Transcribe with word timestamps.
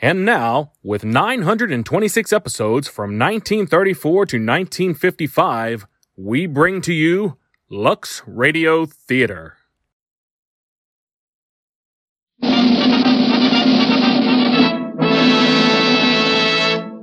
And 0.00 0.24
now, 0.24 0.72
with 0.84 1.02
926 1.04 2.32
episodes 2.32 2.86
from 2.86 3.18
1934 3.18 4.12
to 4.26 4.36
1955, 4.36 5.86
we 6.16 6.46
bring 6.46 6.80
to 6.82 6.92
you 6.92 7.36
Lux 7.68 8.22
Radio 8.24 8.86
Theater. 8.86 9.56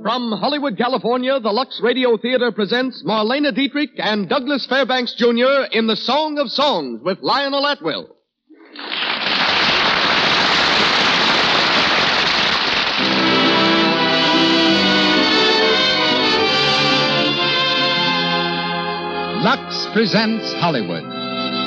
From 0.02 0.32
Hollywood, 0.32 0.78
California, 0.78 1.38
the 1.38 1.50
Lux 1.50 1.78
Radio 1.82 2.16
Theater 2.16 2.50
presents 2.50 3.02
Marlene 3.04 3.54
Dietrich 3.54 3.90
and 3.98 4.26
Douglas 4.26 4.66
Fairbanks 4.66 5.14
Jr. 5.18 5.68
in 5.70 5.86
The 5.86 5.96
Song 5.96 6.38
of 6.38 6.48
Songs 6.48 7.02
with 7.02 7.18
Lionel 7.20 7.66
Atwill. 7.66 8.16
Lux 19.46 19.86
presents 19.94 20.42
Hollywood. 20.58 21.06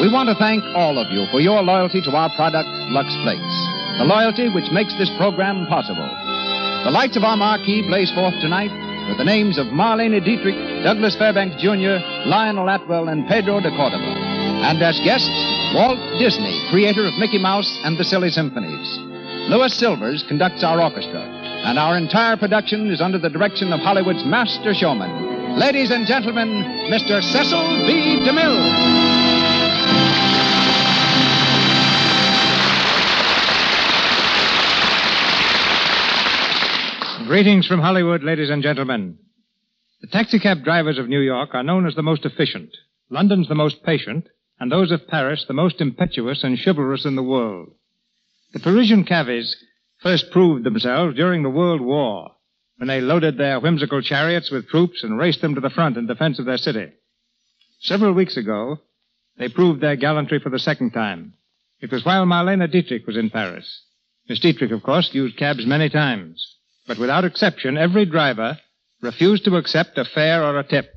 We 0.03 0.11
want 0.11 0.27
to 0.27 0.35
thank 0.35 0.59
all 0.75 0.99
of 0.99 1.07
you 1.15 1.23
for 1.31 1.39
your 1.39 1.63
loyalty 1.63 2.03
to 2.03 2.11
our 2.11 2.27
product, 2.35 2.67
Lux 2.91 3.07
Flakes. 3.23 3.55
The 3.95 4.03
loyalty 4.03 4.51
which 4.51 4.67
makes 4.75 4.91
this 4.99 5.07
program 5.15 5.63
possible. 5.71 6.03
The 6.83 6.91
lights 6.91 7.15
of 7.15 7.23
our 7.23 7.39
marquee 7.39 7.87
blaze 7.87 8.11
forth 8.11 8.35
tonight 8.43 8.67
with 9.07 9.15
the 9.15 9.23
names 9.23 9.55
of 9.55 9.71
Marlene 9.71 10.19
Dietrich, 10.19 10.59
Douglas 10.83 11.15
Fairbanks 11.15 11.55
Jr., 11.63 12.03
Lionel 12.27 12.67
Atwill, 12.67 13.07
and 13.07 13.23
Pedro 13.31 13.63
de 13.63 13.71
Cordoba. 13.71 14.11
And 14.67 14.83
as 14.83 14.99
guests, 15.07 15.31
Walt 15.71 16.03
Disney, 16.19 16.59
creator 16.75 17.07
of 17.07 17.15
Mickey 17.15 17.39
Mouse 17.39 17.71
and 17.87 17.95
the 17.95 18.03
Silly 18.03 18.27
Symphonies. 18.27 18.99
Louis 19.47 19.71
Silvers 19.71 20.27
conducts 20.27 20.67
our 20.67 20.83
orchestra, 20.83 21.23
and 21.63 21.79
our 21.79 21.95
entire 21.95 22.35
production 22.35 22.91
is 22.91 22.99
under 22.99 23.17
the 23.17 23.31
direction 23.31 23.71
of 23.71 23.79
Hollywood's 23.79 24.25
master 24.27 24.75
showman, 24.75 25.38
Ladies 25.59 25.91
and 25.91 26.07
gentlemen, 26.07 26.63
Mr. 26.89 27.21
Cecil 27.21 27.85
B. 27.85 28.21
DeMille. 28.23 28.87
Greetings 37.27 37.67
from 37.67 37.81
Hollywood, 37.81 38.23
ladies 38.23 38.49
and 38.49 38.63
gentlemen. 38.63 39.17
The 39.99 40.07
taxicab 40.07 40.63
drivers 40.63 40.97
of 40.97 41.09
New 41.09 41.19
York 41.19 41.49
are 41.51 41.61
known 41.61 41.85
as 41.85 41.95
the 41.95 42.03
most 42.03 42.23
efficient, 42.23 42.69
London's 43.09 43.49
the 43.49 43.53
most 43.53 43.83
patient, 43.83 44.29
and 44.61 44.71
those 44.71 44.93
of 44.93 45.09
Paris 45.09 45.43
the 45.45 45.53
most 45.53 45.81
impetuous 45.81 46.41
and 46.41 46.57
chivalrous 46.57 47.03
in 47.03 47.17
the 47.17 47.21
world. 47.21 47.73
The 48.53 48.61
Parisian 48.61 49.03
cabbies 49.03 49.57
first 50.01 50.31
proved 50.31 50.63
themselves 50.63 51.17
during 51.17 51.43
the 51.43 51.49
World 51.49 51.81
War 51.81 52.31
when 52.79 52.87
they 52.87 53.01
loaded 53.01 53.37
their 53.37 53.59
whimsical 53.59 54.01
chariots 54.01 54.49
with 54.49 54.69
troops 54.69 55.03
and 55.03 55.17
raced 55.17 55.41
them 55.41 55.53
to 55.53 55.59
the 55.59 55.69
front 55.69 55.97
in 55.97 56.07
defense 56.07 56.39
of 56.39 56.45
their 56.45 56.57
city. 56.57 56.87
Several 57.81 58.13
weeks 58.13 58.37
ago, 58.37 58.77
they 59.37 59.49
proved 59.49 59.81
their 59.81 59.97
gallantry 59.97 60.39
for 60.39 60.49
the 60.49 60.59
second 60.59 60.91
time. 60.91 61.33
It 61.81 61.91
was 61.91 62.05
while 62.05 62.25
Marlene 62.25 62.71
Dietrich 62.71 63.05
was 63.05 63.17
in 63.17 63.31
Paris. 63.31 63.83
Miss 64.29 64.39
Dietrich, 64.39 64.71
of 64.71 64.81
course, 64.81 65.09
used 65.11 65.35
cabs 65.35 65.65
many 65.65 65.89
times, 65.89 66.55
but 66.87 66.97
without 66.97 67.25
exception, 67.25 67.77
every 67.77 68.05
driver 68.05 68.57
refused 69.01 69.43
to 69.43 69.57
accept 69.57 69.97
a 69.97 70.05
fare 70.05 70.41
or 70.41 70.57
a 70.57 70.63
tip. 70.63 70.89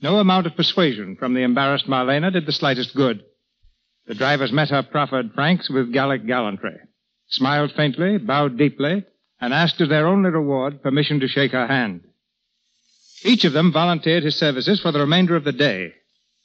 No 0.00 0.18
amount 0.18 0.46
of 0.46 0.54
persuasion 0.54 1.16
from 1.16 1.34
the 1.34 1.42
embarrassed 1.42 1.88
Marlene 1.88 2.32
did 2.32 2.46
the 2.46 2.52
slightest 2.52 2.94
good. 2.94 3.24
The 4.06 4.14
drivers 4.14 4.52
met 4.52 4.70
her 4.70 4.84
proffered 4.84 5.32
francs 5.34 5.68
with 5.68 5.92
Gallic 5.92 6.24
gallantry, 6.24 6.76
smiled 7.30 7.72
faintly, 7.76 8.18
bowed 8.18 8.56
deeply, 8.56 9.04
and 9.40 9.54
asked 9.54 9.80
as 9.80 9.88
their 9.88 10.06
only 10.06 10.30
reward 10.30 10.82
permission 10.82 11.20
to 11.20 11.28
shake 11.28 11.52
her 11.52 11.66
hand. 11.66 12.02
Each 13.22 13.44
of 13.44 13.52
them 13.52 13.72
volunteered 13.72 14.22
his 14.22 14.36
services 14.36 14.80
for 14.80 14.92
the 14.92 15.00
remainder 15.00 15.36
of 15.36 15.44
the 15.44 15.52
day, 15.52 15.92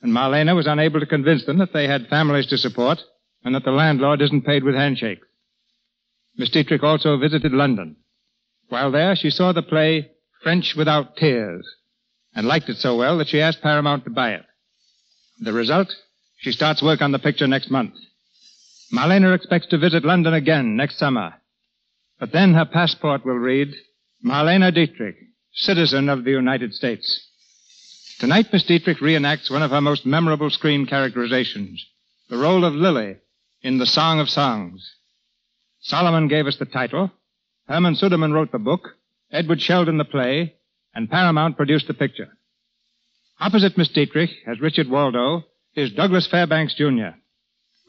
and 0.01 0.11
Marlene 0.11 0.56
was 0.56 0.67
unable 0.67 1.00
to 1.00 1.05
convince 1.05 1.45
them 1.45 1.57
that 1.59 1.73
they 1.73 1.88
had 1.88 2.07
families 2.07 2.47
to 2.47 2.57
support 2.57 3.00
and 3.44 3.55
that 3.55 3.63
the 3.63 3.72
landlord 3.72 4.22
isn't 4.22 4.45
paid 4.45 4.63
with 4.63 4.75
handshakes. 4.75 5.28
Miss 6.38 6.50
Dietrich 6.50 6.84
also 6.84 7.17
visited 7.17 7.53
London. 7.53 7.95
While 8.69 8.91
there, 8.91 9.16
she 9.16 9.29
saw 9.29 9.51
the 9.51 9.61
play 9.61 10.11
French 10.44 10.75
Without 10.75 11.16
Tears 11.16 11.66
and 12.35 12.45
liked 12.45 12.69
it 12.69 12.78
so 12.78 12.97
well 12.97 13.17
that 13.17 13.29
she 13.29 13.41
asked 13.41 13.61
Paramount 13.61 14.03
to 14.03 14.09
buy 14.09 14.34
it. 14.34 14.45
The 15.39 15.53
result? 15.53 15.94
She 16.39 16.51
starts 16.51 16.84
work 16.84 17.01
on 17.01 17.11
the 17.11 17.19
picture 17.19 17.47
next 17.47 17.72
month. 17.72 17.94
Marlene 18.94 19.34
expects 19.34 19.67
to 19.67 19.78
visit 19.78 20.03
London 20.03 20.34
again 20.34 20.75
next 20.75 20.97
summer. 20.97 21.34
But 22.20 22.31
then 22.31 22.53
her 22.53 22.66
passport 22.66 23.26
will 23.26 23.36
read 23.36 23.76
Marlene 24.24 24.74
Dietrich, 24.74 25.18
citizen 25.53 26.09
of 26.09 26.24
the 26.24 26.31
United 26.31 26.74
States. 26.74 27.28
Tonight, 28.20 28.48
Miss 28.53 28.64
Dietrich 28.64 29.00
reenacts 29.00 29.52
one 29.52 29.62
of 29.62 29.72
her 29.72 29.81
most 29.81 30.06
memorable 30.06 30.50
screen 30.50 30.86
characterizations, 30.86 31.86
the 32.30 32.38
role 32.38 32.64
of 32.64 32.74
Lily 32.74 33.18
in 33.62 33.78
The 33.78 33.86
Song 33.86 34.20
of 34.20 34.30
Songs. 34.30 34.90
Solomon 35.81 36.30
gave 36.30 36.48
us 36.48 36.58
the 36.58 36.66
title, 36.66 37.12
Hermann 37.68 37.96
Sudermann 37.96 38.32
wrote 38.32 38.52
the 38.52 38.59
book, 38.59 38.96
Edward 39.32 39.62
Sheldon 39.62 39.97
the 39.97 40.06
play, 40.06 40.56
and 40.94 41.09
Paramount 41.09 41.58
produced 41.58 41.88
the 41.88 41.94
picture. 41.94 42.38
Opposite 43.40 43.78
Miss 43.78 43.90
Dietrich, 43.90 44.30
as 44.47 44.62
Richard 44.62 44.88
Waldo, 44.88 45.44
is 45.76 45.92
Douglas 45.92 46.28
Fairbanks, 46.28 46.76
Jr., 46.76 47.18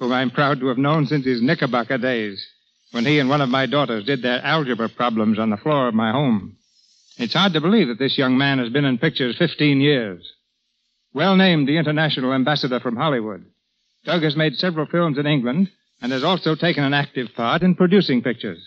whom 0.01 0.13
I'm 0.13 0.33
proud 0.33 0.59
to 0.61 0.67
have 0.67 0.79
known 0.79 1.07
since 1.07 1.25
his 1.25 1.41
Knickerbocker 1.41 1.99
days 1.99 2.45
when 2.93 3.05
he 3.05 3.19
and 3.19 3.29
one 3.29 3.41
of 3.41 3.49
my 3.49 3.67
daughters 3.67 4.05
did 4.05 4.23
their 4.23 4.45
algebra 4.45 4.89
problems 4.89 5.39
on 5.39 5.51
the 5.51 5.57
floor 5.57 5.89
of 5.89 5.95
my 5.95 6.13
home. 6.13 6.57
It's 7.19 7.35
hard 7.35 7.53
to 7.55 7.61
believe 7.61 7.89
that 7.89 7.99
this 7.99 8.19
young 8.19 8.37
man 8.37 8.59
has 8.59 8.69
been 8.69 8.85
in 8.85 8.99
pictures 8.99 9.37
15 9.39 9.81
years. 9.81 10.33
Well 11.15 11.37
named 11.37 11.67
the 11.67 11.79
international 11.79 12.35
ambassador 12.35 12.81
from 12.81 12.97
Hollywood, 12.97 13.45
Doug 14.07 14.23
has 14.23 14.37
made 14.37 14.55
several 14.55 14.87
films 14.87 15.19
in 15.19 15.27
England 15.27 15.69
and 16.01 16.13
has 16.13 16.23
also 16.23 16.55
taken 16.55 16.85
an 16.85 16.95
active 16.95 17.29
part 17.35 17.63
in 17.63 17.75
producing 17.75 18.23
pictures. 18.23 18.63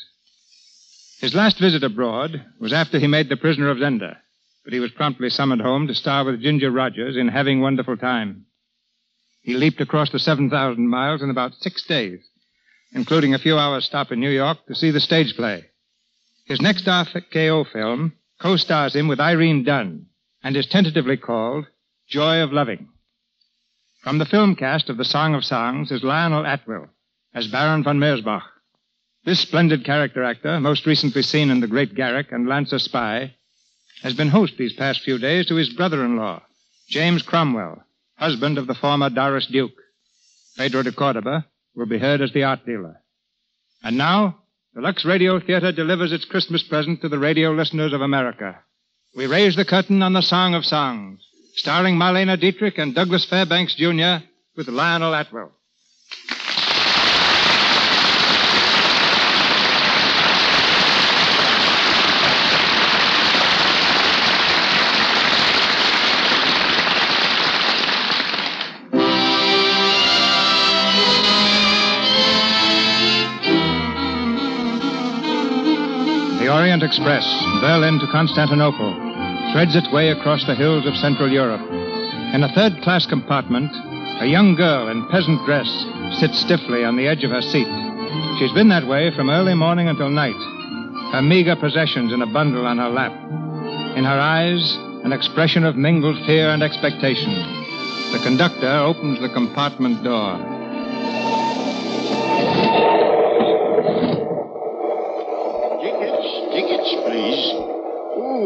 His 1.22 1.34
last 1.34 1.60
visit 1.60 1.84
abroad 1.84 2.46
was 2.60 2.74
after 2.74 3.00
he 3.00 3.08
made 3.08 3.30
The 3.30 3.38
Prisoner 3.38 3.70
of 3.70 3.78
Zenda, 3.78 4.18
but 4.64 4.74
he 4.74 4.80
was 4.80 4.92
promptly 4.92 5.30
summoned 5.30 5.62
home 5.62 5.88
to 5.88 5.96
star 5.96 6.26
with 6.26 6.42
Ginger 6.42 6.72
Rogers 6.72 7.16
in 7.16 7.30
Having 7.30 7.62
Wonderful 7.62 7.98
Time. 7.98 8.46
He 9.42 9.54
leaped 9.54 9.80
across 9.80 10.12
the 10.12 10.20
7,000 10.20 10.88
miles 10.88 11.22
in 11.22 11.30
about 11.30 11.54
six 11.62 11.86
days 11.86 12.20
including 12.92 13.34
a 13.34 13.40
few 13.40 13.58
hours 13.58 13.86
stop 13.86 14.12
in 14.12 14.20
New 14.20 14.30
York 14.30 14.66
to 14.68 14.76
see 14.76 14.92
the 14.92 15.00
stage 15.00 15.36
play. 15.36 15.66
His 16.46 16.62
next 16.62 16.86
RKO 16.86 17.72
film 17.72 18.14
co-stars 18.40 18.96
him 18.96 19.08
with 19.08 19.20
Irene 19.20 19.64
Dunne 19.64 20.08
and 20.44 20.56
is 20.58 20.66
tentatively 20.66 21.18
called 21.18 21.68
Joy 22.08 22.42
of 22.42 22.52
Loving. 22.52 22.90
From 24.02 24.18
the 24.18 24.26
film 24.26 24.56
cast 24.56 24.90
of 24.90 24.98
The 24.98 25.06
Song 25.06 25.36
of 25.36 25.44
Songs 25.44 25.92
is 25.92 26.04
Lionel 26.04 26.46
Atwill 26.46 26.88
as 27.34 27.48
Baron 27.48 27.84
von 27.84 28.00
Merzbach. 28.00 28.44
This 29.26 29.42
splendid 29.42 29.84
character 29.84 30.24
actor, 30.24 30.60
most 30.60 30.86
recently 30.86 31.22
seen 31.22 31.52
in 31.52 31.60
The 31.60 31.68
Great 31.68 31.94
Garrick 31.94 32.32
and 32.32 32.48
Lancer 32.48 32.80
Spy, 32.80 33.36
has 34.02 34.14
been 34.14 34.30
host 34.30 34.54
these 34.58 34.74
past 34.74 35.02
few 35.02 35.18
days 35.18 35.46
to 35.48 35.56
his 35.56 35.70
brother-in-law, 35.74 36.42
James 36.88 37.22
Cromwell, 37.22 37.84
husband 38.16 38.58
of 38.58 38.68
the 38.68 38.74
former 38.74 39.10
Doris 39.10 39.48
Duke. 39.48 39.74
Pedro 40.58 40.84
de 40.84 40.92
Cordoba 40.92 41.46
will 41.76 41.86
be 41.86 42.00
heard 42.00 42.22
as 42.22 42.32
the 42.34 42.44
art 42.44 42.66
dealer. 42.66 43.02
And 43.84 43.98
now, 43.98 44.40
the 44.74 44.82
Lux 44.82 45.06
Radio 45.06 45.40
Theater 45.40 45.72
delivers 45.72 46.12
its 46.12 46.26
Christmas 46.26 46.64
present 46.64 47.02
to 47.02 47.10
the 47.10 47.20
radio 47.20 47.52
listeners 47.52 47.94
of 47.94 48.02
America. 48.02 48.60
We 49.16 49.28
raise 49.28 49.56
the 49.56 49.66
curtain 49.66 50.04
on 50.04 50.14
the 50.14 50.22
Song 50.22 50.54
of 50.54 50.66
Songs, 50.66 51.26
starring 51.56 51.96
Marlene 51.96 52.40
Dietrich 52.40 52.78
and 52.78 52.94
Douglas 52.94 53.26
Fairbanks 53.26 53.76
Jr. 53.76 54.24
with 54.56 54.68
Lionel 54.68 55.16
Atwill. 55.16 55.52
The 76.50 76.56
Orient 76.56 76.82
Express, 76.82 77.24
Berlin 77.62 78.00
to 78.00 78.08
Constantinople. 78.08 78.90
threads 79.54 79.76
its 79.76 79.88
way 79.92 80.10
across 80.10 80.44
the 80.48 80.56
hills 80.56 80.84
of 80.88 80.96
Central 80.96 81.30
Europe. 81.30 81.62
In 82.34 82.42
a 82.42 82.52
third 82.56 82.82
class 82.82 83.06
compartment, 83.06 83.70
a 84.20 84.26
young 84.26 84.56
girl 84.56 84.88
in 84.88 85.08
peasant 85.10 85.46
dress 85.46 85.70
sits 86.18 86.40
stiffly 86.40 86.84
on 86.84 86.98
the 86.98 87.06
edge 87.06 87.24
of 87.24 87.30
her 87.30 87.44
seat. 87.44 87.70
She's 88.40 88.52
been 88.54 88.70
that 88.70 88.88
way 88.88 89.12
from 89.16 89.30
early 89.30 89.54
morning 89.54 89.90
until 89.90 90.10
night, 90.10 90.42
her 91.14 91.22
meager 91.22 91.56
possessions 91.56 92.12
in 92.12 92.24
a 92.24 92.34
bundle 92.34 92.66
on 92.66 92.80
her 92.80 92.90
lap. 92.90 93.14
In 93.96 94.04
her 94.04 94.20
eyes, 94.20 94.76
an 95.06 95.14
expression 95.14 95.64
of 95.64 95.76
mingled 95.76 96.18
fear 96.26 96.50
and 96.50 96.64
expectation. 96.64 97.30
The 98.12 98.26
conductor 98.26 98.74
opens 98.74 99.22
the 99.22 99.30
compartment 99.30 100.04
door. 100.04 100.59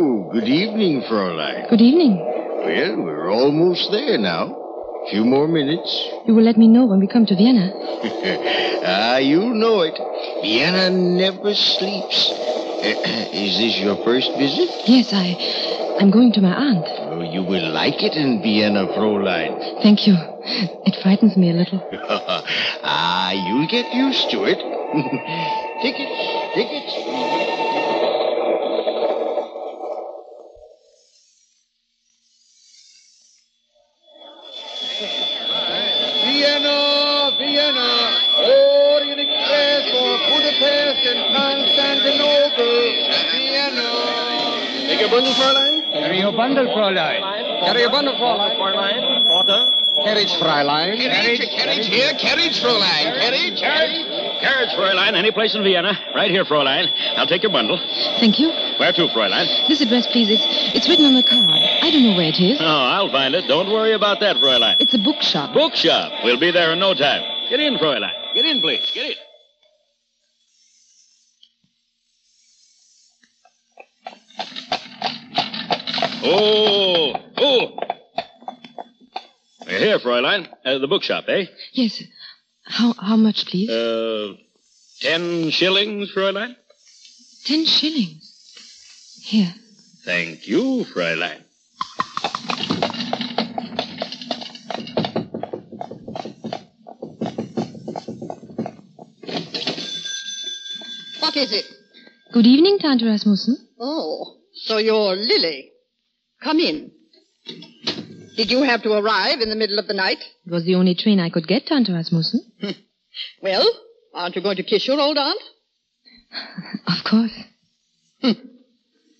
Oh, 0.03 0.29
good 0.33 0.49
evening, 0.49 1.01
Fräulein. 1.09 1.69
Good 1.69 1.79
evening. 1.79 2.17
Well, 2.19 2.95
we're 3.05 3.31
almost 3.31 3.89
there 3.89 4.17
now. 4.17 4.51
A 4.51 5.09
Few 5.11 5.23
more 5.23 5.47
minutes. 5.47 5.89
You 6.27 6.35
will 6.35 6.43
let 6.43 6.57
me 6.57 6.67
know 6.67 6.85
when 6.85 6.99
we 6.99 7.07
come 7.07 7.25
to 7.25 7.35
Vienna. 7.35 7.71
ah, 8.83 9.17
you 9.19 9.39
know 9.61 9.79
it. 9.79 9.95
Vienna 10.41 10.89
never 10.89 11.53
sleeps. 11.53 12.17
is 13.43 13.55
this 13.57 13.79
your 13.79 13.95
first 14.03 14.29
visit? 14.37 14.67
Yes, 14.87 15.13
I. 15.13 15.39
I'm 16.01 16.11
going 16.11 16.33
to 16.33 16.41
my 16.41 16.53
aunt. 16.53 16.85
Oh, 17.13 17.21
you 17.21 17.41
will 17.41 17.71
like 17.71 18.03
it 18.03 18.17
in 18.19 18.41
Vienna, 18.41 18.87
Fräulein. 18.87 19.81
Thank 19.83 20.05
you. 20.05 20.15
It 20.83 21.01
frightens 21.01 21.37
me 21.37 21.49
a 21.51 21.53
little. 21.53 21.79
ah, 22.83 23.31
you'll 23.31 23.71
get 23.71 23.87
used 23.93 24.29
to 24.31 24.43
it. 24.51 24.59
tickets, 25.81 26.17
tickets. 26.55 28.03
Vienna, 36.23 37.31
Vienna, 37.37 37.91
Orient 38.39 39.19
Express 39.19 39.83
for 39.91 40.11
Budapest 40.31 41.01
and 41.11 41.21
Constantinople. 41.35 42.79
Vienna. 43.33 43.89
Take 44.87 45.01
your 45.01 45.02
bundle, 45.13 45.33
Fräulein. 45.33 45.91
Carry 45.93 46.19
your 46.19 46.31
bundle, 46.33 46.65
Fräulein. 46.73 47.21
Carry 47.65 47.81
your 47.81 47.91
bundle, 47.91 48.15
Fräulein. 48.17 48.57
Fräulein. 48.57 49.25
Porter. 49.25 49.61
Carriage, 50.05 50.33
Fräulein. 50.41 50.97
Carriage, 50.97 51.45
carriage 51.57 51.87
here, 51.87 52.13
carriage, 52.17 52.59
Fräulein. 52.61 53.05
Carriage, 53.21 53.59
carriage. 53.59 53.97
Carriage, 54.41 54.73
Fräulein. 54.75 55.15
Any 55.15 55.31
place 55.31 55.55
in 55.55 55.63
Vienna. 55.63 55.93
Right 56.15 56.31
here, 56.31 56.45
Fräulein. 56.45 56.87
I'll 57.17 57.27
take 57.27 57.43
your 57.43 57.51
bundle. 57.51 57.77
Thank 58.19 58.39
you. 58.39 58.49
Where 58.79 58.91
to, 58.93 59.07
Fräulein? 59.09 59.67
This 59.67 59.81
address, 59.81 60.07
please. 60.07 60.29
It's, 60.29 60.45
it's 60.75 60.89
written 60.89 61.05
on 61.05 61.13
the 61.13 61.23
card. 61.23 61.49
I 61.49 61.91
don't 61.91 62.03
know 62.03 62.17
where 62.17 62.29
it 62.29 62.39
is. 62.39 62.59
Oh, 62.59 62.65
I'll 62.65 63.11
find 63.11 63.35
it. 63.35 63.47
Don't 63.47 63.69
worry 63.69 63.93
about 63.93 64.19
that, 64.21 64.37
Fräulein. 64.37 64.77
It's 64.79 64.93
a 64.93 64.99
bookshop. 64.99 65.53
Bookshop. 65.53 66.11
We'll 66.23 66.39
be 66.39 66.51
there 66.51 66.73
in 66.73 66.79
no 66.79 66.93
time. 66.93 67.21
Get 67.49 67.59
in, 67.59 67.77
Fräulein. 67.77 68.33
Get 68.33 68.45
in, 68.45 68.61
please. 68.61 68.89
Get 68.93 69.11
in. 69.11 69.22
Oh, 76.25 77.13
oh. 77.37 77.77
Here, 79.67 79.99
Fräulein. 79.99 80.47
Uh, 80.63 80.79
the 80.79 80.87
bookshop, 80.87 81.25
eh? 81.27 81.45
Yes. 81.73 82.01
How 82.63 82.93
how 82.93 83.17
much, 83.17 83.45
please? 83.45 83.69
Uh, 83.69 84.35
ten 85.01 85.49
shillings, 85.49 86.11
Fräulein? 86.13 86.55
Ten 87.45 87.65
shillings. 87.65 89.21
Here. 89.25 89.53
Thank 90.05 90.47
you, 90.47 90.85
Fräulein. 90.93 91.41
What 101.19 101.35
is 101.35 101.51
it? 101.51 101.65
Good 102.31 102.45
evening, 102.47 102.79
Tante 102.79 103.05
Rasmussen. 103.05 103.57
Oh, 103.79 104.37
so 104.53 104.77
you're 104.77 105.15
Lily. 105.15 105.72
Come 106.43 106.59
in. 106.59 106.91
Did 108.35 108.49
you 108.51 108.63
have 108.63 108.81
to 108.83 108.93
arrive 108.93 109.39
in 109.41 109.49
the 109.49 109.55
middle 109.55 109.79
of 109.79 109.87
the 109.87 109.93
night? 109.93 110.17
It 110.45 110.51
was 110.51 110.65
the 110.65 110.75
only 110.75 110.95
train 110.95 111.19
I 111.19 111.29
could 111.29 111.47
get, 111.47 111.65
Tante 111.67 111.91
Rasmussen. 111.93 112.41
Well, 113.43 113.63
aren't 114.15 114.35
you 114.35 114.41
going 114.41 114.55
to 114.57 114.63
kiss 114.63 114.87
your 114.87 114.99
old 114.99 115.17
aunt? 115.17 115.39
Of 116.87 117.03
course. 117.07 117.37
Hm. 118.21 118.33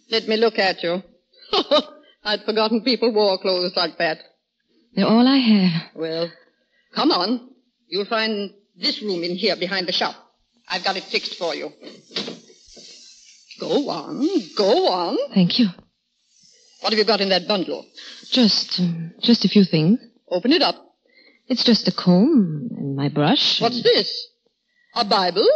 Let 0.10 0.28
me 0.28 0.38
look 0.38 0.58
at 0.58 0.82
you. 0.82 1.04
I'd 2.24 2.42
forgotten 2.44 2.82
people 2.82 3.14
wore 3.14 3.38
clothes 3.38 3.74
like 3.76 4.00
that. 4.00 4.18
They're 4.96 5.06
all 5.06 5.28
I 5.28 5.38
have. 5.38 5.92
Well, 5.96 6.32
come 6.96 7.12
on. 7.12 7.50
You'll 7.88 8.06
find 8.06 8.52
this 8.76 9.02
room 9.04 9.24
in 9.24 9.36
here 9.36 9.56
behind 9.56 9.88
the 9.88 9.92
shop. 9.92 10.16
I've 10.68 10.84
got 10.84 10.98
it 10.98 11.04
fixed 11.04 11.36
for 11.36 11.54
you. 11.54 11.70
Go 13.60 13.90
on, 13.90 14.28
go 14.58 14.88
on. 14.88 15.18
Thank 15.36 15.60
you. 15.60 15.68
What 16.84 16.92
have 16.92 17.00
you 17.00 17.06
got 17.06 17.22
in 17.22 17.30
that 17.30 17.48
bundle? 17.48 17.86
Just, 18.30 18.78
um, 18.82 19.14
just 19.22 19.46
a 19.46 19.48
few 19.48 19.64
things. 19.64 20.00
Open 20.30 20.52
it 20.52 20.62
up. 20.62 20.76
It's 21.48 21.64
just 21.64 21.88
a 21.88 21.94
comb 21.94 22.70
and 22.76 22.94
my 22.98 23.08
brush. 23.08 23.62
What's 23.62 23.78
and- 23.78 23.86
this? 23.86 24.28
A 24.94 25.06
Bible? 25.06 25.48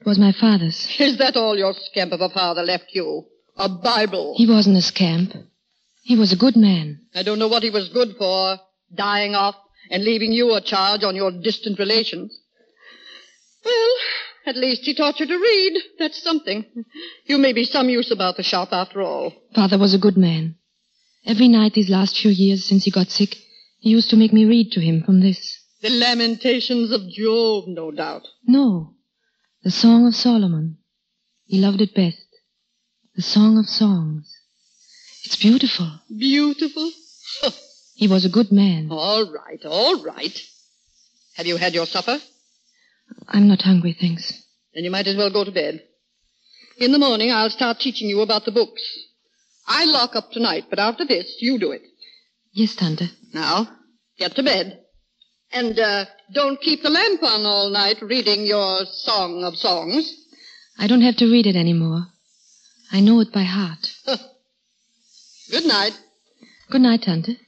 It 0.00 0.06
was 0.06 0.18
my 0.18 0.32
father's. 0.32 0.88
Is 0.98 1.18
that 1.18 1.36
all 1.36 1.56
your 1.56 1.74
scamp 1.74 2.10
of 2.10 2.20
a 2.20 2.28
father 2.28 2.62
left 2.62 2.86
you? 2.92 3.24
A 3.56 3.68
Bible? 3.68 4.34
He 4.36 4.48
wasn't 4.48 4.76
a 4.76 4.82
scamp. 4.82 5.32
He 6.02 6.16
was 6.16 6.32
a 6.32 6.36
good 6.36 6.56
man. 6.56 7.02
I 7.14 7.22
don't 7.22 7.38
know 7.38 7.46
what 7.46 7.62
he 7.62 7.70
was 7.70 7.88
good 7.90 8.16
for, 8.18 8.58
dying 8.92 9.36
off 9.36 9.54
and 9.92 10.02
leaving 10.02 10.32
you 10.32 10.54
a 10.54 10.60
charge 10.60 11.04
on 11.04 11.14
your 11.14 11.30
distant 11.30 11.78
relations. 11.78 12.36
Well, 13.64 13.94
at 14.46 14.56
least 14.56 14.82
he 14.82 14.94
taught 14.94 15.20
you 15.20 15.26
to 15.26 15.38
read. 15.38 15.82
That's 15.98 16.22
something. 16.22 16.64
You 17.26 17.38
may 17.38 17.52
be 17.52 17.64
some 17.64 17.88
use 17.88 18.10
about 18.10 18.36
the 18.36 18.42
shop 18.42 18.68
after 18.72 19.02
all. 19.02 19.32
Father 19.54 19.78
was 19.78 19.94
a 19.94 19.98
good 19.98 20.16
man. 20.16 20.56
Every 21.24 21.48
night 21.48 21.74
these 21.74 21.88
last 21.88 22.18
few 22.18 22.30
years 22.30 22.64
since 22.64 22.84
he 22.84 22.90
got 22.90 23.10
sick, 23.10 23.36
he 23.78 23.90
used 23.90 24.10
to 24.10 24.16
make 24.16 24.32
me 24.32 24.44
read 24.44 24.72
to 24.72 24.80
him 24.80 25.02
from 25.02 25.20
this. 25.20 25.58
The 25.80 25.90
lamentations 25.90 26.90
of 26.92 27.08
Job, 27.08 27.64
no 27.68 27.90
doubt. 27.90 28.26
No, 28.46 28.94
the 29.62 29.70
Song 29.70 30.06
of 30.06 30.14
Solomon. 30.14 30.78
He 31.44 31.58
loved 31.58 31.80
it 31.80 31.94
best. 31.94 32.26
The 33.14 33.22
Song 33.22 33.58
of 33.58 33.66
Songs. 33.66 34.32
It's 35.24 35.36
beautiful. 35.36 35.90
Beautiful. 36.16 36.90
He 37.94 38.08
was 38.08 38.24
a 38.24 38.30
good 38.30 38.50
man. 38.50 38.88
All 38.90 39.30
right, 39.30 39.60
all 39.64 40.02
right. 40.02 40.36
Have 41.34 41.46
you 41.46 41.56
had 41.56 41.74
your 41.74 41.86
supper? 41.86 42.18
I'm 43.28 43.48
not 43.48 43.62
hungry, 43.62 43.96
thanks. 43.98 44.42
Then 44.74 44.84
you 44.84 44.90
might 44.90 45.06
as 45.06 45.16
well 45.16 45.32
go 45.32 45.44
to 45.44 45.50
bed. 45.50 45.82
In 46.78 46.92
the 46.92 46.98
morning, 46.98 47.30
I'll 47.30 47.50
start 47.50 47.80
teaching 47.80 48.08
you 48.08 48.20
about 48.20 48.44
the 48.44 48.52
books. 48.52 48.82
I 49.66 49.84
lock 49.84 50.16
up 50.16 50.30
tonight, 50.32 50.64
but 50.70 50.78
after 50.78 51.04
this, 51.04 51.36
you 51.40 51.58
do 51.58 51.72
it. 51.72 51.82
Yes, 52.52 52.74
Tante. 52.74 53.06
Now, 53.32 53.68
get 54.18 54.34
to 54.36 54.42
bed. 54.42 54.80
And, 55.52 55.78
uh, 55.78 56.06
don't 56.32 56.60
keep 56.60 56.82
the 56.82 56.90
lamp 56.90 57.22
on 57.22 57.44
all 57.44 57.70
night 57.70 58.00
reading 58.00 58.46
your 58.46 58.86
Song 58.86 59.44
of 59.44 59.56
Songs. 59.56 60.10
I 60.78 60.86
don't 60.86 61.02
have 61.02 61.16
to 61.16 61.30
read 61.30 61.46
it 61.46 61.56
anymore. 61.56 62.06
I 62.90 63.00
know 63.00 63.20
it 63.20 63.32
by 63.32 63.42
heart. 63.42 63.94
Good 65.50 65.66
night. 65.66 65.98
Good 66.70 66.80
night, 66.80 67.02
Tante. 67.02 67.38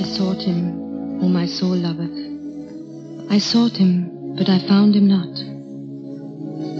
I 0.00 0.02
sought 0.02 0.42
him, 0.42 1.20
whom 1.20 1.32
my 1.32 1.46
soul 1.46 1.76
loveth. 1.76 2.10
I 3.30 3.38
sought 3.38 3.76
him, 3.76 4.34
but 4.36 4.48
I 4.48 4.58
found 4.66 4.96
him 4.96 5.06
not. 5.06 5.28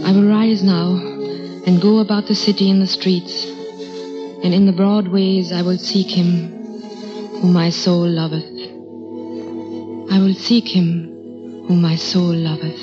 I 0.07 0.13
will 0.13 0.27
rise 0.27 0.63
now 0.63 0.97
and 1.67 1.81
go 1.81 1.99
about 1.99 2.27
the 2.27 2.35
city 2.35 2.71
in 2.71 2.81
the 2.81 2.87
streets, 2.87 3.47
and 4.43 4.55
in 4.55 4.67
the 4.67 4.73
broad 4.73 5.09
ways 5.09 5.53
I 5.53 5.63
will 5.63 5.79
seek 5.79 6.09
him, 6.09 6.49
whom 7.41 7.53
my 7.53 7.71
soul 7.71 8.09
loveth. 8.09 8.45
I 10.11 10.19
will 10.19 10.35
seek 10.35 10.67
him, 10.67 11.65
whom 11.67 11.83
my 11.83 11.97
soul 11.97 12.35
loveth. 12.35 12.81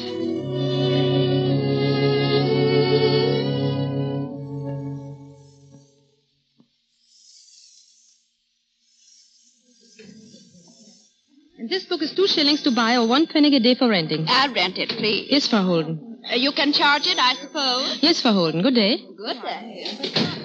And 11.59 11.69
this 11.69 11.85
book 11.85 12.01
is 12.03 12.13
two 12.13 12.27
shillings 12.27 12.61
to 12.63 12.71
buy 12.71 12.95
or 12.97 13.07
one 13.07 13.25
penny 13.25 13.55
a 13.55 13.59
day 13.59 13.73
for 13.73 13.89
renting. 13.89 14.25
I'll 14.27 14.53
rent 14.53 14.77
it, 14.77 14.89
please. 14.89 15.27
Yes, 15.29 15.47
Frau 15.47 15.63
Holden. 15.63 16.19
Uh, 16.31 16.35
you 16.35 16.51
can 16.51 16.71
charge 16.71 17.07
it, 17.07 17.17
I 17.17 17.33
suppose. 17.33 17.99
Yes, 18.01 18.21
Frau 18.21 18.33
Holden. 18.33 18.61
Good 18.61 18.75
day. 18.75 18.97
Good 19.17 19.41
day. 19.41 20.36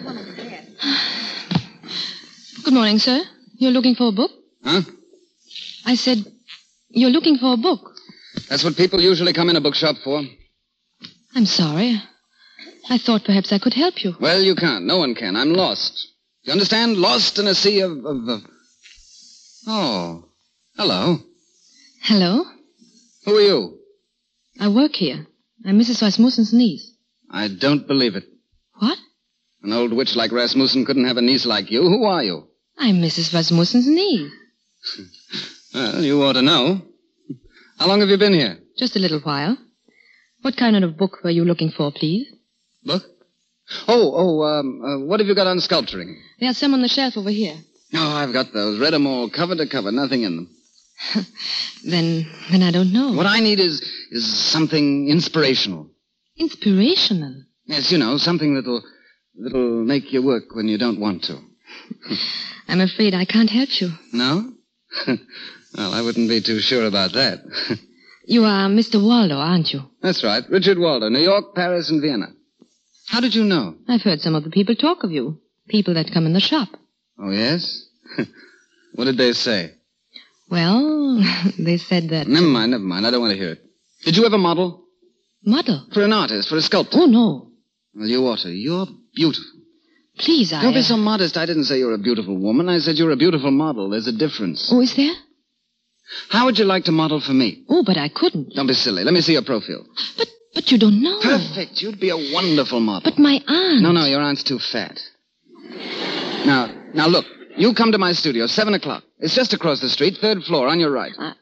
Good 2.65 2.75
morning, 2.75 2.99
sir. 2.99 3.23
You're 3.57 3.71
looking 3.71 3.95
for 3.95 4.09
a 4.09 4.13
book? 4.13 4.31
Huh? 4.65 4.83
I 5.85 5.95
said, 5.95 6.19
you're 6.91 7.11
looking 7.11 7.39
for 7.39 7.55
a 7.55 7.57
book. 7.57 7.93
That's 8.49 8.65
what 8.65 8.77
people 8.77 9.01
usually 9.01 9.33
come 9.33 9.51
in 9.51 9.57
a 9.57 9.61
bookshop 9.61 9.97
for. 10.05 10.23
I'm 11.35 11.47
sorry. 11.47 12.01
I 12.91 12.99
thought 12.99 13.25
perhaps 13.25 13.53
I 13.53 13.59
could 13.59 13.75
help 13.75 14.03
you. 14.05 14.15
Well, 14.21 14.43
you 14.43 14.55
can't. 14.55 14.85
No 14.85 14.99
one 14.99 15.15
can. 15.15 15.37
I'm 15.37 15.53
lost. 15.53 16.09
You 16.43 16.53
understand? 16.53 16.97
Lost 16.97 17.39
in 17.39 17.47
a 17.47 17.55
sea 17.55 17.81
of. 17.81 17.93
of, 18.05 18.29
of... 18.29 18.41
Oh. 19.67 20.25
Hello. 20.77 21.19
Hello? 22.03 22.45
Who 23.25 23.37
are 23.37 23.41
you? 23.41 23.79
I 24.59 24.69
work 24.69 24.93
here. 24.95 25.27
I'm 25.65 25.79
Mrs. 25.79 26.03
Rasmussen's 26.03 26.53
niece. 26.53 26.91
I 27.31 27.49
don't 27.49 27.87
believe 27.87 28.17
it. 28.17 28.25
What? 28.79 28.99
An 29.63 29.73
old 29.73 29.93
witch 29.93 30.17
like 30.17 30.33
Rasmussen 30.33 30.85
couldn't 30.85 31.07
have 31.07 31.17
a 31.17 31.23
niece 31.23 31.47
like 31.47 31.71
you. 31.71 31.83
Who 31.83 32.05
are 32.05 32.23
you? 32.23 32.49
I'm 32.79 32.97
Mrs. 33.01 33.33
Rasmussen's 33.35 33.87
niece. 33.87 34.31
Well, 35.75 36.03
you 36.05 36.23
ought 36.23 36.35
to 36.35 36.43
know. 36.43 36.83
How 37.79 37.87
long 37.89 38.01
have 38.01 38.11
you 38.11 38.19
been 38.19 38.35
here? 38.35 38.59
Just 38.77 38.95
a 38.95 38.99
little 38.99 39.21
while. 39.21 39.57
What 40.43 40.55
kind 40.55 40.77
of 40.85 40.99
book 40.99 41.25
were 41.25 41.31
you 41.31 41.47
looking 41.47 41.71
for, 41.71 41.91
please? 41.91 42.27
Book? 42.85 43.03
Oh, 43.89 44.13
oh, 44.15 44.43
um, 44.43 44.83
uh, 44.85 45.07
what 45.07 45.21
have 45.21 45.27
you 45.29 45.35
got 45.35 45.47
on 45.47 45.61
sculpturing? 45.61 46.21
There's 46.39 46.59
some 46.59 46.75
on 46.75 46.83
the 46.83 46.89
shelf 46.89 47.17
over 47.17 47.31
here. 47.31 47.55
Oh, 47.95 48.11
I've 48.11 48.35
got 48.35 48.53
those. 48.53 48.79
Read 48.81 48.93
'em 48.93 49.07
all, 49.07 49.31
cover 49.31 49.57
to 49.57 49.67
cover, 49.67 49.91
nothing 49.93 50.25
in 50.25 50.37
them. 50.37 50.57
Then, 51.85 52.27
then 52.51 52.63
I 52.63 52.71
don't 52.71 52.93
know. 52.93 53.13
What 53.13 53.27
I 53.27 53.41
need 53.41 53.59
is 53.59 53.81
is 54.11 54.25
something 54.53 55.09
inspirational. 55.09 55.89
Inspirational. 56.37 57.35
Yes, 57.65 57.91
you 57.91 57.97
know, 57.99 58.19
something 58.19 58.55
that'll 58.55 58.83
that'll 59.39 59.85
make 59.85 60.13
you 60.13 60.23
work 60.23 60.55
when 60.55 60.69
you 60.69 60.79
don't 60.79 61.01
want 61.01 61.25
to. 61.25 61.39
I'm 62.69 62.81
afraid 62.81 63.15
I 63.15 63.25
can't 63.25 63.51
help 63.51 63.81
you. 63.81 63.91
No? 64.13 64.53
well, 65.07 65.93
I 65.93 66.03
wouldn't 66.03 66.29
be 66.29 66.41
too 66.41 66.61
sure 66.61 66.87
about 66.87 67.13
that. 67.13 67.41
You 68.25 68.45
are 68.45 68.69
Mr. 68.69 69.03
Waldo, 69.03 69.37
aren't 69.37 69.73
you? 69.73 69.81
That's 70.01 70.23
right. 70.23 70.45
Richard 70.49 70.79
Waldo, 70.79 71.09
New 71.09 71.21
York, 71.21 71.55
Paris, 71.55 71.91
and 71.91 72.01
Vienna. 72.01 72.29
How 73.09 73.21
did 73.21 73.35
you 73.35 73.45
know? 73.45 73.75
I've 73.89 74.03
heard 74.03 74.21
some 74.21 74.35
of 74.35 74.45
the 74.45 74.51
people 74.51 74.77
talk 74.77 75.03
of 75.03 75.11
you. 75.11 75.41
People 75.69 75.95
that 75.95 76.13
come 76.13 76.27
in 76.27 76.33
the 76.33 76.41
shop. 76.41 76.69
Oh, 77.19 77.31
yes? 77.31 77.85
what 78.95 79.07
did 79.07 79.17
they 79.17 79.33
say? 79.33 79.73
Well, 80.49 81.21
they 81.59 81.79
said 81.79 82.11
that. 82.11 82.29
Never 82.29 82.47
mind, 82.47 82.71
never 82.71 82.85
mind. 82.85 83.07
I 83.07 83.11
don't 83.11 83.21
want 83.21 83.33
to 83.33 83.39
hear 83.39 83.53
it. 83.53 83.63
Did 84.05 84.17
you 84.17 84.25
ever 84.25 84.39
model? 84.39 84.85
Model? 85.45 85.87
For 85.93 86.05
an 86.05 86.13
artist, 86.13 86.49
for 86.49 86.57
a 86.57 86.63
sculptor? 86.63 86.99
Oh, 87.01 87.07
no. 87.07 87.52
Well, 87.95 88.07
you 88.09 88.27
ought 88.27 88.41
to. 88.41 88.51
You're 88.51 88.87
beautiful. 89.15 89.45
Please, 90.19 90.53
I. 90.53 90.63
Don't 90.63 90.75
be 90.75 90.81
uh, 90.81 90.83
so 90.83 90.97
modest. 90.97 91.37
I 91.37 91.47
didn't 91.47 91.65
say 91.65 91.79
you're 91.79 91.95
a 91.95 91.99
beautiful 91.99 92.37
woman. 92.37 92.69
I 92.69 92.79
said 92.79 92.97
you're 92.97 93.11
a 93.13 93.17
beautiful 93.17 93.51
model. 93.51 93.91
There's 93.91 94.07
a 94.07 94.13
difference. 94.13 94.71
Oh, 94.73 94.81
is 94.81 94.95
there? 94.95 95.15
How 96.29 96.45
would 96.45 96.59
you 96.59 96.65
like 96.67 96.85
to 96.85 96.93
model 96.93 97.21
for 97.21 97.33
me? 97.33 97.65
Oh, 97.69 97.83
but 97.85 97.97
I 97.97 98.09
couldn't. 98.09 98.55
Don't 98.55 98.67
be 98.67 98.75
silly. 98.75 99.05
Let 99.05 99.15
me 99.15 99.21
see 99.23 99.33
your 99.33 99.45
profile. 99.45 99.87
But 100.19 100.29
but 100.55 100.71
you 100.71 100.79
don't 100.79 101.03
know. 101.03 101.19
Perfect. 101.23 101.81
You'd 101.81 102.01
be 102.01 102.11
a 102.11 102.33
wonderful 102.35 102.81
model. 102.81 103.11
But 103.11 103.19
my 103.19 103.41
aunt. 103.47 103.83
No, 103.83 103.93
no, 103.93 104.05
your 104.05 104.21
aunt's 104.21 104.43
too 104.43 104.59
fat. 104.59 105.01
Now, 106.45 106.71
now 106.95 107.07
look. 107.07 107.25
You 107.57 107.75
come 107.75 107.93
to 107.93 107.99
my 107.99 108.13
studio, 108.13 108.47
seven 108.47 108.75
o'clock. 108.75 109.05
It's 109.19 109.35
just 109.35 109.53
across 109.53 109.81
the 109.81 109.89
street, 109.91 110.17
third 110.21 110.43
floor, 110.45 110.69
on 110.69 110.81
your 110.81 110.91
right. 110.91 111.13
I, 111.19 111.35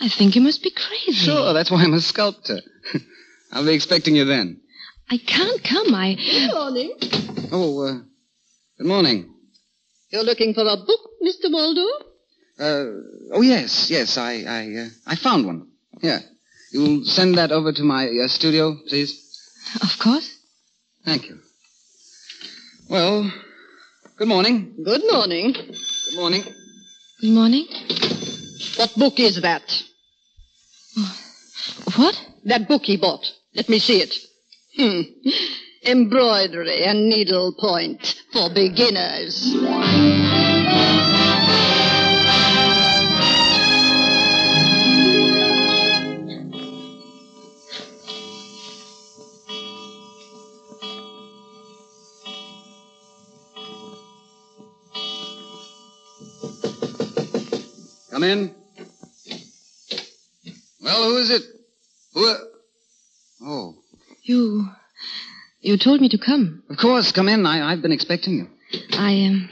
I 0.00 0.08
think 0.08 0.34
you 0.34 0.42
must 0.42 0.62
be 0.62 0.70
crazy. 0.70 1.12
Sure, 1.12 1.52
that's 1.52 1.70
why 1.70 1.82
I'm 1.84 1.94
a 1.94 2.00
sculptor. 2.00 2.58
I'll 3.52 3.64
be 3.64 3.72
expecting 3.74 4.16
you 4.16 4.24
then. 4.24 4.60
I 5.10 5.18
can't 5.18 5.60
come. 5.64 5.92
I. 5.92 6.14
Good 6.14 6.54
morning. 6.54 6.94
Oh, 7.50 7.82
uh, 7.84 7.98
good 8.78 8.86
morning. 8.86 9.34
You're 10.10 10.22
looking 10.22 10.54
for 10.54 10.60
a 10.62 10.76
book, 10.76 11.00
Mr. 11.20 11.50
Waldo? 11.50 11.84
Uh, 12.56 13.32
oh 13.32 13.42
yes, 13.42 13.90
yes, 13.90 14.16
I, 14.16 14.44
I, 14.46 14.76
uh, 14.76 14.88
I 15.08 15.16
found 15.16 15.46
one. 15.46 15.66
Yeah. 16.00 16.20
You'll 16.72 17.04
send 17.04 17.36
that 17.38 17.50
over 17.50 17.72
to 17.72 17.82
my 17.82 18.06
uh, 18.06 18.28
studio, 18.28 18.76
please? 18.86 19.12
Of 19.82 19.98
course. 19.98 20.32
Thank 21.04 21.28
you. 21.28 21.38
Well, 22.88 23.32
good 24.16 24.28
morning. 24.28 24.76
Good 24.84 25.02
morning. 25.10 25.52
Good 25.54 26.14
morning. 26.14 26.44
Good 27.20 27.30
morning. 27.30 27.66
What 28.76 28.94
book 28.96 29.18
is 29.18 29.42
that? 29.42 29.62
What? 31.96 32.14
That 32.44 32.68
book 32.68 32.82
he 32.82 32.96
bought. 32.96 33.26
Let 33.54 33.68
me 33.68 33.80
see 33.80 34.00
it. 34.00 34.14
Embroidery 35.84 36.84
and 36.84 37.06
needlepoint 37.08 38.22
for 38.32 38.48
beginners. 38.54 39.54
Come 58.10 58.22
in. 58.22 58.54
Well, 60.82 61.04
who 61.04 61.16
is 61.18 61.30
it? 61.30 61.42
Who? 62.14 62.24
Are... 62.24 62.38
Oh, 63.42 63.79
You. 64.34 64.68
You 65.60 65.76
told 65.76 66.00
me 66.00 66.08
to 66.10 66.18
come. 66.18 66.62
of 66.70 66.76
course. 66.76 67.10
Come 67.10 67.28
in. 67.28 67.44
I, 67.44 67.72
I've 67.72 67.82
been 67.82 67.90
expecting 67.92 68.34
you. 68.34 68.46
I 68.92 69.24
um. 69.26 69.50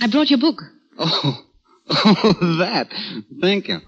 I 0.00 0.06
brought 0.06 0.30
your 0.30 0.38
book. 0.38 0.62
Oh, 0.98 1.44
oh, 1.90 2.56
that. 2.60 2.86
Thank 3.40 3.66
you. 3.68 3.80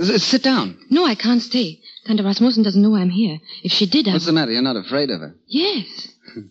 S- 0.00 0.24
Sit 0.24 0.42
down. 0.42 0.76
No, 0.90 1.06
I 1.06 1.14
can't 1.14 1.40
stay. 1.40 1.78
Tante 2.04 2.22
Rasmussen 2.24 2.62
doesn't 2.64 2.82
know 2.82 2.96
I'm 2.96 3.10
here. 3.10 3.38
If 3.62 3.70
she 3.72 3.86
did, 3.86 4.08
I. 4.08 4.12
What's 4.14 4.26
the 4.26 4.32
matter? 4.32 4.50
You're 4.50 4.62
not 4.62 4.76
afraid 4.76 5.10
of 5.10 5.20
her. 5.20 5.34
Yes. 5.46 6.08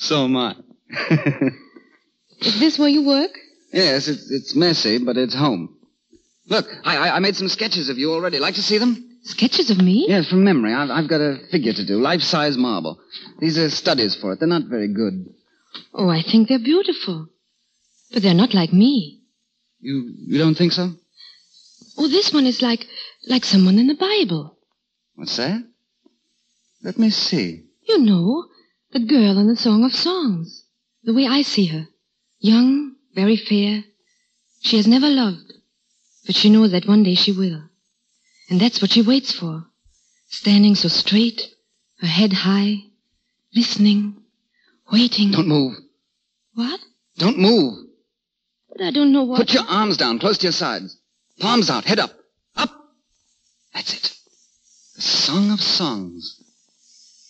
So 0.00 0.24
am 0.24 0.36
I. 0.36 0.54
Is 2.40 2.60
this 2.60 2.78
where 2.78 2.88
you 2.90 3.06
work? 3.06 3.30
yes, 3.72 4.06
it's, 4.08 4.30
it's 4.30 4.54
messy, 4.54 4.98
but 4.98 5.16
it's 5.16 5.34
home. 5.34 5.74
Look, 6.48 6.66
I, 6.84 6.96
I, 7.08 7.16
I 7.16 7.18
made 7.20 7.36
some 7.36 7.48
sketches 7.48 7.88
of 7.88 7.96
you 7.96 8.12
already. 8.12 8.38
Like 8.38 8.56
to 8.56 8.62
see 8.62 8.76
them? 8.76 9.11
Sketches 9.24 9.70
of 9.70 9.78
me? 9.78 10.06
Yes, 10.08 10.28
from 10.28 10.42
memory. 10.44 10.74
I've, 10.74 10.90
I've 10.90 11.08
got 11.08 11.20
a 11.20 11.38
figure 11.50 11.72
to 11.72 11.86
do, 11.86 11.94
life-size 11.94 12.56
marble. 12.56 12.98
These 13.38 13.56
are 13.56 13.70
studies 13.70 14.16
for 14.16 14.32
it. 14.32 14.40
They're 14.40 14.48
not 14.48 14.64
very 14.64 14.88
good. 14.92 15.32
Oh, 15.94 16.08
I 16.08 16.22
think 16.22 16.48
they're 16.48 16.58
beautiful. 16.58 17.28
But 18.12 18.22
they're 18.22 18.34
not 18.34 18.52
like 18.52 18.72
me. 18.72 19.20
You 19.80 20.12
you 20.16 20.38
don't 20.38 20.54
think 20.56 20.72
so? 20.72 20.90
Oh, 21.96 22.08
this 22.08 22.32
one 22.32 22.46
is 22.46 22.62
like 22.62 22.86
like 23.26 23.44
someone 23.44 23.78
in 23.78 23.86
the 23.86 23.94
Bible. 23.94 24.56
What's 25.14 25.36
that? 25.36 25.64
Let 26.82 26.98
me 26.98 27.10
see. 27.10 27.64
You 27.88 27.98
know, 27.98 28.46
the 28.92 29.00
girl 29.00 29.38
in 29.38 29.48
the 29.48 29.56
Song 29.56 29.84
of 29.84 29.92
Songs. 29.92 30.64
The 31.04 31.14
way 31.14 31.26
I 31.26 31.42
see 31.42 31.66
her. 31.66 31.88
Young, 32.38 32.94
very 33.14 33.36
fair. 33.36 33.84
She 34.60 34.76
has 34.76 34.86
never 34.86 35.08
loved, 35.08 35.52
but 36.26 36.36
she 36.36 36.50
knows 36.50 36.70
that 36.72 36.86
one 36.86 37.02
day 37.02 37.14
she 37.14 37.32
will. 37.32 37.62
And 38.52 38.60
that's 38.60 38.82
what 38.82 38.90
she 38.90 39.00
waits 39.00 39.32
for. 39.32 39.64
Standing 40.28 40.74
so 40.74 40.88
straight, 40.88 41.40
her 42.00 42.06
head 42.06 42.34
high, 42.34 42.74
listening, 43.54 44.14
waiting. 44.92 45.30
Don't 45.30 45.48
move. 45.48 45.78
What? 46.52 46.78
Don't 47.16 47.38
move. 47.38 47.86
But 48.68 48.82
I 48.82 48.90
don't 48.90 49.10
know 49.10 49.22
what. 49.22 49.38
Put 49.38 49.54
your 49.54 49.64
arms 49.66 49.96
down, 49.96 50.18
close 50.18 50.36
to 50.36 50.42
your 50.42 50.52
sides. 50.52 50.98
Palms 51.40 51.70
out, 51.70 51.84
head 51.84 51.98
up. 51.98 52.10
Up. 52.54 52.68
That's 53.72 53.94
it. 53.94 54.14
The 54.96 55.00
Song 55.00 55.50
of 55.50 55.60
Songs. 55.62 56.38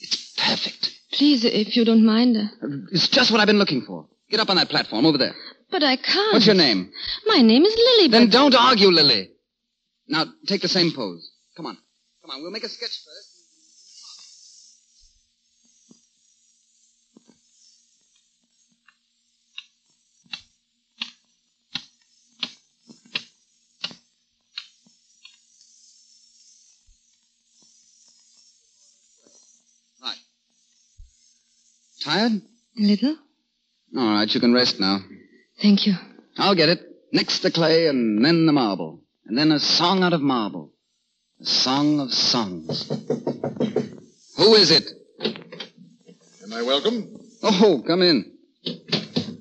It's 0.01 0.35
perfect. 0.37 0.91
Please, 1.13 1.45
if 1.45 1.77
you 1.77 1.85
don't 1.85 2.05
mind. 2.05 2.37
uh, 2.37 2.67
It's 2.91 3.07
just 3.07 3.31
what 3.31 3.41
I've 3.41 3.47
been 3.47 3.61
looking 3.61 3.83
for. 3.83 4.09
Get 4.29 4.41
up 4.41 4.51
on 4.51 4.57
that 4.57 4.71
platform 4.71 5.07
over 5.07 5.19
there. 5.19 5.37
But 5.71 5.85
I 5.85 5.95
can't. 5.95 6.33
What's 6.33 6.47
your 6.47 6.57
name? 6.57 6.91
My 7.27 7.43
name 7.43 7.65
is 7.65 7.77
Lily, 7.77 8.09
Then 8.09 8.27
but... 8.27 8.33
don't 8.33 8.57
argue, 8.57 8.89
Lily. 8.89 9.29
Now, 10.13 10.27
take 10.47 10.61
the 10.61 10.69
same 10.69 10.93
pose. 10.93 11.27
Come 11.57 11.65
on. 11.65 11.79
Come 12.21 12.31
on, 12.33 12.43
we'll 12.43 12.51
make 12.51 12.65
a 12.65 12.69
sketch 12.69 12.91
first. 13.03 13.31
Right. 30.03 30.17
Tired? 32.05 32.33
A 32.33 32.83
little? 32.83 33.17
All 33.97 34.11
right, 34.11 34.29
you 34.29 34.41
can 34.43 34.53
rest 34.53 34.79
now. 34.79 34.99
Thank 35.63 35.87
you. 35.87 35.95
I'll 36.37 36.55
get 36.55 36.69
it. 36.69 36.81
Next 37.15 37.39
the 37.39 37.51
clay 37.51 37.87
and 37.87 38.23
then 38.23 38.45
the 38.45 38.53
marble. 38.53 39.01
And 39.27 39.39
then 39.39 39.53
a 39.53 39.59
song 39.59 40.03
out 40.03 40.13
of 40.13 40.21
marble. 40.21 40.73
a 41.41 41.47
Song 41.47 42.01
of 42.01 42.13
Songs. 42.13 42.89
Who 44.37 44.55
is 44.55 44.71
it? 44.71 44.85
Am 46.43 46.53
I 46.53 46.63
welcome? 46.63 47.19
Oh, 47.43 47.83
come 47.87 48.03
in. 48.03 48.33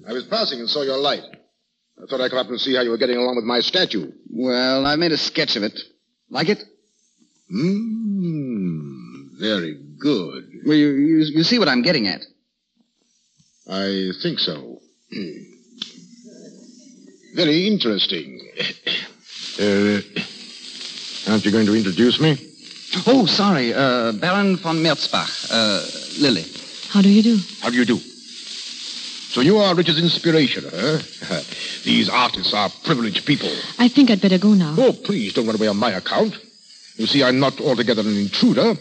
I 0.08 0.14
was 0.14 0.26
passing 0.26 0.60
and 0.60 0.70
saw 0.70 0.82
your 0.84 0.98
light. 0.98 1.24
I 2.02 2.06
thought 2.08 2.22
I'd 2.22 2.32
come 2.32 2.40
up 2.40 2.50
and 2.50 2.60
see 2.60 2.76
how 2.76 2.82
you 2.82 2.90
were 2.90 2.98
getting 2.98 3.18
along 3.18 3.36
with 3.36 3.46
my 3.46 3.60
statue. 3.60 4.12
Well, 4.30 4.86
I 4.86 4.96
made 4.96 5.12
a 5.12 5.18
sketch 5.18 5.56
of 5.56 5.64
it. 5.64 5.78
Like 6.30 6.50
it? 6.50 6.64
Mmm, 7.54 9.40
very 9.40 9.80
good. 10.00 10.50
Well, 10.66 10.78
you, 10.78 10.88
you, 10.90 11.18
you 11.36 11.44
see 11.44 11.60
what 11.60 11.68
I'm 11.68 11.82
getting 11.82 12.08
at. 12.08 12.22
I 13.70 14.10
think 14.24 14.40
so. 14.40 14.80
very 17.36 17.68
interesting. 17.68 18.40
Uh, 19.60 20.01
aren't 21.31 21.46
you 21.46 21.51
going 21.51 21.65
to 21.65 21.75
introduce 21.75 22.20
me? 22.20 22.38
Oh, 23.08 23.25
sorry. 23.25 23.74
Uh, 23.74 24.12
Baron 24.13 24.58
von 24.58 24.77
Merzbach. 24.77 25.50
Uh, 25.51 25.81
Lily. 26.22 26.46
How 26.89 27.01
do 27.01 27.10
you 27.10 27.24
do? 27.24 27.38
How 27.62 27.70
do 27.70 27.77
you 27.77 27.86
do? 27.86 27.98
So 27.98 29.39
you 29.39 29.60
are 29.60 29.74
Richard's 29.74 30.01
inspiration, 30.01 30.65
huh? 30.70 31.00
These 31.86 32.10
artists 32.10 32.53
are 32.53 32.70
privileged 32.84 33.25
people. 33.25 33.50
I 33.79 33.88
think 33.88 34.12
I'd 34.12 34.20
better 34.22 34.38
go 34.38 34.53
now. 34.53 34.75
Oh, 34.77 34.91
please 34.91 35.34
don't 35.34 35.46
run 35.48 35.55
away 35.55 35.67
on 35.67 35.77
my 35.77 35.91
account. 35.91 36.36
You 36.98 37.08
see, 37.08 37.24
I'm 37.24 37.39
not 37.39 37.62
altogether 37.62 38.01
an 38.01 38.17
intruder. 38.17 38.74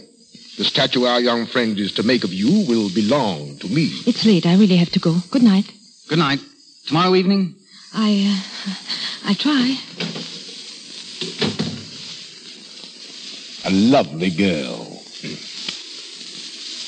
The 0.59 0.65
statue 0.65 1.05
our 1.05 1.21
young 1.21 1.47
friend 1.47 1.79
is 1.79 1.93
to 1.93 2.03
make 2.03 2.25
of 2.25 2.33
you 2.33 2.67
will 2.69 2.91
belong 2.93 3.59
to 3.59 3.69
me. 3.69 3.91
It's 4.07 4.27
late. 4.27 4.45
I 4.45 4.57
really 4.57 4.77
have 4.77 4.91
to 4.91 4.99
go. 4.99 5.17
Good 5.31 5.43
night. 5.45 5.71
Good 6.09 6.19
night. 6.19 6.41
Tomorrow 6.87 7.15
evening? 7.15 7.55
I, 7.95 8.27
uh, 8.27 9.31
I 9.31 9.35
try. 9.35 10.20
A 13.71 13.73
lovely 13.73 14.31
girl. 14.31 14.85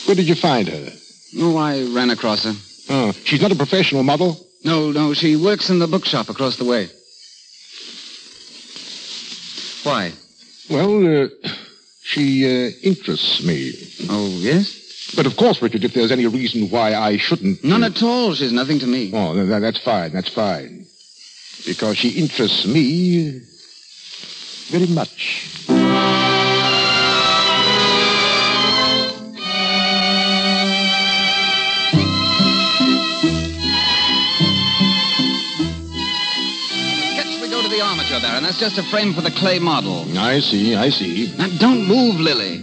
Where 0.06 0.16
did 0.16 0.28
you 0.28 0.34
find 0.34 0.66
her? 0.66 0.92
Oh, 1.38 1.56
I 1.56 1.84
ran 1.94 2.10
across 2.10 2.42
her. 2.42 2.54
Oh, 2.90 3.12
she's 3.24 3.40
not 3.40 3.52
a 3.52 3.54
professional 3.54 4.02
model? 4.02 4.36
No, 4.64 4.90
no, 4.90 5.14
she 5.14 5.36
works 5.36 5.70
in 5.70 5.78
the 5.78 5.86
bookshop 5.86 6.28
across 6.28 6.56
the 6.56 6.64
way. 6.64 6.88
Why? 9.84 10.12
Well, 10.68 11.22
uh, 11.24 11.28
she 12.02 12.44
uh, 12.46 12.70
interests 12.82 13.44
me. 13.44 13.74
Oh, 14.10 14.26
yes? 14.40 15.12
But 15.14 15.26
of 15.26 15.36
course, 15.36 15.62
Richard, 15.62 15.84
if 15.84 15.94
there's 15.94 16.10
any 16.10 16.26
reason 16.26 16.68
why 16.68 16.96
I 16.96 17.16
shouldn't. 17.16 17.62
None 17.62 17.84
at 17.84 18.02
all. 18.02 18.34
She's 18.34 18.50
nothing 18.50 18.80
to 18.80 18.88
me. 18.88 19.12
Oh, 19.14 19.34
th- 19.34 19.60
that's 19.60 19.78
fine. 19.78 20.10
That's 20.12 20.30
fine. 20.30 20.84
Because 21.64 21.96
she 21.96 22.08
interests 22.08 22.66
me 22.66 23.40
very 24.72 24.88
much. 24.88 25.48
Go 38.12 38.18
to 38.18 38.22
the 38.22 38.28
armature, 38.28 38.28
Baron. 38.28 38.42
That's 38.42 38.58
just 38.58 38.78
a 38.78 38.82
frame 38.82 39.14
for 39.14 39.20
the 39.22 39.30
clay 39.30 39.58
model. 39.58 40.04
I 40.18 40.40
see, 40.40 40.74
I 40.74 40.90
see. 40.90 41.32
Now, 41.36 41.48
don't 41.58 41.86
move, 41.86 42.20
Lily. 42.20 42.60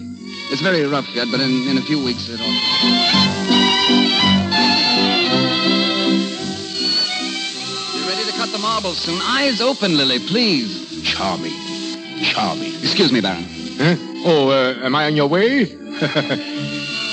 It's 0.52 0.62
very 0.62 0.86
rough 0.86 1.08
yet, 1.16 1.28
but 1.32 1.40
in, 1.40 1.68
in 1.68 1.78
a 1.78 1.82
few 1.82 2.04
weeks 2.04 2.30
it'll. 2.30 2.46
You 7.96 8.08
ready 8.08 8.26
to 8.30 8.38
cut 8.38 8.52
the 8.52 8.60
marbles 8.60 8.98
soon? 8.98 9.20
Eyes 9.22 9.62
open, 9.62 9.98
Lily, 9.98 10.20
please. 10.20 11.04
Charming. 11.04 11.54
Charming. 12.22 12.74
Excuse 12.82 13.12
me, 13.12 13.22
Baron. 13.22 13.46
Huh? 13.78 13.96
Oh, 14.26 14.50
uh, 14.50 14.86
am 14.86 14.96
I 14.96 15.06
on 15.06 15.16
your 15.16 15.28
way? 15.28 15.72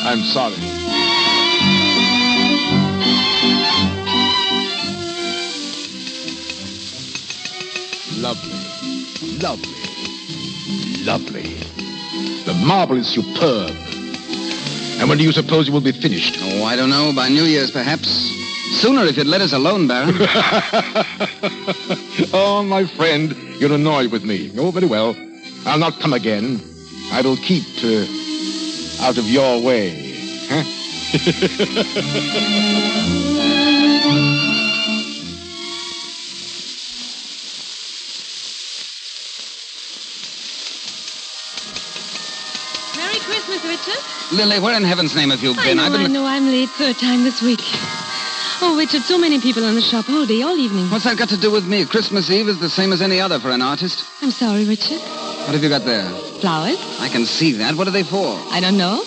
I'm 0.04 0.22
sorry. 0.24 0.75
Lovely. 8.16 8.50
Lovely. 9.38 11.04
Lovely. 11.04 11.54
The 12.44 12.54
marble 12.66 12.96
is 12.96 13.06
superb. 13.06 13.70
And 14.98 15.08
when 15.08 15.18
do 15.18 15.24
you 15.24 15.32
suppose 15.32 15.68
it 15.68 15.72
will 15.72 15.82
be 15.82 15.92
finished? 15.92 16.38
Oh, 16.40 16.64
I 16.64 16.76
don't 16.76 16.88
know. 16.88 17.12
By 17.14 17.28
New 17.28 17.44
Year's, 17.44 17.70
perhaps. 17.70 18.08
Sooner 18.80 19.04
if 19.04 19.18
you'd 19.18 19.26
let 19.26 19.42
us 19.42 19.52
alone, 19.52 19.86
Baron. 19.86 20.14
oh, 22.32 22.64
my 22.66 22.86
friend, 22.86 23.36
you're 23.60 23.74
annoyed 23.74 24.10
with 24.10 24.24
me. 24.24 24.50
Oh, 24.56 24.70
very 24.70 24.86
well. 24.86 25.14
I'll 25.66 25.78
not 25.78 26.00
come 26.00 26.14
again. 26.14 26.60
I 27.12 27.20
will 27.20 27.36
keep 27.36 27.64
uh, 27.84 28.06
out 29.04 29.18
of 29.18 29.26
your 29.26 29.60
way. 29.62 30.14
Huh? 30.48 30.64
Merry 43.48 43.58
Christmas, 43.60 43.86
Richard. 43.86 44.36
Lily, 44.36 44.60
where 44.60 44.76
in 44.76 44.84
heaven's 44.84 45.14
name 45.14 45.30
have 45.30 45.40
you 45.40 45.52
I 45.56 45.64
been? 45.64 45.76
know, 45.76 45.84
I've 45.84 45.92
been. 45.92 46.00
I 46.02 46.06
know. 46.06 46.26
I'm 46.26 46.46
late 46.46 46.68
third 46.70 46.96
time 46.96 47.24
this 47.24 47.42
week. 47.42 47.60
Oh, 48.62 48.74
Richard, 48.78 49.02
so 49.02 49.18
many 49.18 49.40
people 49.40 49.64
in 49.64 49.74
the 49.74 49.82
shop 49.82 50.08
all 50.08 50.24
day, 50.26 50.42
all 50.42 50.56
evening. 50.56 50.88
What's 50.90 51.04
that 51.04 51.18
got 51.18 51.28
to 51.28 51.36
do 51.36 51.50
with 51.50 51.66
me? 51.66 51.84
Christmas 51.84 52.30
Eve 52.30 52.48
is 52.48 52.58
the 52.58 52.70
same 52.70 52.92
as 52.92 53.02
any 53.02 53.20
other 53.20 53.38
for 53.38 53.50
an 53.50 53.60
artist. 53.62 54.04
I'm 54.22 54.30
sorry, 54.30 54.64
Richard. 54.64 54.98
What 55.00 55.52
have 55.54 55.62
you 55.62 55.68
got 55.68 55.84
there? 55.84 56.08
Flowers? 56.40 56.78
I 56.98 57.08
can 57.08 57.26
see 57.26 57.52
that. 57.58 57.74
What 57.76 57.86
are 57.86 57.90
they 57.92 58.02
for? 58.02 58.34
I 58.50 58.60
don't 58.60 58.78
know. 58.78 59.04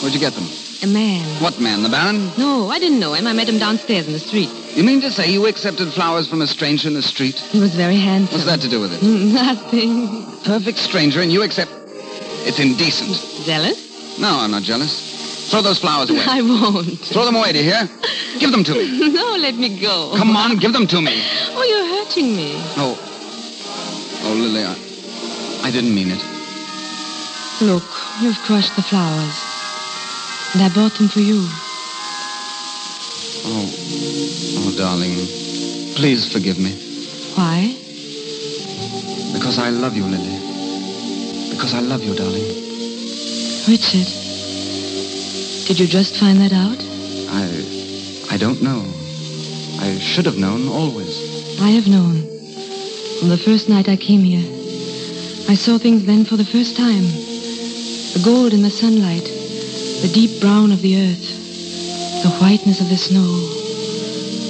Where'd 0.00 0.14
you 0.14 0.20
get 0.20 0.34
them? 0.34 0.46
A 0.82 0.86
man. 0.86 1.24
What 1.42 1.58
man, 1.60 1.82
the 1.82 1.88
Baron? 1.88 2.30
No, 2.38 2.68
I 2.68 2.78
didn't 2.78 3.00
know 3.00 3.14
him. 3.14 3.26
I 3.26 3.32
met 3.32 3.48
him 3.48 3.58
downstairs 3.58 4.06
in 4.06 4.12
the 4.12 4.18
street. 4.20 4.50
You 4.76 4.84
mean 4.84 5.00
to 5.00 5.10
say 5.10 5.30
you 5.30 5.46
accepted 5.46 5.92
flowers 5.92 6.28
from 6.28 6.40
a 6.42 6.46
stranger 6.46 6.88
in 6.88 6.94
the 6.94 7.02
street? 7.02 7.36
He 7.38 7.58
was 7.60 7.74
very 7.74 7.96
handsome. 7.96 8.34
What's 8.38 8.46
that 8.46 8.60
to 8.60 8.68
do 8.68 8.80
with 8.80 8.92
it? 8.92 9.02
Nothing. 9.34 10.26
Perfect 10.44 10.78
stranger, 10.78 11.20
and 11.20 11.32
you 11.32 11.42
accept. 11.42 11.70
It's 12.46 12.58
indecent. 12.60 13.16
Jealous? 13.46 14.18
No, 14.18 14.28
I'm 14.40 14.50
not 14.50 14.62
jealous. 14.62 15.48
Throw 15.50 15.62
those 15.62 15.78
flowers 15.78 16.10
away. 16.10 16.24
I 16.26 16.42
won't. 16.42 16.98
Throw 17.00 17.24
them 17.24 17.36
away, 17.36 17.52
do 17.52 17.58
you 17.58 17.64
hear? 17.64 17.88
Give 18.38 18.50
them 18.50 18.64
to 18.64 18.72
me. 18.74 19.12
no, 19.12 19.36
let 19.36 19.54
me 19.54 19.80
go. 19.80 20.12
Come 20.16 20.36
on, 20.36 20.56
give 20.58 20.72
them 20.72 20.86
to 20.88 21.00
me. 21.00 21.22
Oh, 21.56 21.62
you're 21.62 21.86
hurting 22.04 22.34
me. 22.36 22.52
Oh. 22.76 22.98
Oh, 24.24 24.34
Lily, 24.34 24.64
I, 24.64 25.68
I 25.68 25.70
didn't 25.70 25.94
mean 25.94 26.10
it. 26.10 26.20
Look, 27.62 27.84
you've 28.20 28.36
crushed 28.44 28.74
the 28.74 28.82
flowers. 28.82 29.38
And 30.52 30.62
I 30.62 30.68
bought 30.74 30.92
them 30.98 31.08
for 31.08 31.20
you. 31.20 31.46
Oh. 33.46 33.70
Oh, 34.58 34.74
darling. 34.76 35.14
Please 35.94 36.30
forgive 36.32 36.58
me. 36.58 36.72
Why? 37.36 37.74
Because 39.32 39.58
I 39.58 39.70
love 39.70 39.96
you, 39.96 40.04
Lily. 40.04 40.43
Because 41.54 41.72
I 41.72 41.78
love 41.80 42.02
you, 42.02 42.16
darling. 42.16 42.42
Richard, 43.70 44.10
did 45.66 45.78
you 45.78 45.86
just 45.86 46.18
find 46.18 46.40
that 46.40 46.52
out? 46.52 46.76
I. 47.30 48.34
I 48.34 48.36
don't 48.36 48.60
know. 48.60 48.82
I 49.78 49.96
should 50.00 50.26
have 50.26 50.36
known 50.36 50.66
always. 50.66 51.14
I 51.60 51.68
have 51.70 51.86
known. 51.86 52.22
From 53.20 53.28
the 53.28 53.38
first 53.38 53.68
night 53.68 53.88
I 53.88 53.96
came 53.96 54.22
here. 54.22 54.42
I 55.48 55.54
saw 55.54 55.78
things 55.78 56.04
then 56.04 56.24
for 56.24 56.36
the 56.36 56.44
first 56.44 56.76
time. 56.76 57.04
The 57.04 58.22
gold 58.24 58.52
in 58.52 58.62
the 58.62 58.70
sunlight, 58.70 59.24
the 60.02 60.10
deep 60.12 60.40
brown 60.40 60.72
of 60.72 60.82
the 60.82 60.96
earth, 61.06 62.22
the 62.24 62.30
whiteness 62.42 62.80
of 62.80 62.88
the 62.88 62.96
snow. 62.96 63.30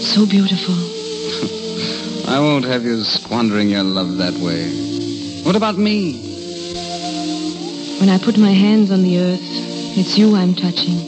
So 0.00 0.24
beautiful. 0.24 0.74
I 2.32 2.40
won't 2.40 2.64
have 2.64 2.84
you 2.84 3.04
squandering 3.04 3.68
your 3.68 3.84
love 3.84 4.16
that 4.16 4.34
way. 4.34 4.72
What 5.42 5.54
about 5.54 5.76
me? 5.76 6.33
When 8.04 8.12
I 8.12 8.18
put 8.18 8.36
my 8.36 8.50
hands 8.50 8.90
on 8.90 9.02
the 9.02 9.18
earth, 9.18 9.40
it's 9.96 10.18
you 10.18 10.36
I'm 10.36 10.54
touching. 10.54 10.98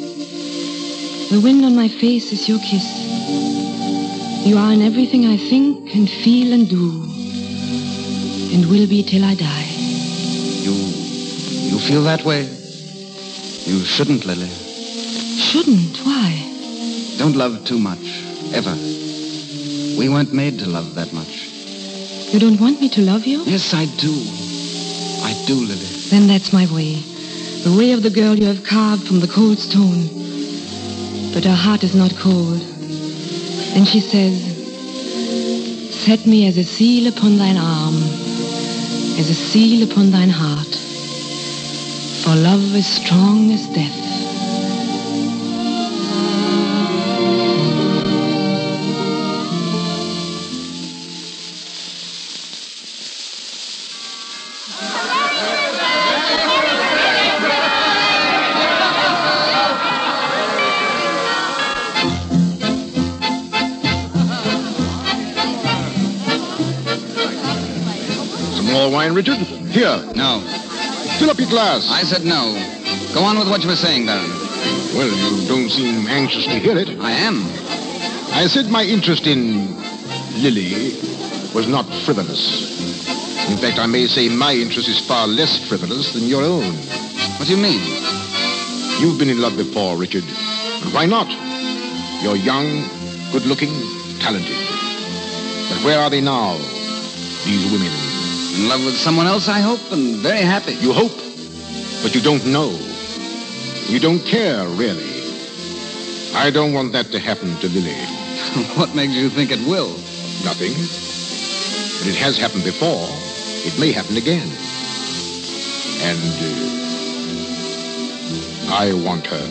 The 1.29 1.39
wind 1.45 1.63
on 1.67 1.77
my 1.77 1.89
face 1.89 2.33
is 2.33 2.49
your 2.49 2.59
kiss. 2.59 2.87
You 4.47 4.57
are 4.57 4.73
in 4.73 4.81
everything 4.81 5.27
I 5.27 5.37
think 5.37 5.95
and 5.95 6.09
feel 6.09 6.55
and 6.55 6.67
do, 6.67 7.03
and 8.55 8.65
will 8.71 8.89
be 8.89 9.03
till 9.03 9.27
I 9.27 9.35
die. 9.35 9.69
You. 10.65 10.73
You 10.73 11.79
feel 11.81 12.03
that 12.05 12.25
way? 12.25 12.45
You 12.45 13.85
shouldn't, 13.85 14.25
Lily. 14.25 14.49
Shouldn't? 14.49 15.99
Why? 15.99 16.33
Don't 17.19 17.37
love 17.37 17.63
too 17.67 17.79
much. 17.79 18.07
Ever. 18.55 18.73
We 19.99 20.09
weren't 20.09 20.33
made 20.33 20.61
to 20.61 20.67
love 20.67 20.95
that 20.95 21.13
much. 21.13 21.45
You 22.33 22.41
don't 22.41 22.59
want 22.59 22.81
me 22.81 22.89
to 22.89 23.03
love 23.03 23.27
you? 23.27 23.43
Yes, 23.45 23.75
I 23.75 23.85
do. 23.85 24.15
I 25.29 25.35
do, 25.47 25.57
Lily. 25.57 25.96
Then 26.11 26.29
that's 26.29 26.53
my 26.53 26.67
way. 26.73 27.03
The 27.65 27.75
way 27.77 27.93
of 27.93 28.03
the 28.03 28.11
girl 28.11 28.37
you 28.37 28.47
have 28.47 28.63
carved 28.63 29.09
from 29.09 29.19
the 29.19 29.27
cold 29.27 29.59
stone. 29.59 30.07
But 31.35 31.45
her 31.45 31.55
heart 31.55 31.83
is 31.83 31.95
not 31.95 32.15
cold. 32.17 32.63
And 33.75 33.87
she 33.89 34.01
says, 34.01 34.55
Set 36.07 36.25
me 36.25 36.47
as 36.47 36.57
a 36.57 36.65
seal 36.65 37.09
upon 37.09 37.39
thine 37.39 37.57
arm, 37.57 37.97
as 39.19 39.29
a 39.29 39.35
seal 39.35 39.91
upon 39.91 40.13
thine 40.13 40.31
heart. 40.31 40.75
For 42.23 42.37
love 42.37 42.75
is 42.77 42.87
strong 42.87 43.51
as 43.51 43.67
death. 43.75 44.06
Wine, 69.07 69.15
Richard? 69.15 69.39
Here. 69.71 70.03
No. 70.15 70.41
Fill 71.19 71.31
up 71.31 71.39
your 71.39 71.49
glass. 71.49 71.89
I 71.91 72.03
said 72.03 72.25
no. 72.25 72.55
Go 73.15 73.23
on 73.23 73.39
with 73.39 73.49
what 73.49 73.63
you 73.63 73.69
were 73.69 73.77
saying, 73.77 74.07
Baron. 74.07 74.29
Well, 74.95 75.07
you 75.07 75.47
don't 75.47 75.71
seem 75.71 76.07
anxious 76.09 76.45
to 76.47 76.59
hear 76.59 76.77
it. 76.77 76.89
I 77.01 77.13
am. 77.13 77.45
I 78.35 78.47
said 78.49 78.67
my 78.67 78.83
interest 78.83 79.27
in 79.27 79.77
Lily 80.43 80.99
was 81.55 81.69
not 81.69 81.87
frivolous. 82.05 82.75
In 83.49 83.57
fact, 83.59 83.79
I 83.79 83.87
may 83.87 84.07
say 84.07 84.29
my 84.29 84.53
interest 84.53 84.89
is 84.89 85.07
far 85.07 85.27
less 85.27 85.69
frivolous 85.69 86.13
than 86.13 86.25
your 86.25 86.43
own. 86.43 86.75
What 87.39 87.47
do 87.47 87.55
you 87.55 87.63
mean? 87.63 87.81
You've 89.01 89.19
been 89.19 89.31
in 89.31 89.41
love 89.41 89.57
before, 89.57 89.97
Richard. 89.97 90.25
And 90.27 90.93
why 90.93 91.07
not? 91.07 91.29
You're 92.23 92.37
young, 92.37 92.83
good-looking, 93.31 93.71
talented. 94.19 94.57
But 95.71 95.85
where 95.85 96.01
are 96.01 96.11
they 96.11 96.21
now? 96.21 96.57
These 97.45 97.71
women. 97.71 98.06
In 98.57 98.69
love 98.71 98.83
with 98.87 98.97
someone 98.97 99.27
else, 99.27 99.49
I 99.49 99.61
hope, 99.61 99.93
and 99.93 100.17
very 100.17 100.41
happy. 100.41 100.73
You 100.77 100.95
hope, 100.95 101.13
but 102.03 102.15
you 102.15 102.23
don't 102.23 102.47
know. 102.47 102.71
You 103.87 104.01
don't 104.01 104.21
care, 104.21 104.67
really. 104.67 105.21
I 106.33 106.51
don't 106.51 106.73
want 106.73 106.93
that 106.93 107.13
to 107.13 107.19
happen 107.19 107.55
to 107.57 107.69
Lily. 107.69 107.93
what 108.81 108.95
makes 108.95 109.13
you 109.13 109.29
think 109.29 109.51
it 109.51 109.61
will? 109.69 109.91
Nothing. 110.43 110.73
But 112.01 112.09
it 112.09 112.17
has 112.17 112.39
happened 112.39 112.65
before. 112.65 113.07
It 113.69 113.79
may 113.79 113.93
happen 113.93 114.17
again. 114.17 114.49
And 116.01 116.19
uh, 116.41 116.73
I 118.73 118.95
want 119.05 119.27
her. 119.27 119.47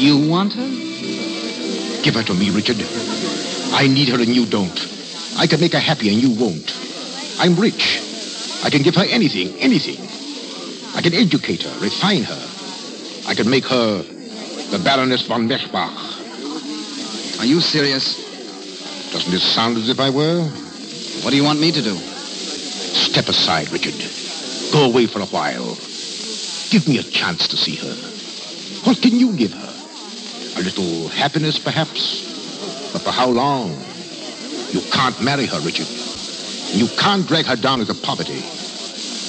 You 0.00 0.16
want 0.26 0.54
her? 0.54 0.68
Give 2.02 2.14
her 2.14 2.22
to 2.22 2.32
me, 2.32 2.48
Richard. 2.48 2.80
I 3.76 3.88
need 3.88 4.08
her 4.08 4.22
and 4.22 4.34
you 4.34 4.46
don't. 4.46 4.88
I 5.36 5.46
can 5.46 5.60
make 5.60 5.74
her 5.74 5.78
happy 5.78 6.08
and 6.08 6.22
you 6.22 6.30
won't. 6.30 6.79
I'm 7.40 7.56
rich. 7.56 7.98
I 8.62 8.68
can 8.68 8.82
give 8.82 8.94
her 8.96 9.04
anything, 9.08 9.56
anything. 9.60 9.96
I 10.94 11.00
can 11.00 11.14
educate 11.14 11.62
her, 11.62 11.80
refine 11.80 12.22
her. 12.22 12.38
I 13.26 13.34
can 13.34 13.48
make 13.48 13.64
her 13.64 14.02
the 14.02 14.78
Baroness 14.84 15.26
von 15.26 15.48
Merzbach. 15.48 17.40
Are 17.40 17.46
you 17.46 17.60
serious? 17.60 18.28
Doesn't 19.10 19.32
it 19.32 19.40
sound 19.40 19.78
as 19.78 19.88
if 19.88 19.98
I 20.00 20.10
were? 20.10 20.42
What 21.24 21.30
do 21.30 21.36
you 21.36 21.44
want 21.44 21.60
me 21.60 21.72
to 21.72 21.80
do? 21.80 21.94
Step 21.96 23.28
aside, 23.28 23.72
Richard. 23.72 23.96
Go 24.70 24.84
away 24.84 25.06
for 25.06 25.20
a 25.20 25.26
while. 25.32 25.78
Give 26.68 26.86
me 26.86 26.98
a 26.98 27.02
chance 27.02 27.48
to 27.48 27.56
see 27.56 27.76
her. 27.76 27.94
What 28.84 29.00
can 29.00 29.18
you 29.18 29.34
give 29.34 29.54
her? 29.54 30.60
A 30.60 30.62
little 30.62 31.08
happiness, 31.08 31.58
perhaps? 31.58 32.92
But 32.92 33.00
for 33.00 33.12
how 33.12 33.30
long? 33.30 33.70
You 34.72 34.82
can't 34.92 35.18
marry 35.22 35.46
her, 35.46 35.60
Richard. 35.60 35.99
You 36.72 36.86
can't 36.96 37.26
drag 37.26 37.46
her 37.46 37.56
down 37.56 37.80
into 37.80 37.94
poverty. 37.94 38.42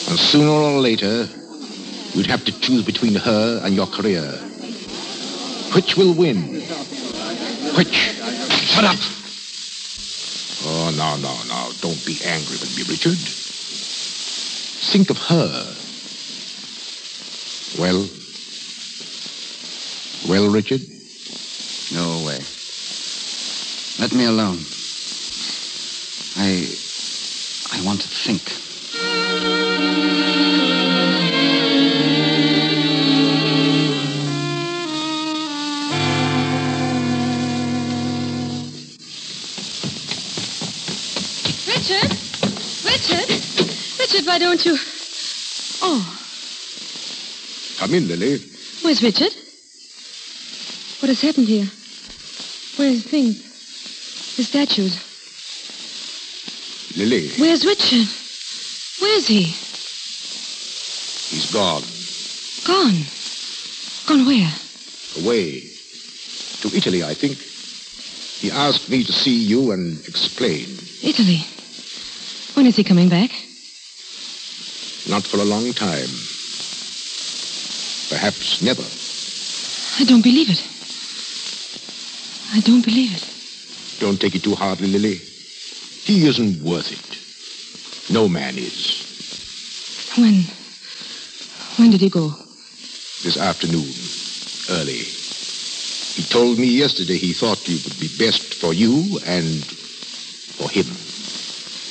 And 0.10 0.19
sooner 0.19 0.51
or 0.51 0.80
later, 0.80 1.27
you'd 2.13 2.27
have 2.27 2.45
to 2.45 2.60
choose 2.60 2.86
between 2.86 3.15
her 3.15 3.62
and 3.63 3.73
your 3.73 3.88
career. 3.88 4.21
Which 5.73 5.97
will 5.97 6.13
win? 6.13 6.62
Which? 7.75 7.93
Shut 7.93 8.84
up! 8.84 8.97
Oh, 10.63 10.93
no, 10.95 11.17
no, 11.17 11.34
no. 11.47 11.71
Don't 11.82 12.06
be 12.06 12.19
angry 12.23 12.58
with 12.60 12.77
me, 12.77 12.84
Richard. 12.84 13.17
Think 14.91 15.10
of 15.10 15.17
her. 15.17 15.75
Well? 17.82 18.08
Well, 20.27 20.51
Richard? 20.51 20.82
No 21.93 22.23
way. 22.25 22.39
Let 23.99 24.13
me 24.13 24.25
alone. 24.25 24.60
I. 26.38 26.90
I 27.71 27.81
want 27.86 28.01
to 28.01 28.07
think. 28.07 28.41
Richard? 41.67 42.10
Richard? 42.86 43.29
Richard, 43.99 44.25
why 44.25 44.38
don't 44.39 44.63
you... 44.65 44.75
Oh, 45.84 46.17
Come 47.79 47.93
in, 47.95 48.07
Lily. 48.07 48.39
where's 48.84 49.01
Richard? 49.01 49.34
What 51.01 51.10
has 51.10 51.21
happened 51.21 51.47
here? 51.47 51.65
Where's 52.77 53.03
the 53.03 53.10
things? 53.10 54.36
The 54.38 54.43
statues. 54.43 55.11
Lily. 56.95 57.30
Where's 57.38 57.65
Richard? 57.65 58.08
Where's 58.99 59.27
he? 59.27 59.43
He's 61.32 61.51
gone. 61.51 61.84
Gone. 62.65 63.06
Gone 64.08 64.25
where? 64.25 64.51
Away. 65.23 65.62
To 66.62 66.75
Italy, 66.75 67.04
I 67.04 67.13
think. 67.13 67.38
He 68.41 68.51
asked 68.51 68.89
me 68.89 69.04
to 69.04 69.13
see 69.13 69.38
you 69.38 69.71
and 69.71 69.99
explain. 70.08 70.67
Italy. 71.04 71.45
When 72.54 72.65
is 72.65 72.75
he 72.75 72.84
coming 72.84 73.10
back? 73.10 73.32
Not 75.08 75.23
for 75.23 75.38
a 75.38 75.45
long 75.45 75.71
time. 75.73 76.10
Perhaps 78.10 78.62
never. 78.62 78.84
I 80.01 80.06
don't 80.06 80.21
believe 80.21 80.49
it. 80.49 80.62
I 82.54 82.60
don't 82.60 82.84
believe 82.84 83.15
it. 83.15 83.99
Don't 83.99 84.19
take 84.19 84.36
it 84.36 84.43
too 84.43 84.56
hardly, 84.56 84.88
Lily. 84.88 85.21
He 86.12 86.28
isn't 86.28 86.62
worth 86.62 86.91
it. 86.91 88.13
No 88.13 88.28
man 88.28 88.58
is. 88.58 89.00
When? 90.17 90.43
When 91.78 91.89
did 91.89 92.02
he 92.02 92.10
go? 92.10 92.36
This 93.24 93.38
afternoon, 93.38 93.88
early. 94.76 95.08
He 96.17 96.24
told 96.24 96.60
me 96.60 96.67
yesterday 96.67 97.15
he 97.15 97.32
thought 97.32 97.63
it 97.69 97.86
would 97.86 97.97
be 97.97 98.10
best 98.19 98.56
for 98.56 98.74
you 98.74 99.19
and 99.26 99.63
for 100.60 100.69
him. 100.69 100.84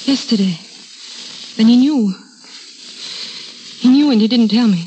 Yesterday. 0.05 0.61
Then 1.57 1.69
he 1.69 1.79
knew. 1.79 2.15
He 3.79 3.89
knew 3.89 4.11
and 4.11 4.21
he 4.21 4.29
didn't 4.29 4.49
tell 4.49 4.69
me. 4.69 4.83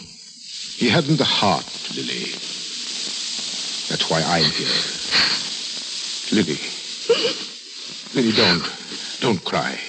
He 0.78 0.90
hadn't 0.90 1.18
the 1.18 1.26
heart, 1.26 1.66
Lily. 1.96 2.38
That's 3.90 4.06
why 4.12 4.22
I'm 4.22 4.46
here. 4.46 4.78
Lily. 6.38 6.60
Lily, 8.14 8.32
don't. 8.38 8.84
Don't 9.24 9.42
cry. 9.46 9.80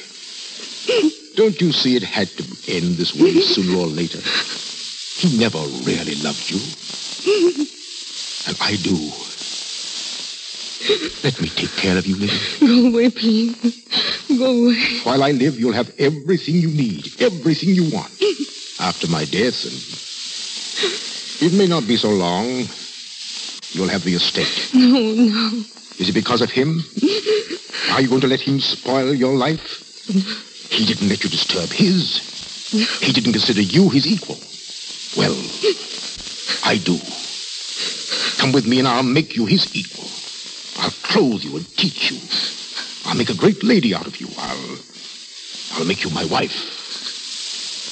Don't 1.35 1.61
you 1.61 1.73
see 1.73 1.97
it 1.97 2.05
had 2.05 2.29
to 2.29 2.45
end 2.69 2.95
this 2.95 3.13
way 3.17 3.41
sooner 3.41 3.81
or 3.81 3.89
later? 3.89 4.21
He 4.21 5.37
never 5.37 5.59
really 5.83 6.15
loved 6.23 6.49
you. 6.49 6.61
And 8.47 8.57
I 8.61 8.77
do. 8.77 8.95
Let 11.25 11.41
me 11.41 11.49
take 11.49 11.75
care 11.75 11.99
of 11.99 12.07
you, 12.07 12.15
Lily. 12.15 12.39
Go 12.61 12.87
away, 12.91 13.11
please. 13.11 13.57
Go 14.39 14.67
away. 14.67 15.01
While 15.03 15.25
I 15.25 15.33
live, 15.33 15.59
you'll 15.59 15.73
have 15.73 15.93
everything 15.99 16.55
you 16.55 16.69
need, 16.69 17.21
everything 17.21 17.71
you 17.71 17.91
want. 17.91 18.13
After 18.79 19.09
my 19.09 19.25
death, 19.25 19.65
and 19.67 21.51
it 21.51 21.59
may 21.59 21.67
not 21.67 21.89
be 21.89 21.97
so 21.97 22.11
long, 22.11 22.69
you'll 23.73 23.89
have 23.89 24.05
the 24.05 24.15
estate. 24.15 24.71
No, 24.75 25.01
no. 25.01 25.65
Is 25.99 26.09
it 26.09 26.13
because 26.13 26.41
of 26.43 26.51
him? 26.51 26.83
Are 27.93 28.01
you 28.01 28.09
going 28.09 28.21
to 28.23 28.27
let 28.27 28.41
him 28.41 28.61
spoil 28.61 29.15
your 29.15 29.35
life? 29.35 29.83
He 30.71 30.85
didn't 30.85 31.09
let 31.09 31.23
you 31.23 31.31
disturb 31.31 31.71
his. 31.71 32.21
He 33.01 33.13
didn't 33.13 33.33
consider 33.33 33.61
you 33.61 33.89
his 33.89 34.07
equal. 34.07 34.39
Well, 35.17 35.37
I 36.65 36.79
do. 36.79 36.99
Come 38.39 38.53
with 38.53 38.67
me 38.67 38.81
and 38.81 38.89
I'll 38.89 39.03
make 39.03 39.37
you 39.37 39.47
his 39.47 39.75
equal. 39.77 40.09
I'll 40.83 40.91
clothe 41.03 41.45
you 41.45 41.57
and 41.57 41.77
teach 41.77 42.11
you. 42.11 42.19
I'll 43.07 43.17
make 43.17 43.31
a 43.31 43.35
great 43.35 43.63
lady 43.63 43.95
out 43.95 44.07
of 44.07 44.21
you. 44.21 44.29
I'll 44.37 44.79
I'll 45.75 45.85
make 45.85 46.05
you 46.05 46.11
my 46.11 46.25
wife. 46.25 46.55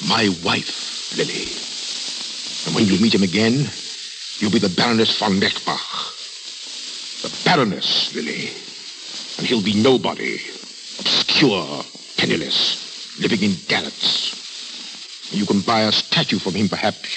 My 0.07 0.29
wife, 0.43 1.15
Lily. 1.17 1.47
And 2.65 2.75
when 2.75 2.85
you 2.85 3.01
meet 3.01 3.13
him 3.13 3.23
again, 3.23 3.69
you'll 4.39 4.51
be 4.51 4.59
the 4.59 4.69
Baroness 4.69 5.17
von 5.17 5.39
Merzbach. 5.39 6.12
Baroness, 7.55 8.15
Lily. 8.15 8.49
And 9.37 9.45
he'll 9.45 9.61
be 9.61 9.75
nobody. 9.79 10.39
Obscure, 10.97 11.83
penniless, 12.17 13.19
living 13.19 13.43
in 13.43 13.53
garrets. 13.67 15.29
You 15.31 15.45
can 15.45 15.61
buy 15.61 15.81
a 15.81 15.91
statue 15.91 16.39
from 16.39 16.55
him, 16.55 16.67
perhaps, 16.67 17.07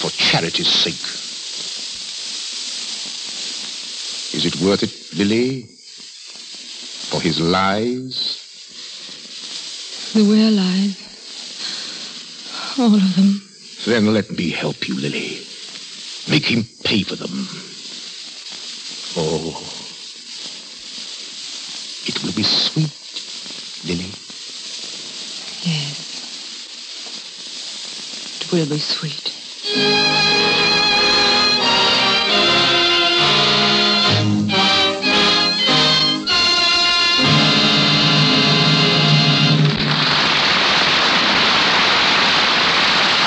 for 0.00 0.08
charity's 0.08 0.66
sake. 0.66 1.04
Is 4.34 4.46
it 4.46 4.56
worth 4.64 4.82
it, 4.82 4.94
Lily? 5.18 5.64
For 7.10 7.20
his 7.20 7.38
lies? 7.38 8.38
They 10.14 10.22
were 10.22 10.50
lies. 10.50 10.96
All 12.78 12.94
of 12.94 13.16
them. 13.16 13.42
Then 13.84 14.14
let 14.14 14.30
me 14.30 14.48
help 14.48 14.88
you, 14.88 14.98
Lily. 14.98 15.46
Make 16.30 16.46
him 16.46 16.64
pay 16.82 17.02
for 17.02 17.16
them. 17.16 17.46
Oh. 19.14 19.52
It 22.06 22.22
will 22.24 22.32
be 22.32 22.42
sweet, 22.42 22.90
Lily. 23.84 24.10
Yes. 25.62 25.98
It 28.40 28.52
will 28.52 28.66
be 28.66 28.78
sweet. 28.78 29.32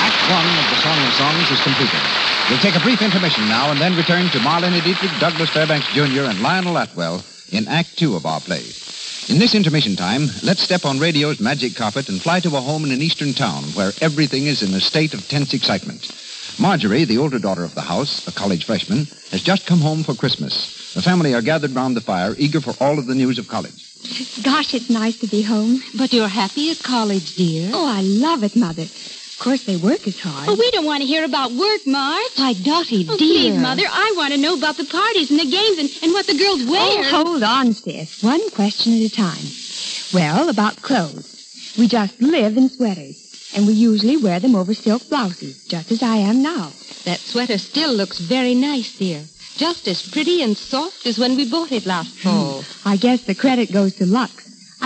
Act 0.02 0.30
one 0.30 0.46
of 0.58 0.66
the 0.68 0.76
Song 0.82 0.98
of 1.06 1.14
Songs 1.14 1.50
is 1.52 1.60
completed. 1.62 2.15
We'll 2.48 2.60
take 2.60 2.76
a 2.76 2.80
brief 2.80 3.02
intermission 3.02 3.48
now 3.48 3.72
and 3.72 3.80
then 3.80 3.96
return 3.96 4.30
to 4.30 4.38
Marlene 4.38 4.80
Dietrich, 4.84 5.10
Douglas 5.18 5.50
Fairbanks 5.50 5.88
Jr., 5.92 6.30
and 6.30 6.40
Lionel 6.40 6.78
Atwill 6.78 7.24
in 7.52 7.66
Act 7.66 7.98
two 7.98 8.14
of 8.14 8.24
our 8.24 8.40
play. 8.40 8.62
In 9.28 9.40
this 9.40 9.56
intermission 9.56 9.96
time, 9.96 10.28
let's 10.44 10.62
step 10.62 10.84
on 10.84 11.00
radio's 11.00 11.40
magic 11.40 11.74
carpet 11.74 12.08
and 12.08 12.22
fly 12.22 12.38
to 12.38 12.56
a 12.56 12.60
home 12.60 12.84
in 12.84 12.92
an 12.92 13.02
eastern 13.02 13.34
town 13.34 13.64
where 13.74 13.90
everything 14.00 14.46
is 14.46 14.62
in 14.62 14.72
a 14.74 14.80
state 14.80 15.12
of 15.12 15.26
tense 15.26 15.54
excitement. 15.54 16.06
Marjorie, 16.60 17.02
the 17.04 17.18
older 17.18 17.40
daughter 17.40 17.64
of 17.64 17.74
the 17.74 17.80
house, 17.80 18.24
a 18.28 18.32
college 18.32 18.64
freshman, 18.64 19.06
has 19.32 19.42
just 19.42 19.66
come 19.66 19.80
home 19.80 20.04
for 20.04 20.14
Christmas. 20.14 20.94
The 20.94 21.02
family 21.02 21.34
are 21.34 21.42
gathered 21.42 21.74
round 21.74 21.96
the 21.96 22.00
fire, 22.00 22.36
eager 22.38 22.60
for 22.60 22.74
all 22.80 23.00
of 23.00 23.06
the 23.06 23.16
news 23.16 23.40
of 23.40 23.48
college. 23.48 23.74
Gosh, 24.44 24.72
it's 24.72 24.88
nice 24.88 25.18
to 25.18 25.26
be 25.26 25.42
home. 25.42 25.82
But 25.98 26.12
you're 26.12 26.28
happy 26.28 26.70
at 26.70 26.78
college, 26.78 27.34
dear. 27.34 27.70
Oh, 27.74 27.88
I 27.88 28.02
love 28.02 28.44
it, 28.44 28.54
Mother. 28.54 28.86
Of 29.36 29.42
course, 29.44 29.64
they 29.64 29.76
work 29.76 30.06
as 30.08 30.18
hard. 30.18 30.48
Oh, 30.48 30.56
we 30.56 30.70
don't 30.70 30.86
want 30.86 31.02
to 31.02 31.06
hear 31.06 31.22
about 31.22 31.52
work, 31.52 31.86
Marge. 31.86 32.32
Why, 32.36 32.54
Dottie, 32.54 33.04
Oh, 33.06 33.16
dear. 33.18 33.52
please, 33.52 33.58
Mother, 33.60 33.82
I 33.86 34.14
want 34.16 34.32
to 34.32 34.40
know 34.40 34.56
about 34.56 34.78
the 34.78 34.86
parties 34.86 35.30
and 35.30 35.38
the 35.38 35.44
games 35.44 35.78
and, 35.78 35.90
and 36.02 36.12
what 36.14 36.26
the 36.26 36.38
girls 36.38 36.64
wear. 36.64 36.80
Oh, 37.04 37.24
hold 37.24 37.42
on, 37.42 37.74
sis. 37.74 38.22
One 38.22 38.48
question 38.50 38.94
at 38.94 39.02
a 39.02 39.10
time. 39.14 39.44
Well, 40.14 40.48
about 40.48 40.80
clothes. 40.80 41.74
We 41.78 41.86
just 41.86 42.20
live 42.22 42.56
in 42.56 42.70
sweaters, 42.70 43.52
and 43.54 43.66
we 43.66 43.74
usually 43.74 44.16
wear 44.16 44.40
them 44.40 44.54
over 44.56 44.72
silk 44.72 45.06
blouses, 45.10 45.64
just 45.66 45.92
as 45.92 46.02
I 46.02 46.16
am 46.16 46.42
now. 46.42 46.72
That 47.04 47.18
sweater 47.20 47.58
still 47.58 47.92
looks 47.92 48.18
very 48.18 48.54
nice, 48.54 48.96
dear. 48.96 49.22
Just 49.58 49.86
as 49.86 50.00
pretty 50.08 50.42
and 50.42 50.56
soft 50.56 51.06
as 51.06 51.18
when 51.18 51.36
we 51.36 51.48
bought 51.50 51.72
it 51.72 51.84
last 51.84 52.16
fall. 52.20 52.62
Hmm. 52.62 52.88
I 52.88 52.96
guess 52.96 53.24
the 53.24 53.34
credit 53.34 53.70
goes 53.70 53.96
to 53.96 54.06
Lux. 54.06 54.32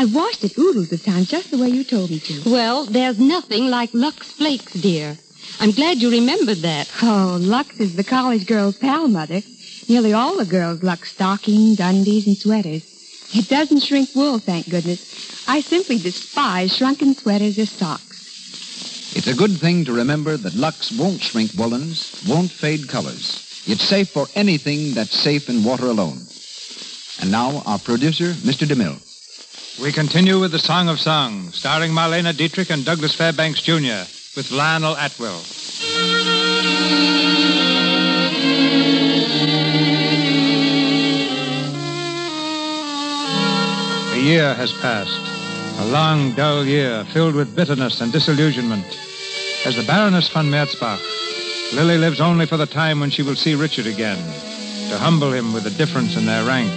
I 0.00 0.06
washed 0.06 0.42
it 0.44 0.56
oodles 0.56 0.90
of 0.92 1.04
times, 1.04 1.28
just 1.28 1.50
the 1.50 1.58
way 1.58 1.68
you 1.68 1.84
told 1.84 2.08
me 2.08 2.20
to. 2.20 2.50
Well, 2.50 2.86
there's 2.86 3.18
nothing 3.18 3.66
like 3.66 3.90
Lux 3.92 4.32
Flakes, 4.32 4.72
dear. 4.72 5.18
I'm 5.60 5.72
glad 5.72 5.98
you 5.98 6.10
remembered 6.10 6.62
that. 6.62 6.90
Oh, 7.02 7.36
Lux 7.38 7.78
is 7.78 7.96
the 7.96 8.02
college 8.02 8.46
girl's 8.46 8.78
pal, 8.78 9.08
Mother. 9.08 9.42
Nearly 9.90 10.14
all 10.14 10.38
the 10.38 10.46
girls 10.46 10.82
Lux 10.82 11.12
stockings, 11.12 11.80
undies, 11.80 12.26
and 12.26 12.34
sweaters. 12.34 12.82
It 13.34 13.50
doesn't 13.50 13.82
shrink 13.82 14.08
wool, 14.14 14.38
thank 14.38 14.70
goodness. 14.70 15.44
I 15.46 15.60
simply 15.60 15.98
despise 15.98 16.74
shrunken 16.74 17.14
sweaters 17.14 17.58
or 17.58 17.66
socks. 17.66 19.12
It's 19.14 19.26
a 19.26 19.36
good 19.36 19.58
thing 19.58 19.84
to 19.84 19.92
remember 19.92 20.38
that 20.38 20.54
Lux 20.54 20.98
won't 20.98 21.20
shrink 21.20 21.50
woolens, 21.58 22.24
won't 22.26 22.50
fade 22.50 22.88
colors. 22.88 23.44
It's 23.66 23.84
safe 23.84 24.08
for 24.08 24.28
anything 24.34 24.94
that's 24.94 25.20
safe 25.22 25.50
in 25.50 25.62
water 25.62 25.88
alone. 25.88 26.20
And 27.20 27.30
now, 27.30 27.62
our 27.66 27.78
producer, 27.78 28.32
Mr. 28.48 28.66
DeMille. 28.66 29.09
We 29.82 29.92
continue 29.92 30.38
with 30.38 30.52
the 30.52 30.58
Song 30.58 30.90
of 30.90 31.00
Songs, 31.00 31.56
starring 31.56 31.92
Marlene 31.92 32.36
Dietrich 32.36 32.68
and 32.68 32.84
Douglas 32.84 33.14
Fairbanks 33.14 33.62
Jr., 33.62 34.04
with 34.36 34.52
Lionel 34.52 34.94
Atwill. 34.94 35.40
A 44.12 44.22
year 44.22 44.52
has 44.52 44.70
passed. 44.82 45.80
A 45.80 45.86
long, 45.86 46.32
dull 46.32 46.66
year 46.66 47.02
filled 47.14 47.34
with 47.34 47.56
bitterness 47.56 48.02
and 48.02 48.12
disillusionment. 48.12 48.84
As 49.64 49.76
the 49.76 49.84
Baroness 49.84 50.28
von 50.28 50.50
Merzbach, 50.50 51.00
Lily 51.72 51.96
lives 51.96 52.20
only 52.20 52.44
for 52.44 52.58
the 52.58 52.66
time 52.66 53.00
when 53.00 53.08
she 53.08 53.22
will 53.22 53.34
see 53.34 53.54
Richard 53.54 53.86
again, 53.86 54.18
to 54.90 54.98
humble 54.98 55.32
him 55.32 55.54
with 55.54 55.64
the 55.64 55.70
difference 55.70 56.18
in 56.18 56.26
their 56.26 56.44
rank. 56.44 56.70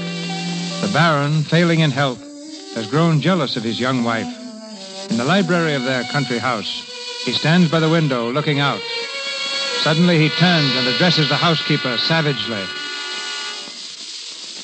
The 0.79 0.91
Baron, 0.93 1.43
failing 1.43 1.81
in 1.81 1.91
health, 1.91 2.32
has 2.75 2.87
grown 2.87 3.21
jealous 3.21 3.55
of 3.55 3.63
his 3.63 3.79
young 3.79 4.03
wife. 4.03 4.27
In 5.09 5.17
the 5.17 5.25
library 5.25 5.73
of 5.73 5.83
their 5.83 6.03
country 6.05 6.37
house, 6.39 6.89
he 7.25 7.31
stands 7.31 7.69
by 7.69 7.79
the 7.79 7.89
window 7.89 8.31
looking 8.31 8.59
out. 8.59 8.81
Suddenly 9.81 10.17
he 10.17 10.29
turns 10.29 10.75
and 10.75 10.87
addresses 10.87 11.29
the 11.29 11.35
housekeeper 11.35 11.97
savagely. 11.97 12.63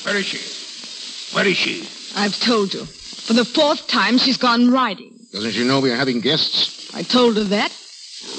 Where 0.04 0.16
is 0.16 0.26
she? 0.26 1.34
Where 1.36 1.46
is 1.46 1.56
she? 1.56 1.88
I've 2.16 2.38
told 2.40 2.74
you. 2.74 2.84
For 2.84 3.34
the 3.34 3.44
fourth 3.44 3.86
time, 3.86 4.18
she's 4.18 4.38
gone 4.38 4.70
riding. 4.70 5.12
Doesn't 5.32 5.52
she 5.52 5.64
know 5.64 5.78
we 5.80 5.90
are 5.92 5.96
having 5.96 6.20
guests? 6.20 6.92
I 6.94 7.02
told 7.02 7.36
her 7.36 7.44
that. 7.44 7.70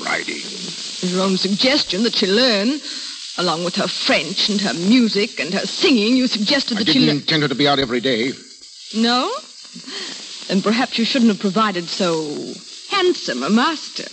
Riding. 0.04 0.36
It 0.36 1.02
was 1.04 1.14
your 1.14 1.24
own 1.24 1.38
suggestion 1.38 2.04
that 2.04 2.16
she 2.16 2.28
learn. 2.28 2.80
Along 3.38 3.64
with 3.64 3.76
her 3.78 3.88
French 3.88 4.50
and 4.50 4.60
her 4.60 4.74
music 4.74 5.40
and 5.40 5.54
her 5.54 5.66
singing, 5.66 6.18
you 6.18 6.28
suggested 6.28 6.76
I 6.78 6.80
that 6.84 6.88
she 6.88 7.00
didn't 7.00 7.08
learn. 7.08 7.18
intend 7.18 7.44
her 7.44 7.48
to 7.48 7.56
be 7.56 7.68
out 7.68 7.80
every 7.80 8.02
day. 8.02 8.34
No? 8.96 9.32
Then 10.48 10.62
perhaps 10.62 10.98
you 10.98 11.06
shouldn't 11.06 11.32
have 11.32 11.40
provided 11.40 11.88
so 11.88 12.36
handsome 12.90 13.44
a 13.44 13.50
master. 13.50 14.08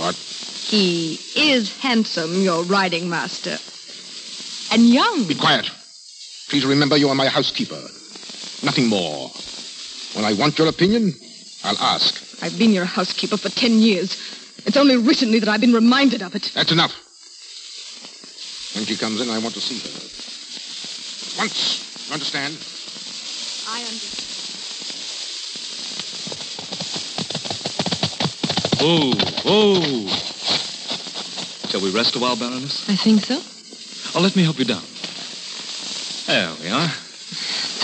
What? 0.00 0.14
He 0.14 1.18
is 1.36 1.76
handsome, 1.78 2.42
your 2.42 2.64
riding 2.64 3.10
master. 3.10 3.58
And 4.72 4.88
young. 4.88 5.26
Be 5.28 5.34
quiet. 5.34 5.70
Please 6.48 6.64
remember 6.64 6.96
you 6.96 7.08
are 7.08 7.14
my 7.14 7.28
housekeeper. 7.28 7.80
Nothing 8.64 8.88
more. 8.88 9.30
When 10.14 10.24
I 10.24 10.32
want 10.34 10.58
your 10.58 10.68
opinion, 10.68 11.12
I'll 11.64 11.78
ask. 11.78 12.42
I've 12.42 12.58
been 12.58 12.72
your 12.72 12.84
housekeeper 12.84 13.36
for 13.36 13.48
ten 13.50 13.78
years. 13.78 14.16
It's 14.64 14.76
only 14.76 14.96
recently 14.96 15.40
that 15.40 15.48
I've 15.48 15.60
been 15.60 15.74
reminded 15.74 16.22
of 16.22 16.34
it. 16.34 16.50
That's 16.54 16.72
enough. 16.72 16.92
When 18.74 18.86
she 18.86 18.96
comes 18.96 19.20
in, 19.20 19.28
I 19.28 19.38
want 19.38 19.54
to 19.54 19.60
see 19.60 19.78
her. 19.78 21.38
Once. 21.38 22.06
You 22.08 22.14
understand? 22.14 22.56
I 23.66 23.82
understand. 23.84 24.32
Oh, 28.84 29.12
oh. 29.44 30.08
Shall 31.68 31.80
we 31.80 31.90
rest 31.90 32.16
a 32.16 32.18
while, 32.18 32.36
Baroness? 32.36 32.88
I 32.88 32.96
think 32.96 33.20
so. 33.20 33.40
Oh, 34.14 34.20
let 34.20 34.34
me 34.34 34.42
help 34.42 34.58
you 34.58 34.64
down. 34.64 34.82
There 36.26 36.50
we 36.60 36.68
are. 36.68 36.88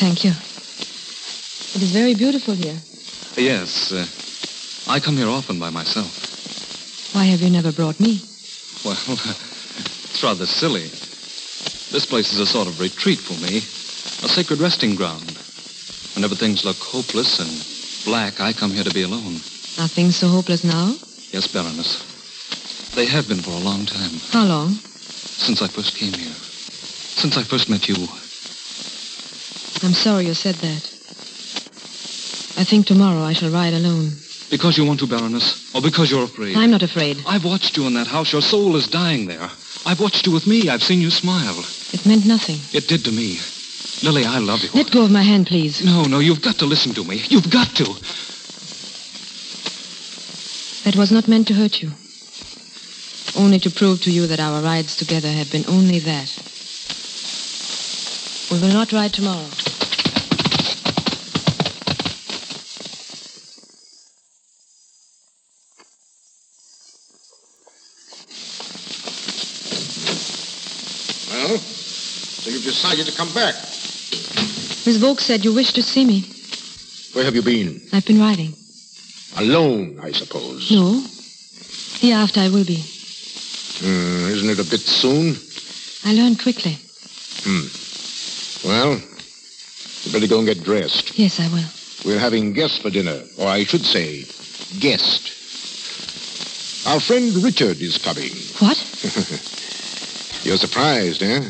Thank 0.00 0.24
you. 0.24 0.30
It 0.30 1.82
is 1.82 1.92
very 1.92 2.14
beautiful 2.14 2.54
here. 2.54 2.76
Yes, 3.36 3.92
uh, 3.92 4.04
I 4.90 4.98
come 4.98 5.16
here 5.16 5.28
often 5.28 5.60
by 5.60 5.70
myself. 5.70 6.10
Why 7.14 7.24
have 7.24 7.40
you 7.40 7.50
never 7.50 7.70
brought 7.70 8.00
me? 8.00 8.20
Well, 8.84 8.98
it's 9.06 10.22
rather 10.22 10.46
silly. 10.46 10.88
This 11.92 12.04
place 12.06 12.32
is 12.32 12.40
a 12.40 12.46
sort 12.46 12.66
of 12.66 12.80
retreat 12.80 13.20
for 13.20 13.34
me, 13.34 13.58
a 14.24 14.28
sacred 14.28 14.58
resting 14.58 14.96
ground. 14.96 15.37
Whenever 16.18 16.34
things 16.34 16.64
look 16.64 16.78
hopeless 16.78 17.38
and 17.38 17.46
black, 18.04 18.40
I 18.40 18.52
come 18.52 18.72
here 18.72 18.82
to 18.82 18.90
be 18.90 19.02
alone. 19.02 19.38
Are 19.78 19.86
things 19.86 20.16
so 20.16 20.26
hopeless 20.26 20.64
now? 20.64 20.96
Yes, 21.30 21.46
Baroness. 21.46 22.02
They 22.96 23.06
have 23.06 23.28
been 23.28 23.38
for 23.38 23.52
a 23.52 23.62
long 23.62 23.86
time. 23.86 24.18
How 24.34 24.44
long? 24.44 24.70
Since 25.38 25.62
I 25.62 25.68
first 25.68 25.94
came 25.94 26.12
here. 26.12 26.34
Since 27.22 27.36
I 27.36 27.44
first 27.44 27.70
met 27.70 27.86
you. 27.88 27.94
I'm 29.86 29.94
sorry 29.94 30.26
you 30.26 30.34
said 30.34 30.56
that. 30.56 30.82
I 32.58 32.64
think 32.64 32.88
tomorrow 32.88 33.22
I 33.22 33.32
shall 33.32 33.52
ride 33.52 33.74
alone. 33.74 34.10
Because 34.50 34.76
you 34.76 34.84
want 34.84 34.98
to, 34.98 35.06
Baroness? 35.06 35.72
Or 35.72 35.80
because 35.80 36.10
you're 36.10 36.24
afraid? 36.24 36.56
I'm 36.56 36.72
not 36.72 36.82
afraid. 36.82 37.22
I've 37.28 37.44
watched 37.44 37.76
you 37.76 37.86
in 37.86 37.94
that 37.94 38.08
house. 38.08 38.32
Your 38.32 38.42
soul 38.42 38.74
is 38.74 38.88
dying 38.88 39.28
there. 39.28 39.48
I've 39.86 40.00
watched 40.00 40.26
you 40.26 40.32
with 40.32 40.48
me. 40.48 40.68
I've 40.68 40.82
seen 40.82 41.00
you 41.00 41.10
smile. 41.10 41.64
It 41.92 42.04
meant 42.04 42.26
nothing. 42.26 42.58
It 42.72 42.88
did 42.88 43.04
to 43.04 43.12
me. 43.12 43.38
Lily, 44.02 44.24
I 44.24 44.38
love 44.38 44.62
you. 44.62 44.70
Let 44.74 44.92
go 44.92 45.04
of 45.04 45.10
my 45.10 45.22
hand, 45.22 45.48
please. 45.48 45.84
No, 45.84 46.04
no, 46.04 46.20
you've 46.20 46.40
got 46.40 46.56
to 46.58 46.66
listen 46.66 46.94
to 46.94 47.04
me. 47.04 47.16
You've 47.28 47.50
got 47.50 47.68
to. 47.76 47.84
That 50.84 50.96
was 50.96 51.10
not 51.10 51.26
meant 51.26 51.48
to 51.48 51.54
hurt 51.54 51.82
you. 51.82 51.90
Only 53.36 53.58
to 53.60 53.70
prove 53.70 54.00
to 54.02 54.10
you 54.10 54.26
that 54.28 54.40
our 54.40 54.62
rides 54.62 54.96
together 54.96 55.28
have 55.28 55.50
been 55.50 55.64
only 55.68 55.98
that. 56.00 56.30
We 58.50 58.60
will 58.60 58.72
not 58.72 58.92
ride 58.92 59.12
tomorrow. 59.12 59.48
Well, 71.30 71.58
so 71.58 72.50
you've 72.50 72.64
decided 72.64 73.06
to 73.06 73.12
come 73.16 73.32
back. 73.34 73.54
Miss 74.88 74.96
Vogue 74.96 75.20
said 75.20 75.44
you 75.44 75.52
wished 75.52 75.74
to 75.74 75.82
see 75.82 76.06
me. 76.06 76.24
Where 77.12 77.22
have 77.22 77.34
you 77.34 77.42
been? 77.42 77.78
I've 77.92 78.06
been 78.06 78.18
riding. 78.18 78.54
Alone, 79.36 80.00
I 80.02 80.12
suppose. 80.12 80.70
No. 80.70 81.04
Hereafter 82.00 82.40
I 82.40 82.48
will 82.48 82.64
be. 82.64 82.82
Hmm, 83.80 84.30
isn't 84.32 84.48
it 84.48 84.58
a 84.58 84.70
bit 84.70 84.80
soon? 84.80 85.36
I 86.06 86.14
learned 86.14 86.40
quickly. 86.40 86.78
Hmm. 87.44 87.66
Well, 88.66 88.92
you 90.04 90.12
better 90.12 90.26
go 90.26 90.38
and 90.38 90.46
get 90.46 90.64
dressed. 90.64 91.18
Yes, 91.18 91.38
I 91.38 91.48
will. 91.52 91.68
We're 92.06 92.18
having 92.18 92.54
guests 92.54 92.78
for 92.78 92.88
dinner, 92.88 93.20
or 93.36 93.46
I 93.46 93.64
should 93.64 93.84
say, 93.84 94.24
guest. 94.80 95.34
Our 96.86 97.00
friend 97.00 97.34
Richard 97.44 97.76
is 97.82 97.98
coming. 97.98 98.32
What? 98.58 98.78
You're 100.44 100.56
surprised, 100.56 101.22
eh? 101.22 101.42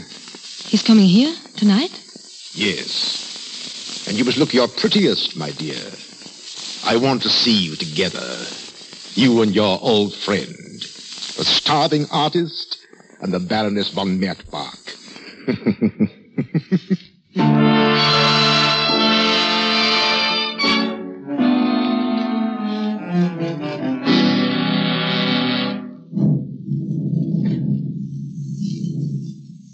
He's 0.66 0.82
coming 0.82 1.06
here 1.06 1.36
tonight? 1.54 1.92
Yes. 2.58 4.04
And 4.08 4.18
you 4.18 4.24
must 4.24 4.36
look 4.36 4.52
your 4.52 4.66
prettiest, 4.66 5.36
my 5.36 5.52
dear. 5.52 5.78
I 6.84 6.96
want 6.96 7.22
to 7.22 7.28
see 7.28 7.56
you 7.56 7.76
together. 7.76 8.44
You 9.14 9.42
and 9.42 9.54
your 9.54 9.78
old 9.80 10.12
friend. 10.12 10.48
The 10.48 11.44
starving 11.44 12.06
artist 12.10 12.78
and 13.20 13.32
the 13.32 13.38
Baroness 13.38 13.90
von 13.90 14.18
Merzbach. 14.18 14.74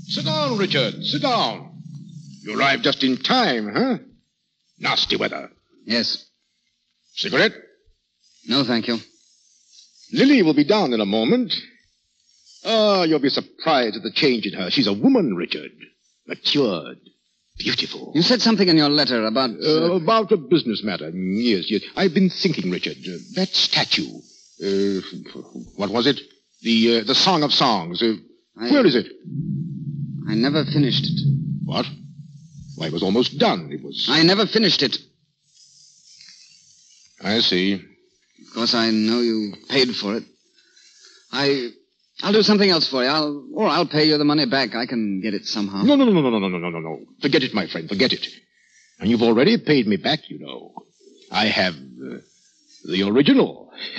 Sit 0.07 0.27
down, 0.27 0.59
Richard. 0.59 1.03
Sit 1.03 1.23
down. 1.23 1.74
You 2.45 2.59
arrived 2.59 2.85
just 2.85 3.03
in 3.03 3.17
time, 3.17 3.73
huh? 3.73 3.99
Nasty 4.79 5.17
weather. 5.17 5.51
Yes. 5.87 6.27
Cigarette? 7.15 7.53
No, 8.47 8.65
thank 8.65 8.87
you. 8.87 8.99
Lily 10.13 10.43
will 10.43 10.53
be 10.55 10.65
down 10.65 10.93
in 10.93 11.01
a 11.01 11.07
moment. 11.07 11.55
Oh, 12.65 13.03
you'll 13.05 13.19
be 13.19 13.31
surprised 13.31 13.97
at 13.97 14.03
the 14.03 14.13
change 14.13 14.45
in 14.47 14.53
her. 14.55 14.71
She's 14.71 14.87
a 14.87 14.93
woman, 14.93 15.35
Richard. 15.37 15.73
Matured. 16.27 16.99
Beautiful. 17.59 18.13
You 18.15 18.23
said 18.23 18.43
something 18.43 18.69
in 18.69 18.77
your 18.77 18.89
letter 18.91 19.25
about. 19.25 19.51
Uh, 19.51 19.93
about 19.95 20.33
a 20.33 20.37
business 20.37 20.83
matter. 20.85 21.09
Yes, 21.11 21.71
yes. 21.71 21.83
I've 21.97 22.13
been 22.13 22.29
thinking, 22.29 22.71
Richard. 22.71 22.97
Uh, 23.07 23.17
that 23.37 23.49
statue. 23.49 24.09
Uh, 24.63 25.01
what 25.77 25.91
was 25.91 26.07
it? 26.07 26.21
The 26.63 27.01
uh, 27.01 27.05
the 27.05 27.15
Song 27.15 27.43
of 27.43 27.53
Songs. 27.53 28.03
Uh, 28.03 28.15
I- 28.59 28.71
Where 28.71 28.85
is 28.85 28.97
it? 28.97 29.07
I 30.29 30.35
never 30.35 30.65
finished 30.65 31.05
it. 31.05 31.21
What? 31.65 31.87
Why, 32.77 32.87
it 32.87 32.93
was 32.93 33.03
almost 33.03 33.39
done. 33.39 33.71
It 33.73 33.83
was. 33.83 34.07
I 34.11 34.23
never 34.23 34.47
finished 34.47 34.83
it. 34.83 34.97
I 37.23 37.39
see. 37.41 37.75
Of 37.75 38.55
course, 38.55 38.75
I 38.75 38.91
know 38.91 39.21
you 39.21 39.55
paid 39.69 39.95
for 39.95 40.17
it. 40.17 40.25
I. 41.33 41.71
I'll 42.23 42.33
do 42.33 42.43
something 42.43 42.71
else 42.71 42.89
for 42.89 43.03
you. 43.03 43.09
I'll, 43.09 43.45
or 43.55 43.67
I'll 43.67 43.89
pay 43.89 44.05
you 44.05 44.17
the 44.19 44.25
money 44.25 44.47
back. 44.47 44.75
I 44.75 44.87
can 44.87 45.21
get 45.21 45.35
it 45.35 45.47
somehow. 45.47 45.83
No, 45.83 45.97
no, 45.97 46.05
no, 46.05 46.13
no, 46.13 46.31
no, 46.31 46.39
no, 46.39 46.49
no, 46.49 46.59
no, 46.59 46.71
no, 46.71 46.79
no. 46.79 47.01
Forget 47.21 47.43
it, 47.43 47.53
my 47.55 47.67
friend. 47.67 47.89
Forget 47.89 48.13
it. 48.13 48.27
And 49.01 49.11
you've 49.11 49.23
already 49.23 49.59
paid 49.59 49.87
me 49.89 49.97
back, 49.97 50.31
you 50.31 50.39
know. 50.39 50.75
I 51.31 51.47
have 51.47 51.75
uh, 51.75 52.19
the 52.85 53.03
original. 53.03 53.73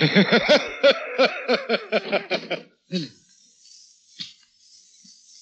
Lily. 2.90 3.10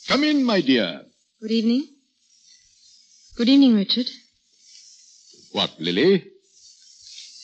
Come 0.09 0.25
in, 0.25 0.45
my 0.45 0.61
dear. 0.61 1.03
Good 1.41 1.53
evening. 1.53 1.94
Good 3.37 3.49
evening, 3.49 3.75
Richard. 3.75 4.07
What, 5.51 5.73
Lily? 5.81 6.25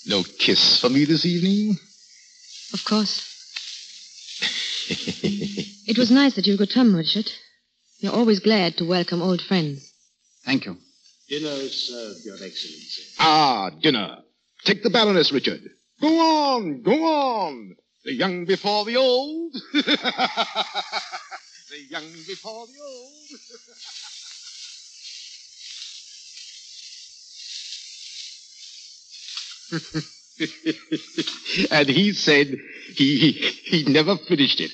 No 0.06 0.22
kiss 0.22 0.80
for 0.80 0.88
me 0.88 1.04
this 1.04 1.26
evening? 1.26 1.76
Of 2.72 2.84
course. 2.84 3.26
It 4.88 5.98
was 5.98 6.12
nice 6.12 6.36
that 6.36 6.46
you 6.46 6.56
could 6.56 6.72
come, 6.72 6.94
Richard. 6.94 7.28
You're 7.98 8.12
always 8.14 8.38
glad 8.38 8.76
to 8.76 8.84
welcome 8.84 9.20
old 9.20 9.42
friends. 9.42 9.92
Thank 10.44 10.66
you. 10.66 10.76
Dinner 11.28 11.56
served, 11.68 12.24
Your 12.24 12.36
Excellency. 12.36 13.02
Ah, 13.18 13.70
dinner. 13.82 14.18
Take 14.64 14.84
the 14.84 14.90
Baroness, 14.90 15.32
Richard. 15.32 15.60
Go 16.00 16.06
on, 16.06 16.82
go 16.82 16.92
on. 16.92 17.74
The 18.04 18.12
young 18.12 18.44
before 18.44 18.84
the 18.84 18.96
old. 18.96 19.54
the 19.72 19.82
young 21.88 22.12
before 22.28 22.68
the 22.68 22.80
old. 22.80 23.40
and 31.70 31.88
he 31.88 32.12
said 32.12 32.48
he, 32.94 33.18
he 33.18 33.32
he 33.32 33.92
never 33.92 34.16
finished 34.16 34.60
it. 34.60 34.72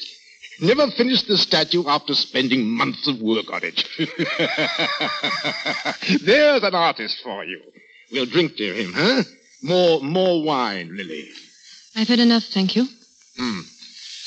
Never 0.60 0.90
finished 0.92 1.28
the 1.28 1.36
statue 1.36 1.86
after 1.86 2.14
spending 2.14 2.66
months 2.66 3.06
of 3.06 3.20
work 3.20 3.52
on 3.52 3.60
it. 3.62 3.84
There's 6.24 6.62
an 6.62 6.74
artist 6.74 7.20
for 7.22 7.44
you. 7.44 7.60
We'll 8.10 8.26
drink 8.26 8.56
to 8.56 8.72
him, 8.72 8.92
huh? 8.94 9.22
More 9.62 10.00
more 10.00 10.42
wine, 10.42 10.96
Lily. 10.96 11.28
I've 11.94 12.08
had 12.08 12.20
enough, 12.20 12.44
thank 12.44 12.76
you. 12.76 12.86
Hmm. 13.36 13.60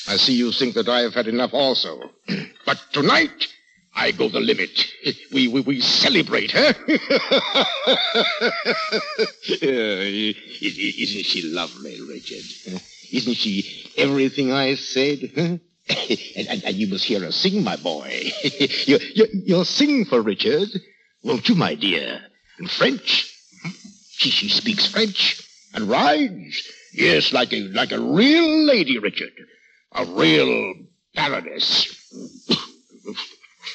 I 0.08 0.18
see 0.18 0.34
you 0.34 0.52
think 0.52 0.76
that 0.76 0.90
I 0.90 1.02
have 1.02 1.14
had 1.14 1.28
enough 1.28 1.54
also. 1.54 2.12
but 2.66 2.80
tonight, 2.92 3.48
I 3.96 4.12
go 4.12 4.30
the 4.30 4.40
limit. 4.40 4.70
We, 5.32 5.48
we, 5.48 5.62
we 5.62 5.82
celebrate? 5.82 6.56
Uh, 6.56 6.74
isn't 10.62 11.26
she 11.26 11.42
lovely, 11.44 12.00
Richard? 12.02 12.44
Isn't 13.12 13.34
she 13.36 13.92
everything 13.98 14.52
I 14.52 14.76
said? 14.76 15.32
And, 15.36 16.48
and, 16.48 16.64
and 16.66 16.76
you 16.76 16.88
must 16.88 17.06
hear 17.06 17.22
her 17.22 17.32
sing, 17.32 17.64
my 17.64 17.76
boy. 17.76 18.32
you, 18.60 19.00
you, 19.16 19.26
you'll 19.46 19.66
sing 19.66 20.06
for 20.06 20.22
Richard, 20.22 20.70
won't 21.24 21.50
you, 21.50 21.56
my 21.56 21.74
dear? 21.76 22.22
And 22.60 22.70
French? 22.70 23.34
She, 24.12 24.30
she 24.30 24.50
speaks 24.50 24.86
French 24.86 25.42
and 25.74 25.90
rides. 25.90 26.68
Yes, 26.94 27.34
like 27.34 27.54
a, 27.54 27.62
like 27.70 27.92
a 27.92 28.00
real 28.00 28.66
lady, 28.66 29.00
Richard. 29.00 29.34
A 29.94 30.06
real 30.06 30.76
baroness. 31.16 31.96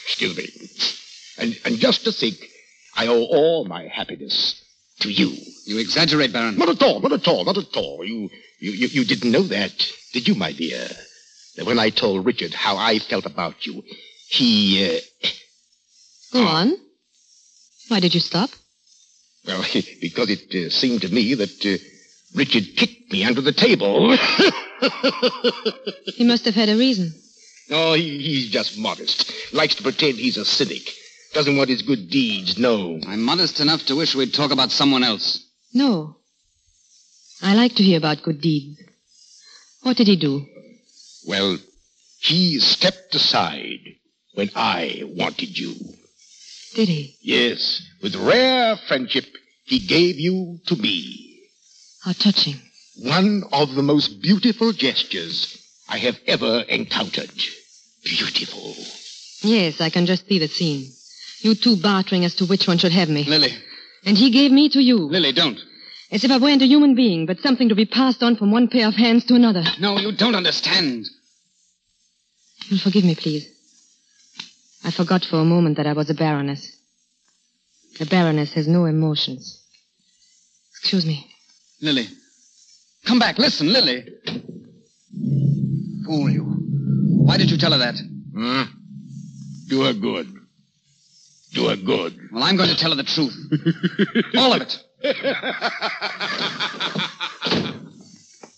Excuse 0.06 0.36
me. 0.36 0.48
And, 1.38 1.58
and 1.64 1.78
just 1.78 2.04
to 2.04 2.12
think, 2.12 2.36
I 2.96 3.08
owe 3.08 3.24
all 3.24 3.64
my 3.64 3.88
happiness 3.88 4.60
to 5.00 5.10
you. 5.10 5.36
You 5.66 5.78
exaggerate, 5.78 6.32
Baron. 6.32 6.56
Not 6.56 6.68
at 6.68 6.82
all, 6.82 7.00
not 7.00 7.12
at 7.12 7.26
all, 7.26 7.44
not 7.44 7.58
at 7.58 7.76
all. 7.76 8.04
You, 8.04 8.30
you, 8.60 8.72
you, 8.72 8.86
you 8.88 9.04
didn't 9.04 9.32
know 9.32 9.42
that, 9.42 9.72
did 10.12 10.28
you, 10.28 10.34
my 10.34 10.52
dear? 10.52 10.86
That 11.56 11.66
when 11.66 11.78
I 11.78 11.90
told 11.90 12.26
Richard 12.26 12.54
how 12.54 12.76
I 12.76 12.98
felt 12.98 13.26
about 13.26 13.66
you, 13.66 13.82
he, 14.28 14.96
uh, 14.96 15.28
Go 16.32 16.46
on. 16.46 16.72
Why 17.88 18.00
did 18.00 18.14
you 18.14 18.20
stop? 18.20 18.50
well, 19.46 19.62
because 20.00 20.30
it 20.30 20.54
uh, 20.54 20.70
seemed 20.70 21.02
to 21.02 21.08
me 21.08 21.34
that 21.34 21.66
uh, 21.66 21.78
Richard 22.34 22.64
kicked 22.76 23.12
me 23.12 23.24
under 23.24 23.40
the 23.40 23.52
table. 23.52 24.16
He 26.04 26.24
must 26.24 26.44
have 26.44 26.54
had 26.54 26.68
a 26.68 26.76
reason. 26.76 27.14
Oh, 27.70 27.94
he, 27.94 28.18
he's 28.18 28.50
just 28.50 28.78
modest. 28.78 29.32
Likes 29.52 29.74
to 29.76 29.82
pretend 29.82 30.18
he's 30.18 30.36
a 30.36 30.44
cynic. 30.44 30.90
Doesn't 31.32 31.56
want 31.56 31.70
his 31.70 31.82
good 31.82 32.10
deeds 32.10 32.58
known. 32.58 33.02
I'm 33.06 33.22
modest 33.22 33.60
enough 33.60 33.84
to 33.86 33.96
wish 33.96 34.14
we'd 34.14 34.32
talk 34.32 34.52
about 34.52 34.70
someone 34.70 35.02
else. 35.02 35.44
No. 35.72 36.16
I 37.42 37.54
like 37.54 37.74
to 37.74 37.82
hear 37.82 37.98
about 37.98 38.22
good 38.22 38.40
deeds. 38.40 38.80
What 39.82 39.96
did 39.96 40.06
he 40.06 40.16
do? 40.16 40.46
Well, 41.26 41.58
he 42.20 42.60
stepped 42.60 43.14
aside 43.14 43.80
when 44.34 44.50
I 44.54 45.02
wanted 45.04 45.58
you. 45.58 45.74
Did 46.74 46.88
he? 46.88 47.16
Yes, 47.20 47.82
with 48.02 48.16
rare 48.16 48.76
friendship, 48.88 49.24
he 49.64 49.78
gave 49.78 50.18
you 50.18 50.58
to 50.66 50.76
me. 50.76 51.40
How 52.02 52.12
touching. 52.12 52.60
One 52.96 53.44
of 53.52 53.74
the 53.74 53.82
most 53.82 54.22
beautiful 54.22 54.72
gestures 54.72 55.63
I 55.88 55.98
have 55.98 56.18
ever 56.26 56.64
encountered. 56.68 57.30
Beautiful. 58.04 58.74
Yes, 59.42 59.80
I 59.80 59.90
can 59.90 60.06
just 60.06 60.26
see 60.26 60.38
the 60.38 60.48
scene. 60.48 60.90
You 61.40 61.54
two 61.54 61.76
bartering 61.76 62.24
as 62.24 62.34
to 62.36 62.46
which 62.46 62.66
one 62.66 62.78
should 62.78 62.92
have 62.92 63.08
me. 63.08 63.24
Lily. 63.24 63.52
And 64.04 64.16
he 64.16 64.30
gave 64.30 64.50
me 64.50 64.68
to 64.70 64.80
you. 64.80 64.96
Lily, 64.96 65.32
don't. 65.32 65.58
As 66.10 66.24
if 66.24 66.30
I 66.30 66.38
weren't 66.38 66.62
a 66.62 66.66
human 66.66 66.94
being, 66.94 67.26
but 67.26 67.40
something 67.40 67.68
to 67.68 67.74
be 67.74 67.86
passed 67.86 68.22
on 68.22 68.36
from 68.36 68.50
one 68.50 68.68
pair 68.68 68.86
of 68.88 68.94
hands 68.94 69.24
to 69.26 69.34
another. 69.34 69.64
No, 69.80 69.98
you 69.98 70.12
don't 70.12 70.34
understand. 70.34 71.06
You'll 72.68 72.80
forgive 72.80 73.04
me, 73.04 73.14
please. 73.14 73.48
I 74.84 74.90
forgot 74.90 75.24
for 75.24 75.36
a 75.36 75.44
moment 75.44 75.76
that 75.76 75.86
I 75.86 75.92
was 75.92 76.10
a 76.10 76.14
baroness. 76.14 76.70
A 78.00 78.06
baroness 78.06 78.52
has 78.54 78.68
no 78.68 78.84
emotions. 78.84 79.62
Excuse 80.72 81.06
me. 81.06 81.26
Lily. 81.80 82.08
Come 83.06 83.18
back. 83.18 83.38
Listen, 83.38 83.72
Lily. 83.72 84.04
Fool 86.04 86.30
you. 86.30 86.42
Why 86.42 87.36
did 87.36 87.50
you 87.50 87.56
tell 87.56 87.72
her 87.72 87.78
that? 87.78 87.96
Hmm? 88.34 88.62
Do 89.68 89.82
her 89.84 89.94
good. 89.94 90.28
Do 91.52 91.68
her 91.68 91.76
good. 91.76 92.18
Well, 92.32 92.42
I'm 92.42 92.56
going 92.56 92.68
to 92.68 92.76
tell 92.76 92.90
her 92.90 92.96
the 92.96 93.04
truth. 93.04 93.34
All 94.36 94.52
of 94.52 94.62
it. 94.62 94.82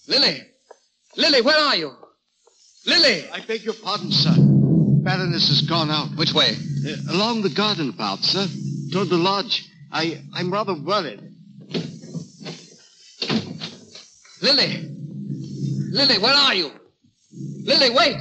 Lily! 0.09 0.42
Lily, 1.16 1.42
where 1.42 1.57
are 1.57 1.76
you? 1.76 1.92
Lily! 2.86 3.28
I 3.30 3.40
beg 3.47 3.62
your 3.62 3.74
pardon, 3.74 4.11
sir. 4.11 4.34
Baroness 4.36 5.49
has 5.49 5.62
gone 5.62 5.90
out. 5.90 6.16
Which 6.16 6.32
way? 6.32 6.57
Uh, 6.86 7.12
along 7.12 7.42
the 7.42 7.51
garden 7.51 7.92
path, 7.92 8.24
sir. 8.24 8.47
Toward 8.92 9.09
the 9.09 9.16
lodge. 9.16 9.68
I, 9.92 10.22
I'm 10.34 10.53
rather 10.53 10.74
worried. 10.74 11.20
Lily! 14.42 14.88
Lily, 15.90 16.18
where 16.18 16.34
are 16.34 16.55
you? 16.55 16.70
Lily, 17.66 17.90
wait! 17.90 18.16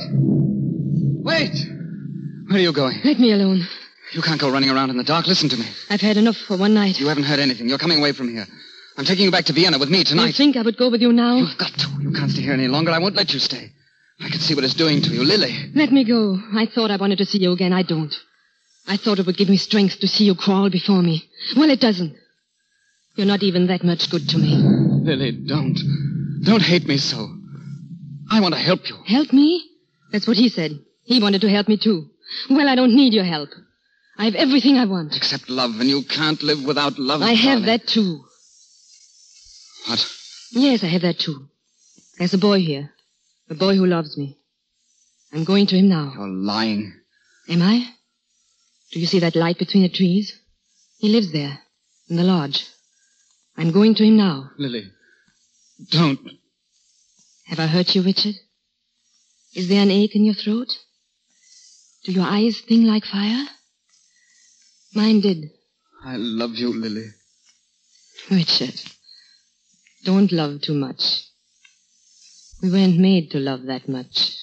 Wait! 1.24 1.56
Where 2.48 2.58
are 2.58 2.62
you 2.62 2.74
going? 2.74 3.00
Let 3.04 3.20
me 3.20 3.32
alone. 3.32 3.68
You 4.14 4.22
can't 4.22 4.42
go 4.42 4.52
running 4.52 4.70
around 4.70 4.90
in 4.90 4.98
the 4.98 5.04
dark. 5.04 5.28
Listen 5.28 5.50
to 5.50 5.58
me. 5.58 5.66
I've 5.90 6.02
had 6.02 6.18
enough 6.18 6.38
for 6.48 6.58
one 6.58 6.74
night. 6.74 7.00
You 7.00 7.08
haven't 7.08 7.26
heard 7.26 7.40
anything. 7.40 7.70
You're 7.70 7.78
coming 7.78 8.00
away 8.00 8.12
from 8.12 8.30
here. 8.30 8.46
I'm 8.98 9.06
taking 9.06 9.26
you 9.26 9.32
back 9.32 9.46
to 9.46 9.54
Vienna 9.54 9.78
with 9.78 9.90
me 9.90 10.04
tonight. 10.04 10.28
You 10.28 10.34
think 10.34 10.58
I 10.58 10.64
would 10.64 10.78
go 10.78 10.90
with 10.90 11.02
you 11.02 11.14
now? 11.14 11.36
You've 11.36 11.58
got 11.58 11.74
to. 11.74 11.88
You 12.02 12.12
can't 12.12 12.32
stay 12.32 12.42
here 12.42 12.54
any 12.54 12.68
longer. 12.68 12.92
I 12.92 13.00
won't 13.00 13.16
let 13.16 13.34
you 13.34 13.40
stay. 13.40 13.72
I 14.20 14.30
can 14.30 14.40
see 14.40 14.56
what 14.56 14.64
it's 14.64 14.74
doing 14.74 15.02
to 15.04 15.10
you. 15.10 15.24
Lily. 15.24 15.54
Let 15.76 15.92
me 15.92 16.06
go. 16.06 16.40
I 16.56 16.66
thought 16.66 16.90
I 16.90 16.98
wanted 16.98 17.18
to 17.20 17.26
see 17.26 17.40
you 17.40 17.52
again. 17.52 17.74
I 17.74 17.84
don't. 17.84 18.14
I 18.88 18.98
thought 18.98 19.20
it 19.20 19.26
would 19.26 19.38
give 19.38 19.50
me 19.50 19.58
strength 19.58 20.00
to 20.00 20.08
see 20.08 20.24
you 20.24 20.34
crawl 20.36 20.70
before 20.70 21.02
me. 21.04 21.24
Well, 21.56 21.70
it 21.70 21.82
doesn't. 21.82 22.16
You're 23.16 23.28
not 23.28 23.44
even 23.44 23.68
that 23.68 23.84
much 23.84 24.10
good 24.10 24.28
to 24.30 24.38
me. 24.38 24.56
Lily, 24.56 25.32
don't. 25.32 25.78
Don't 26.44 26.62
hate 26.62 26.88
me 26.88 26.98
so. 26.98 27.28
I 28.30 28.42
want 28.42 28.54
to 28.54 28.60
help 28.60 28.88
you. 28.90 28.96
Help 29.06 29.32
me? 29.34 29.64
That's 30.12 30.28
what 30.28 30.38
he 30.38 30.50
said. 30.50 30.72
He 31.04 31.22
wanted 31.22 31.42
to 31.42 31.50
help 31.50 31.68
me 31.68 31.78
too. 31.78 32.10
Well, 32.50 32.68
I 32.68 32.76
don't 32.76 32.96
need 32.96 33.14
your 33.14 33.24
help. 33.24 33.50
I 34.18 34.26
have 34.26 34.36
everything 34.36 34.78
I 34.78 34.86
want. 34.86 35.16
Except 35.16 35.50
love, 35.50 35.80
and 35.80 35.90
you 35.90 36.04
can't 36.04 36.42
live 36.42 36.64
without 36.64 36.98
love. 36.98 37.22
I 37.22 37.34
have 37.34 37.62
darling. 37.62 37.66
that 37.66 37.88
too. 37.88 38.24
What? 39.88 40.12
Yes, 40.52 40.84
I 40.84 40.88
have 40.88 41.02
that 41.02 41.20
too. 41.20 41.48
There's 42.18 42.34
a 42.34 42.38
boy 42.38 42.60
here. 42.60 42.92
A 43.50 43.56
boy 43.56 43.76
who 43.76 43.86
loves 43.86 44.18
me. 44.18 44.38
I'm 45.32 45.44
going 45.44 45.68
to 45.68 45.76
him 45.76 45.90
now. 45.90 46.14
You're 46.16 46.28
lying. 46.28 46.94
Am 47.50 47.62
I? 47.62 47.86
Do 48.92 49.00
you 49.00 49.06
see 49.06 49.20
that 49.20 49.36
light 49.36 49.60
between 49.60 49.84
the 49.84 49.90
trees? 49.90 50.40
He 50.98 51.10
lives 51.10 51.32
there, 51.32 51.60
in 52.10 52.16
the 52.16 52.24
lodge. 52.24 52.66
I'm 53.58 53.72
going 53.72 53.96
to 53.96 54.04
him 54.04 54.18
now. 54.18 54.52
Lily. 54.58 54.92
Don't. 55.90 56.20
Have 57.46 57.60
I 57.60 57.68
hurt 57.68 57.94
you, 57.96 58.02
Richard? 58.02 58.36
Is 59.54 59.70
there 59.70 59.82
an 59.82 59.92
ache 59.92 60.16
in 60.16 60.26
your 60.26 60.34
throat? 60.34 60.68
Do 62.04 62.12
your 62.12 62.26
eyes 62.26 62.58
sting 62.58 62.84
like 62.84 63.06
fire? 63.06 63.46
Mine 64.94 65.22
did. 65.22 65.52
I 66.04 66.16
love 66.18 66.52
you, 66.56 66.74
Lily. 66.74 67.08
Richard, 68.30 68.80
don't 70.04 70.32
love 70.32 70.62
too 70.62 70.74
much. 70.74 71.24
We 72.62 72.72
weren't 72.72 72.98
made 72.98 73.32
to 73.32 73.40
love 73.40 73.64
that 73.64 73.88
much. 73.88 74.36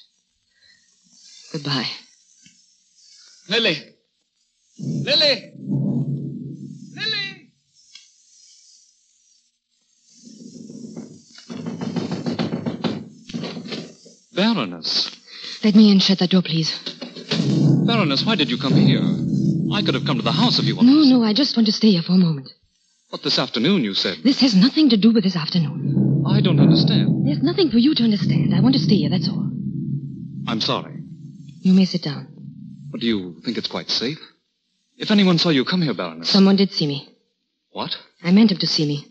Goodbye. 1.52 1.88
Lily. 3.48 3.76
Lily. 4.78 5.52
Baroness. 14.62 15.10
Let 15.64 15.74
me 15.74 15.90
in. 15.90 15.98
Shut 15.98 16.20
that 16.20 16.30
door, 16.30 16.42
please. 16.42 16.70
Baroness, 17.84 18.24
why 18.24 18.36
did 18.36 18.48
you 18.48 18.58
come 18.58 18.74
here? 18.74 19.02
I 19.74 19.82
could 19.82 19.94
have 19.94 20.04
come 20.04 20.18
to 20.18 20.22
the 20.22 20.30
house 20.30 20.60
if 20.60 20.66
you 20.66 20.76
wanted. 20.76 20.92
No, 20.92 21.18
no, 21.18 21.24
I 21.24 21.32
just 21.32 21.56
want 21.56 21.66
to 21.66 21.72
stay 21.72 21.90
here 21.90 22.02
for 22.02 22.12
a 22.12 22.16
moment. 22.16 22.48
But 23.10 23.24
this 23.24 23.40
afternoon, 23.40 23.82
you 23.82 23.94
said. 23.94 24.18
This 24.22 24.40
has 24.40 24.54
nothing 24.54 24.88
to 24.90 24.96
do 24.96 25.12
with 25.12 25.24
this 25.24 25.34
afternoon. 25.34 26.22
I 26.28 26.40
don't 26.40 26.60
understand. 26.60 27.26
There's 27.26 27.42
nothing 27.42 27.70
for 27.70 27.78
you 27.78 27.92
to 27.96 28.04
understand. 28.04 28.54
I 28.54 28.60
want 28.60 28.74
to 28.74 28.80
stay 28.80 28.94
here, 28.94 29.10
that's 29.10 29.28
all. 29.28 29.50
I'm 30.46 30.60
sorry. 30.60 31.02
You 31.60 31.72
may 31.72 31.84
sit 31.84 32.04
down. 32.04 32.28
But 32.92 33.00
do 33.00 33.06
you 33.06 33.40
think 33.44 33.58
it's 33.58 33.68
quite 33.68 33.90
safe? 33.90 34.20
If 34.96 35.10
anyone 35.10 35.38
saw 35.38 35.48
you 35.48 35.64
come 35.64 35.82
here, 35.82 35.94
Baroness. 35.94 36.28
Someone 36.28 36.54
did 36.54 36.70
see 36.70 36.86
me. 36.86 37.08
What? 37.70 37.96
I 38.22 38.30
meant 38.30 38.52
him 38.52 38.58
to 38.58 38.66
see 38.68 38.86
me. 38.86 39.08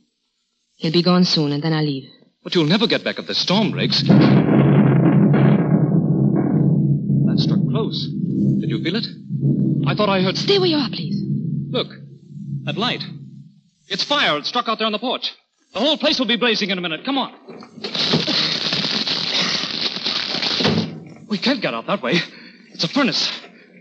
He'll 0.75 0.93
be 0.93 1.03
gone 1.03 1.25
soon, 1.25 1.51
and 1.51 1.61
then 1.61 1.73
I'll 1.73 1.83
leave. 1.83 2.09
But 2.41 2.55
you'll 2.55 2.65
never 2.65 2.87
get 2.87 3.03
back 3.03 3.19
if 3.19 3.27
the 3.27 3.35
storm 3.35 3.71
breaks. 3.71 4.01
Close. 7.91 8.07
Did 8.59 8.69
you 8.69 8.83
feel 8.83 8.95
it? 8.95 9.07
I 9.87 9.95
thought 9.95 10.09
I 10.09 10.21
heard. 10.21 10.37
Stay 10.37 10.59
where 10.59 10.67
you 10.67 10.77
are, 10.77 10.89
please. 10.89 11.21
Look, 11.69 11.87
that 12.63 12.77
light. 12.77 13.03
It's 13.87 14.03
fire. 14.03 14.37
It 14.37 14.45
struck 14.45 14.67
out 14.67 14.77
there 14.77 14.85
on 14.85 14.91
the 14.91 14.99
porch. 14.99 15.33
The 15.73 15.79
whole 15.79 15.97
place 15.97 16.19
will 16.19 16.27
be 16.27 16.37
blazing 16.37 16.69
in 16.69 16.77
a 16.77 16.81
minute. 16.81 17.05
Come 17.05 17.17
on. 17.17 17.33
We 21.27 21.37
can't 21.37 21.61
get 21.61 21.73
out 21.73 21.87
that 21.87 22.01
way. 22.01 22.19
It's 22.73 22.83
a 22.83 22.87
furnace. 22.87 23.31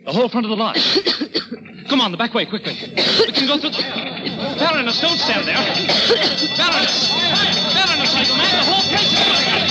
The 0.04 0.12
whole 0.12 0.28
front 0.28 0.46
of 0.46 0.50
the 0.50 0.56
lodge. 0.56 0.80
Come 1.88 2.00
on, 2.00 2.12
the 2.12 2.16
back 2.16 2.32
way, 2.32 2.46
quickly. 2.46 2.74
We 2.74 3.32
can 3.32 3.46
go 3.46 3.58
through 3.58 3.70
the. 3.70 3.82
Baroness, 4.58 5.00
don't 5.00 5.18
stand 5.18 5.46
there. 5.48 5.56
Baroness! 5.56 7.10
Baroness, 7.74 8.14
mad? 8.14 8.52
The 8.54 8.70
whole 8.70 8.82
place 8.88 9.69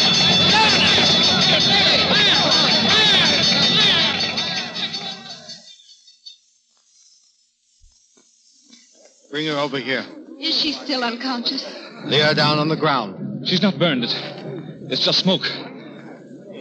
Bring 9.31 9.47
her 9.47 9.57
over 9.57 9.79
here. 9.79 10.03
Is 10.39 10.59
she 10.59 10.71
still 10.71 11.03
unconscious? 11.03 11.63
Lay 12.05 12.19
her 12.19 12.33
down 12.33 12.57
on 12.59 12.67
the 12.67 12.75
ground. 12.75 13.47
She's 13.47 13.61
not 13.61 13.77
burned. 13.77 14.03
It's, 14.03 14.15
it's 14.91 15.05
just 15.05 15.19
smoke. 15.19 15.43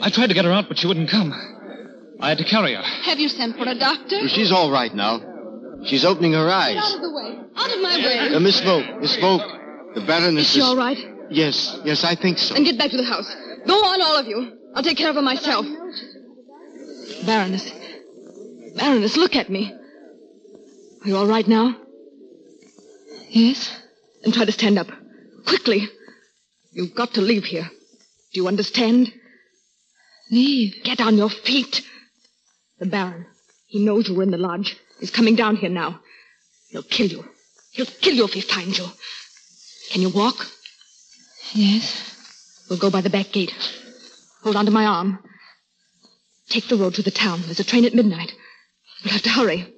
I 0.02 0.10
tried 0.10 0.28
to 0.28 0.34
get 0.34 0.44
her 0.44 0.52
out, 0.52 0.68
but 0.68 0.78
she 0.78 0.86
wouldn't 0.86 1.08
come. 1.08 1.32
I 2.20 2.28
had 2.28 2.38
to 2.38 2.44
carry 2.44 2.74
her. 2.74 2.82
Have 2.82 3.18
you 3.18 3.28
sent 3.28 3.56
for 3.56 3.68
a 3.68 3.74
doctor? 3.74 4.28
She's 4.28 4.52
all 4.52 4.70
right 4.70 4.92
now. 4.94 5.20
She's 5.84 6.04
opening 6.04 6.32
her 6.32 6.50
eyes. 6.50 6.76
Out 6.76 6.96
of 6.96 7.02
the 7.02 7.12
way. 7.12 7.38
Out 7.56 7.72
of 7.72 7.80
my 7.80 7.96
way. 7.96 8.34
Uh, 8.34 8.40
Miss 8.40 8.58
Smoke, 8.58 9.00
Miss 9.00 9.14
Smoke. 9.14 9.42
The 9.94 10.00
Baroness 10.02 10.46
Is 10.46 10.52
she 10.54 10.60
all 10.60 10.76
right? 10.76 10.98
Yes, 11.30 11.78
yes, 11.84 12.04
I 12.04 12.14
think 12.14 12.38
so. 12.38 12.54
And 12.54 12.64
get 12.64 12.76
back 12.76 12.90
to 12.90 12.96
the 12.96 13.04
house. 13.04 13.34
Go 13.66 13.74
on, 13.74 14.02
all 14.02 14.16
of 14.16 14.26
you. 14.26 14.58
I'll 14.74 14.82
take 14.82 14.98
care 14.98 15.08
of 15.08 15.16
her 15.16 15.22
myself. 15.22 15.64
Baroness. 17.24 17.72
Baroness, 18.76 19.16
look 19.16 19.36
at 19.36 19.48
me. 19.48 19.72
Are 21.02 21.08
you 21.08 21.16
all 21.16 21.26
right 21.26 21.46
now? 21.46 21.76
Yes? 23.30 23.70
Then 24.22 24.32
try 24.32 24.44
to 24.44 24.52
stand 24.52 24.78
up. 24.78 24.88
Quickly. 25.46 25.88
You've 26.72 26.94
got 26.94 27.14
to 27.14 27.20
leave 27.20 27.44
here. 27.44 27.68
Do 28.32 28.40
you 28.40 28.48
understand? 28.48 29.12
Leave? 30.30 30.82
Get 30.84 31.00
on 31.00 31.16
your 31.16 31.30
feet. 31.30 31.82
The 32.78 32.86
Baron. 32.86 33.26
He 33.66 33.84
knows 33.84 34.08
you 34.08 34.14
were 34.14 34.22
in 34.22 34.30
the 34.30 34.38
lodge. 34.38 34.76
He's 35.00 35.10
coming 35.10 35.36
down 35.36 35.56
here 35.56 35.70
now. 35.70 36.00
He'll 36.68 36.82
kill 36.82 37.06
you. 37.06 37.24
He'll 37.72 37.86
kill 37.86 38.14
you 38.14 38.24
if 38.24 38.32
he 38.32 38.40
finds 38.40 38.78
you. 38.78 38.86
Can 39.90 40.02
you 40.02 40.10
walk? 40.10 40.46
Yes. 41.52 42.04
We'll 42.68 42.78
go 42.78 42.90
by 42.90 43.00
the 43.00 43.10
back 43.10 43.32
gate. 43.32 43.52
Hold 44.42 44.56
on 44.56 44.66
to 44.66 44.70
my 44.70 44.84
arm. 44.84 45.18
Take 46.48 46.68
the 46.68 46.76
road 46.76 46.94
to 46.94 47.02
the 47.02 47.10
town. 47.10 47.42
There's 47.42 47.60
a 47.60 47.64
train 47.64 47.84
at 47.84 47.94
midnight. 47.94 48.32
We'll 49.04 49.12
have 49.12 49.22
to 49.22 49.30
hurry. 49.30 49.72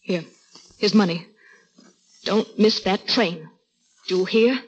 Here. 0.00 0.24
Here's 0.78 0.94
money. 0.94 1.26
Don't 2.24 2.58
miss 2.58 2.80
that 2.80 3.06
train. 3.06 3.48
Do 4.08 4.18
you 4.18 4.24
hear? 4.24 4.58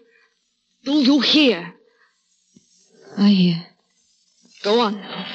Do 0.84 0.92
you 0.92 1.20
hear? 1.20 1.74
I 3.16 3.28
hear. 3.28 3.66
Go 4.62 4.80
on 4.80 5.01
now. 5.01 5.26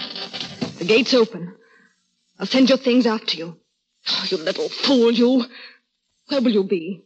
The 0.78 0.86
gate's 0.86 1.14
open. 1.14 1.56
I'll 2.40 2.46
send 2.46 2.70
your 2.70 2.78
things 2.78 3.06
after 3.06 3.38
you. 3.38 3.58
Oh, 4.08 4.26
you 4.30 4.38
little 4.38 4.70
fool, 4.70 5.12
you. 5.12 5.46
Where 6.28 6.42
will 6.42 6.52
you 6.52 6.64
be? 6.64 7.04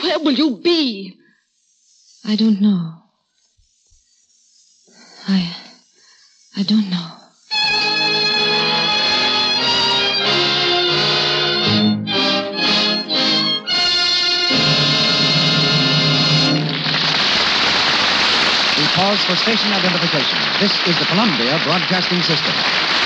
Where 0.00 0.18
will 0.18 0.32
you 0.32 0.60
be? 0.62 1.18
I 2.24 2.36
don't 2.36 2.60
know. 2.60 2.94
I. 5.26 5.56
I 6.56 6.62
don't 6.62 6.90
know. 6.90 7.19
Pause 19.10 19.24
for 19.24 19.34
station 19.34 19.72
identification. 19.72 20.38
This 20.60 20.70
is 20.86 20.96
the 21.00 21.04
Columbia 21.06 21.58
Broadcasting 21.64 22.22
System. 22.22 22.99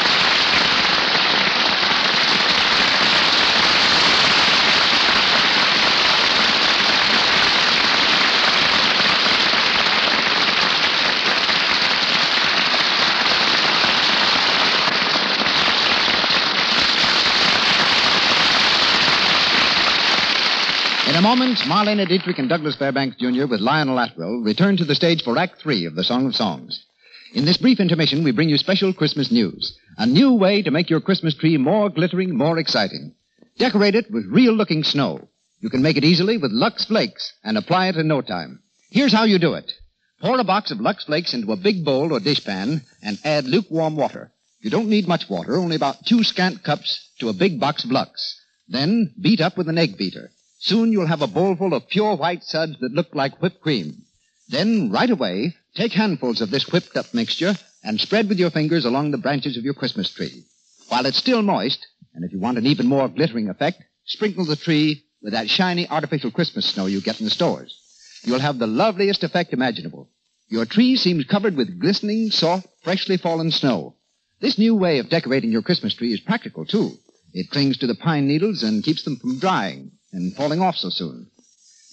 In 21.34 21.40
moment, 21.40 21.58
Marlene 21.62 22.06
Dietrich 22.06 22.38
and 22.38 22.48
Douglas 22.48 22.76
Fairbanks 22.76 23.16
Jr. 23.16 23.46
with 23.46 23.58
Lionel 23.60 23.98
Atwill 23.98 24.44
return 24.44 24.76
to 24.76 24.84
the 24.84 24.94
stage 24.94 25.24
for 25.24 25.36
Act 25.36 25.60
Three 25.60 25.84
of 25.84 25.96
the 25.96 26.04
Song 26.04 26.26
of 26.26 26.36
Songs. 26.36 26.86
In 27.34 27.44
this 27.44 27.56
brief 27.56 27.80
intermission, 27.80 28.22
we 28.22 28.30
bring 28.30 28.48
you 28.48 28.56
special 28.56 28.92
Christmas 28.92 29.32
news. 29.32 29.76
A 29.98 30.06
new 30.06 30.34
way 30.34 30.62
to 30.62 30.70
make 30.70 30.88
your 30.88 31.00
Christmas 31.00 31.34
tree 31.34 31.56
more 31.56 31.90
glittering, 31.90 32.36
more 32.36 32.56
exciting. 32.56 33.16
Decorate 33.58 33.96
it 33.96 34.12
with 34.12 34.30
real 34.30 34.52
looking 34.52 34.84
snow. 34.84 35.26
You 35.58 35.70
can 35.70 35.82
make 35.82 35.96
it 35.96 36.04
easily 36.04 36.36
with 36.38 36.52
Lux 36.52 36.84
Flakes 36.84 37.32
and 37.42 37.58
apply 37.58 37.88
it 37.88 37.96
in 37.96 38.06
no 38.06 38.20
time. 38.20 38.62
Here's 38.92 39.12
how 39.12 39.24
you 39.24 39.40
do 39.40 39.54
it. 39.54 39.72
Pour 40.20 40.38
a 40.38 40.44
box 40.44 40.70
of 40.70 40.80
Lux 40.80 41.02
Flakes 41.02 41.34
into 41.34 41.50
a 41.50 41.56
big 41.56 41.84
bowl 41.84 42.12
or 42.12 42.20
dishpan 42.20 42.80
and 43.02 43.18
add 43.24 43.46
lukewarm 43.46 43.96
water. 43.96 44.30
You 44.60 44.70
don't 44.70 44.88
need 44.88 45.08
much 45.08 45.28
water, 45.28 45.56
only 45.56 45.74
about 45.74 46.06
two 46.06 46.22
scant 46.22 46.62
cups 46.62 47.08
to 47.18 47.28
a 47.28 47.32
big 47.32 47.58
box 47.58 47.82
of 47.82 47.90
Lux. 47.90 48.40
Then 48.68 49.12
beat 49.20 49.40
up 49.40 49.58
with 49.58 49.68
an 49.68 49.78
egg 49.78 49.98
beater. 49.98 50.30
Soon 50.64 50.92
you'll 50.92 51.06
have 51.06 51.20
a 51.20 51.26
bowlful 51.26 51.74
of 51.74 51.90
pure 51.90 52.16
white 52.16 52.42
suds 52.42 52.78
that 52.80 52.94
look 52.94 53.14
like 53.14 53.42
whipped 53.42 53.60
cream. 53.60 54.06
Then, 54.48 54.90
right 54.90 55.10
away, 55.10 55.54
take 55.74 55.92
handfuls 55.92 56.40
of 56.40 56.50
this 56.50 56.72
whipped 56.72 56.96
up 56.96 57.12
mixture 57.12 57.54
and 57.82 58.00
spread 58.00 58.30
with 58.30 58.38
your 58.38 58.48
fingers 58.48 58.86
along 58.86 59.10
the 59.10 59.18
branches 59.18 59.58
of 59.58 59.64
your 59.64 59.74
Christmas 59.74 60.10
tree. 60.10 60.46
While 60.88 61.04
it's 61.04 61.18
still 61.18 61.42
moist, 61.42 61.86
and 62.14 62.24
if 62.24 62.32
you 62.32 62.38
want 62.38 62.56
an 62.56 62.64
even 62.64 62.86
more 62.86 63.08
glittering 63.08 63.50
effect, 63.50 63.82
sprinkle 64.06 64.46
the 64.46 64.56
tree 64.56 65.04
with 65.20 65.34
that 65.34 65.50
shiny 65.50 65.86
artificial 65.86 66.30
Christmas 66.30 66.64
snow 66.64 66.86
you 66.86 67.02
get 67.02 67.20
in 67.20 67.26
the 67.26 67.30
stores. 67.30 67.78
You'll 68.22 68.38
have 68.38 68.58
the 68.58 68.66
loveliest 68.66 69.22
effect 69.22 69.52
imaginable. 69.52 70.08
Your 70.48 70.64
tree 70.64 70.96
seems 70.96 71.26
covered 71.26 71.56
with 71.56 71.78
glistening, 71.78 72.30
soft, 72.30 72.68
freshly 72.82 73.18
fallen 73.18 73.50
snow. 73.50 73.96
This 74.40 74.56
new 74.56 74.74
way 74.74 74.98
of 74.98 75.10
decorating 75.10 75.52
your 75.52 75.60
Christmas 75.60 75.92
tree 75.92 76.14
is 76.14 76.20
practical, 76.20 76.64
too. 76.64 76.92
It 77.34 77.50
clings 77.50 77.76
to 77.78 77.86
the 77.86 77.94
pine 77.94 78.26
needles 78.26 78.62
and 78.62 78.82
keeps 78.82 79.02
them 79.02 79.16
from 79.16 79.38
drying 79.38 79.92
and 80.14 80.34
falling 80.34 80.60
off 80.60 80.76
so 80.76 80.88
soon. 80.88 81.26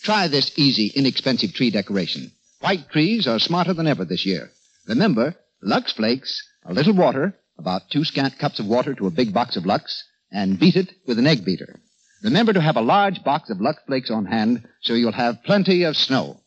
Try 0.04 0.28
this 0.28 0.52
easy, 0.58 0.92
inexpensive 0.96 1.54
tree 1.54 1.72
decoration. 1.72 2.32
White 2.62 2.90
trees 2.90 3.28
are 3.28 3.40
smarter 3.40 3.74
than 3.74 3.88
ever 3.88 4.06
this 4.06 4.26
year. 4.26 4.52
Remember, 4.88 5.36
Lux 5.62 5.92
Flakes, 5.94 6.42
a 6.66 6.74
little 6.74 6.94
water, 6.94 7.36
about 7.58 7.90
two 7.92 8.06
scant 8.06 8.38
cups 8.40 8.60
of 8.60 8.68
water 8.68 8.94
to 8.96 9.08
a 9.08 9.12
big 9.12 9.34
box 9.34 9.56
of 9.56 9.66
Lux, 9.66 10.04
and 10.32 10.60
beat 10.60 10.76
it 10.76 10.94
with 11.08 11.20
an 11.20 11.28
egg 11.28 11.44
beater. 11.44 11.80
Remember 12.24 12.54
to 12.54 12.62
have 12.62 12.78
a 12.78 12.82
large 12.82 13.24
box 13.24 13.50
of 13.50 13.60
Lux 13.60 13.82
Flakes 13.88 14.12
on 14.12 14.26
hand 14.26 14.68
so 14.82 14.94
you'll 14.94 15.12
have 15.12 15.44
plenty 15.44 15.84
of 15.84 15.98
snow. 15.98 16.40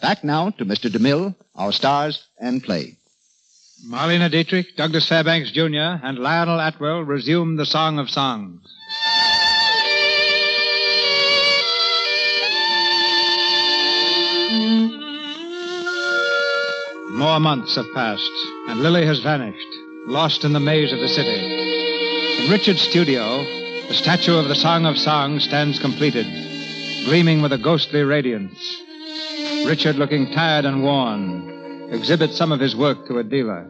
Back 0.00 0.24
now 0.24 0.50
to 0.50 0.64
Mr. 0.64 0.90
DeMille, 0.90 1.34
our 1.54 1.72
stars 1.72 2.26
and 2.38 2.62
play. 2.62 2.96
Marlene 3.86 4.30
Dietrich, 4.30 4.76
Douglas 4.76 5.08
Fairbanks 5.08 5.52
Jr., 5.52 6.00
and 6.02 6.18
Lionel 6.18 6.60
Atwill 6.60 7.06
resume 7.06 7.56
the 7.56 7.66
Song 7.66 7.98
of 7.98 8.10
Songs. 8.10 8.60
More 17.10 17.40
months 17.40 17.74
have 17.74 17.92
passed, 17.92 18.30
and 18.68 18.80
Lily 18.80 19.04
has 19.04 19.20
vanished, 19.20 19.66
lost 20.06 20.44
in 20.44 20.52
the 20.52 20.60
maze 20.60 20.92
of 20.92 21.00
the 21.00 21.08
city. 21.08 22.44
In 22.44 22.50
Richard's 22.50 22.82
studio, 22.82 23.44
the 23.88 23.94
statue 23.94 24.36
of 24.36 24.48
the 24.48 24.54
Song 24.54 24.86
of 24.86 24.96
Songs 24.96 25.44
stands 25.44 25.78
completed, 25.80 26.24
gleaming 27.04 27.42
with 27.42 27.52
a 27.52 27.58
ghostly 27.58 28.02
radiance. 28.02 28.56
Richard, 29.66 29.96
looking 29.96 30.32
tired 30.32 30.64
and 30.64 30.82
worn, 30.84 31.90
exhibits 31.92 32.36
some 32.36 32.52
of 32.52 32.60
his 32.60 32.76
work 32.76 33.08
to 33.08 33.18
a 33.18 33.24
dealer. 33.24 33.68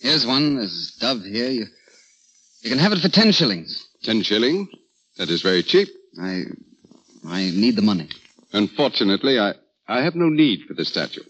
Here's 0.00 0.24
one. 0.24 0.56
There's 0.56 0.96
Dove 1.00 1.24
here. 1.24 1.50
You, 1.50 1.66
you 2.62 2.70
can 2.70 2.78
have 2.78 2.92
it 2.92 3.00
for 3.00 3.08
ten 3.08 3.32
shillings. 3.32 3.86
Ten 4.02 4.22
shillings? 4.22 4.68
That 5.18 5.28
is 5.28 5.42
very 5.42 5.62
cheap. 5.62 5.88
I 6.18 6.44
I 7.26 7.50
need 7.50 7.76
the 7.76 7.82
money. 7.82 8.08
Unfortunately, 8.52 9.38
I, 9.38 9.54
I 9.90 10.02
have 10.02 10.14
no 10.14 10.28
need 10.28 10.66
for 10.68 10.74
the 10.74 10.84
statue. 10.84 11.24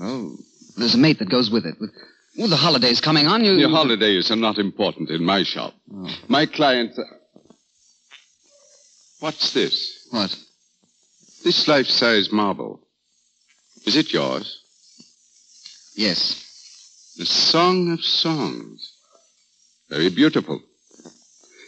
Oh, 0.00 0.36
there's 0.76 0.96
a 0.96 0.98
mate 0.98 1.20
that 1.20 1.30
goes 1.30 1.48
with 1.48 1.64
it. 1.64 1.76
With, 1.80 1.92
with 2.36 2.50
the 2.50 2.56
holidays 2.56 3.00
coming 3.00 3.28
on, 3.28 3.44
you... 3.44 3.56
The 3.56 3.68
holidays 3.68 4.32
are 4.32 4.36
not 4.36 4.58
important 4.58 5.10
in 5.10 5.24
my 5.24 5.44
shop. 5.44 5.74
Oh. 5.94 6.08
My 6.26 6.46
clients... 6.46 6.98
What's 9.20 9.54
this? 9.54 10.08
What? 10.10 10.36
This 11.44 11.68
life-size 11.68 12.32
marble. 12.32 12.80
Is 13.86 13.96
it 13.96 14.12
yours? 14.12 14.60
Yes. 15.94 17.14
The 17.16 17.26
Song 17.26 17.92
of 17.92 18.00
Songs. 18.00 18.92
Very 19.88 20.10
beautiful. 20.10 20.60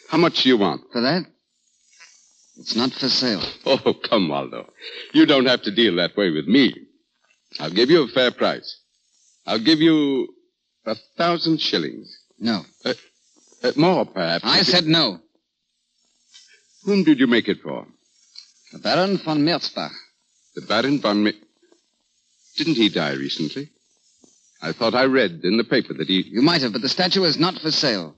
How 0.09 0.18
much 0.18 0.43
do 0.43 0.49
you 0.49 0.57
want? 0.57 0.83
For 0.91 1.01
that? 1.03 1.22
It's 2.59 2.75
not 2.77 2.93
for 2.93 3.09
sale. 3.09 3.43
Oh, 3.67 3.95
come, 4.09 4.29
Waldo. 4.29 4.71
You 5.13 5.27
don't 5.27 5.47
have 5.47 5.63
to 5.63 5.71
deal 5.75 5.97
that 5.97 6.17
way 6.17 6.31
with 6.31 6.47
me. 6.47 6.75
I'll 7.61 7.71
give 7.71 7.91
you 7.91 8.03
a 8.05 8.09
fair 8.09 8.31
price. 8.31 8.79
I'll 9.47 9.63
give 9.63 9.81
you 9.81 10.29
a 10.85 10.97
thousand 11.17 11.61
shillings. 11.61 12.17
No. 12.39 12.63
Uh, 12.85 12.95
uh, 13.63 13.73
more, 13.77 14.05
perhaps. 14.07 14.45
I 14.45 14.63
said 14.63 14.85
no. 14.87 15.21
Whom 16.85 17.05
did 17.05 17.19
you 17.19 17.27
make 17.27 17.49
it 17.49 17.59
for? 17.63 17.87
The 18.73 18.79
Baron 18.79 19.19
von 19.19 19.45
Merzbach. 19.45 19.93
The 20.55 20.63
Baron 20.63 21.01
von 21.01 21.23
Mi- 21.25 21.41
Didn't 22.57 22.75
he 22.77 22.89
die 22.89 23.13
recently? 23.15 23.71
I 24.63 24.73
thought 24.73 24.95
I 24.95 25.05
read 25.05 25.41
in 25.45 25.57
the 25.59 25.65
paper 25.65 25.93
that 25.95 26.09
he. 26.09 26.23
You 26.23 26.43
might 26.43 26.63
have, 26.63 26.73
but 26.73 26.83
the 26.83 26.89
statue 26.89 27.25
is 27.25 27.39
not 27.39 27.59
for 27.61 27.71
sale. 27.71 28.15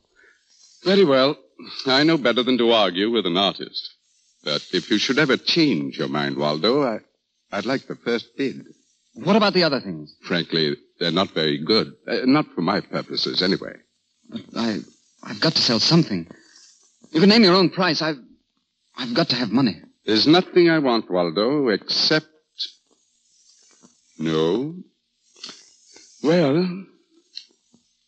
Very 0.85 1.05
well. 1.05 1.37
I 1.87 2.05
know 2.05 2.17
better 2.17 2.43
than 2.43 2.59
to 2.59 2.71
argue 2.73 3.11
with 3.11 3.27
an 3.27 3.37
artist. 3.37 3.91
But 4.45 4.63
if 4.73 4.91
you 4.91 4.99
should 4.99 5.19
ever 5.19 5.37
change 5.37 5.99
your 5.99 6.09
mind, 6.09 6.37
Waldo, 6.37 6.83
I, 6.85 7.01
I'd 7.51 7.67
like 7.67 7.87
the 7.87 7.97
first 7.97 8.37
bid. 8.37 8.67
What 9.15 9.37
about 9.37 9.55
the 9.55 9.65
other 9.65 9.81
things? 9.81 10.15
Frankly, 10.23 10.77
they're 11.01 11.11
not 11.11 11.31
very 11.31 11.59
good. 11.59 11.93
Uh, 12.07 12.19
not 12.25 12.47
for 12.55 12.61
my 12.61 12.81
purposes, 12.81 13.43
anyway. 13.43 13.75
But 14.29 14.43
I, 14.57 14.79
I've 15.23 15.41
got 15.41 15.55
to 15.55 15.63
sell 15.63 15.81
something. 15.81 16.29
You 17.11 17.21
can 17.21 17.29
name 17.29 17.43
your 17.43 17.55
own 17.55 17.71
price. 17.71 18.01
I've, 18.01 18.19
I've 18.97 19.15
got 19.15 19.31
to 19.31 19.37
have 19.37 19.51
money. 19.51 19.81
There's 20.05 20.27
nothing 20.27 20.71
I 20.71 20.79
want, 20.79 21.11
Waldo, 21.11 21.69
except. 21.69 22.27
No. 24.19 24.75
Well. 26.23 26.85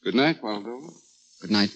Good 0.05 0.15
night, 0.15 0.43
Waldo. 0.43 0.81
Good 1.41 1.51
night. 1.51 1.71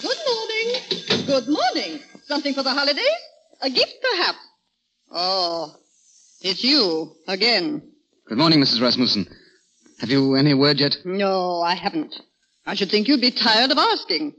Good 0.00 0.18
morning. 0.28 1.26
Good 1.26 1.48
morning. 1.48 2.00
Something 2.26 2.54
for 2.54 2.62
the 2.62 2.70
holidays? 2.70 3.04
A 3.62 3.70
gift, 3.70 3.94
perhaps? 4.02 4.38
Oh, 5.10 5.74
it's 6.42 6.62
you 6.62 7.12
again. 7.26 7.82
Good 8.26 8.38
morning, 8.38 8.60
Mrs. 8.60 8.80
Rasmussen. 8.82 9.26
Have 10.00 10.10
you 10.10 10.34
any 10.34 10.54
word 10.54 10.78
yet? 10.80 10.96
No, 11.04 11.60
I 11.62 11.74
haven't. 11.74 12.14
I 12.66 12.74
should 12.74 12.90
think 12.90 13.08
you'd 13.08 13.20
be 13.20 13.30
tired 13.30 13.70
of 13.70 13.78
asking. 13.78 14.34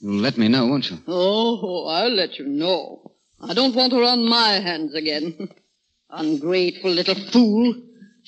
You'll 0.00 0.20
let 0.20 0.38
me 0.38 0.48
know, 0.48 0.66
won't 0.66 0.90
you? 0.90 0.98
Oh, 1.06 1.86
I'll 1.86 2.10
let 2.14 2.38
you 2.38 2.46
know. 2.46 3.12
I 3.40 3.54
don't 3.54 3.74
want 3.76 3.92
her 3.92 4.02
on 4.02 4.28
my 4.28 4.60
hands 4.60 4.94
again. 4.94 5.48
Ungrateful 6.10 6.90
little 6.90 7.14
fool. 7.32 7.74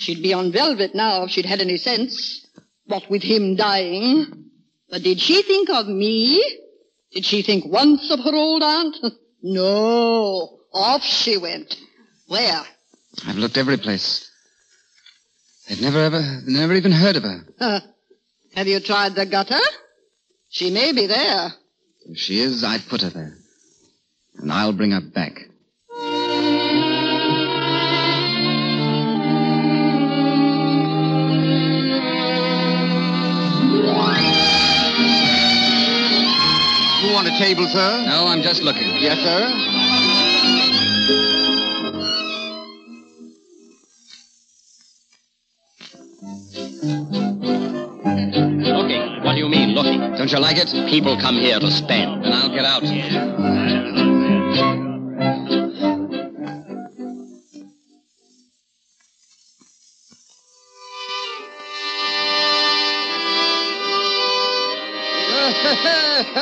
She'd 0.02 0.22
be 0.22 0.32
on 0.32 0.50
velvet 0.50 0.96
now 0.96 1.22
if 1.22 1.30
she'd 1.30 1.46
had 1.46 1.60
any 1.60 1.76
sense. 1.76 2.44
What 2.86 3.08
with 3.08 3.22
him 3.22 3.54
dying. 3.54 4.50
But 4.90 5.04
did 5.04 5.20
she 5.20 5.42
think 5.42 5.70
of 5.70 5.86
me? 5.86 6.42
Did 7.12 7.24
she 7.24 7.42
think 7.42 7.64
once 7.64 8.10
of 8.10 8.18
her 8.18 8.34
old 8.34 8.64
aunt? 8.64 8.96
no. 9.42 10.58
Off 10.72 11.04
she 11.04 11.36
went. 11.36 11.76
Where? 12.26 12.62
I've 13.26 13.36
looked 13.36 13.56
every 13.56 13.76
place. 13.76 14.28
They've 15.68 15.80
never 15.80 16.00
ever, 16.00 16.20
never 16.46 16.74
even 16.74 16.90
heard 16.90 17.14
of 17.14 17.22
her. 17.22 17.46
Huh. 17.60 17.80
Have 18.56 18.66
you 18.66 18.80
tried 18.80 19.14
the 19.14 19.24
gutter? 19.24 19.60
She 20.48 20.70
may 20.70 20.92
be 20.92 21.06
there. 21.06 21.52
If 22.06 22.18
she 22.18 22.40
is, 22.40 22.64
I'd 22.64 22.88
put 22.88 23.02
her 23.02 23.10
there. 23.10 23.36
And 24.38 24.50
I'll 24.50 24.72
bring 24.72 24.90
her 24.90 25.00
back. 25.00 25.38
You 37.22 37.28
want 37.30 37.40
a 37.40 37.44
table, 37.44 37.66
sir? 37.68 38.04
No, 38.06 38.26
I'm 38.26 38.42
just 38.42 38.62
looking. 38.62 38.88
Yes, 38.98 39.16
sir. 39.18 39.46
Looking? 48.74 49.22
What 49.22 49.34
do 49.34 49.38
you 49.38 49.48
mean, 49.48 49.70
looking? 49.70 50.00
Don't 50.16 50.32
you 50.32 50.40
like 50.40 50.56
it? 50.56 50.66
People 50.90 51.16
come 51.20 51.36
here 51.36 51.60
to 51.60 51.70
spend. 51.70 52.24
Then 52.24 52.32
I'll 52.32 52.50
get 52.50 52.64
out. 52.64 52.82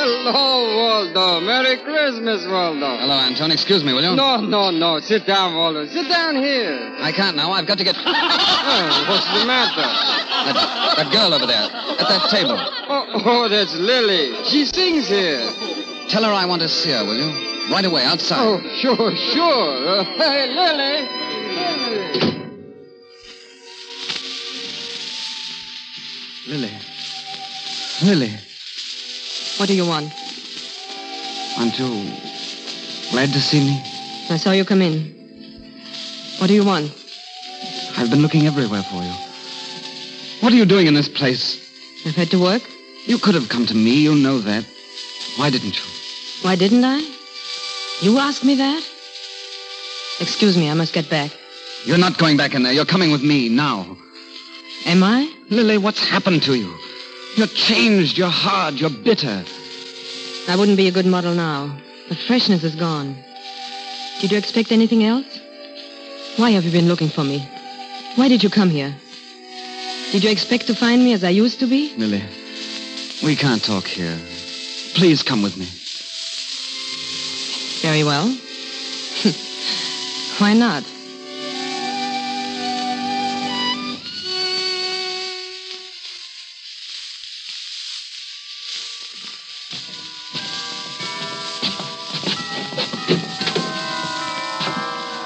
Hello, 0.03 0.33
Waldo. 0.77 1.41
Merry 1.41 1.77
Christmas, 1.77 2.43
Waldo. 2.47 2.97
Hello, 2.97 3.13
Anton. 3.13 3.51
Excuse 3.51 3.83
me, 3.83 3.93
will 3.93 4.01
you? 4.01 4.15
No, 4.15 4.37
no, 4.37 4.71
no. 4.71 4.99
Sit 4.99 5.27
down, 5.27 5.53
Waldo. 5.53 5.85
Sit 5.85 6.09
down 6.09 6.35
here. 6.37 6.95
I 6.97 7.11
can't 7.11 7.35
now. 7.37 7.51
I've 7.51 7.67
got 7.67 7.77
to 7.77 7.83
get. 7.83 7.95
Oh, 8.63 9.05
what's 9.09 9.25
the 9.39 9.45
matter? 9.45 9.81
That, 9.81 10.95
that 10.97 11.11
girl 11.11 11.33
over 11.33 11.45
there, 11.45 11.63
at 11.63 12.07
that 12.07 12.29
table. 12.29 12.55
Oh, 12.57 13.21
oh, 13.25 13.49
that's 13.49 13.73
Lily. 13.75 14.33
She 14.45 14.65
sings 14.65 15.07
here. 15.07 15.41
Tell 16.07 16.23
her 16.23 16.31
I 16.31 16.45
want 16.45 16.61
to 16.61 16.69
see 16.69 16.91
her, 16.91 17.03
will 17.03 17.17
you? 17.17 17.73
Right 17.73 17.83
away, 17.83 18.03
outside. 18.05 18.39
Oh, 18.39 18.61
sure, 18.75 19.15
sure. 19.33 19.87
Uh, 19.87 20.03
hey, 20.03 20.47
Lily. 20.53 21.09
Lily. 26.47 26.71
Lily. 28.03 28.50
What 29.61 29.67
do 29.67 29.75
you 29.75 29.85
want? 29.85 30.11
Aren't 31.59 31.77
you 31.77 31.87
glad 33.11 33.31
to 33.31 33.39
see 33.39 33.59
me? 33.59 33.79
I 34.31 34.37
saw 34.37 34.53
you 34.53 34.65
come 34.65 34.81
in. 34.81 35.13
What 36.39 36.47
do 36.47 36.55
you 36.55 36.65
want? 36.65 36.91
I've 37.95 38.09
been 38.09 38.23
looking 38.23 38.47
everywhere 38.47 38.81
for 38.81 39.03
you. 39.03 39.13
What 40.39 40.51
are 40.51 40.55
you 40.55 40.65
doing 40.65 40.87
in 40.87 40.95
this 40.95 41.07
place? 41.07 41.61
I've 42.07 42.15
had 42.15 42.31
to 42.31 42.41
work. 42.41 42.63
You 43.05 43.19
could 43.19 43.35
have 43.35 43.49
come 43.49 43.67
to 43.67 43.75
me. 43.75 44.01
You 44.01 44.15
know 44.15 44.39
that. 44.39 44.65
Why 45.37 45.51
didn't 45.51 45.77
you? 45.77 45.85
Why 46.41 46.55
didn't 46.55 46.83
I? 46.83 46.97
You 48.01 48.17
asked 48.17 48.43
me 48.43 48.55
that? 48.55 48.83
Excuse 50.19 50.57
me, 50.57 50.71
I 50.71 50.73
must 50.73 50.91
get 50.91 51.07
back. 51.07 51.29
You're 51.85 51.99
not 51.99 52.17
going 52.17 52.35
back 52.35 52.55
in 52.55 52.63
there. 52.63 52.73
You're 52.73 52.91
coming 52.95 53.11
with 53.11 53.21
me 53.21 53.47
now. 53.47 53.95
Am 54.87 55.03
I? 55.03 55.31
Lily, 55.51 55.77
what's 55.77 56.03
happened 56.03 56.41
to 56.49 56.55
you? 56.55 56.75
You're 57.35 57.47
changed. 57.47 58.17
You're 58.17 58.29
hard. 58.29 58.75
You're 58.75 58.89
bitter. 58.89 59.43
I 60.47 60.55
wouldn't 60.57 60.77
be 60.77 60.87
a 60.87 60.91
good 60.91 61.05
model 61.05 61.33
now. 61.33 61.77
The 62.09 62.15
freshness 62.15 62.63
is 62.63 62.75
gone. 62.75 63.15
Did 64.19 64.31
you 64.31 64.37
expect 64.37 64.71
anything 64.71 65.03
else? 65.03 65.39
Why 66.37 66.51
have 66.51 66.63
you 66.63 66.71
been 66.71 66.87
looking 66.87 67.09
for 67.09 67.23
me? 67.23 67.47
Why 68.15 68.27
did 68.27 68.43
you 68.43 68.49
come 68.49 68.69
here? 68.69 68.93
Did 70.11 70.23
you 70.23 70.29
expect 70.29 70.67
to 70.67 70.75
find 70.75 71.03
me 71.03 71.13
as 71.13 71.23
I 71.23 71.29
used 71.29 71.59
to 71.61 71.67
be? 71.67 71.93
Lily, 71.95 72.23
we 73.23 73.35
can't 73.35 73.63
talk 73.63 73.85
here. 73.85 74.17
Please 74.93 75.23
come 75.23 75.41
with 75.41 75.57
me. 75.57 75.65
Very 77.81 78.03
well. 78.03 78.27
Why 80.39 80.53
not? 80.53 80.83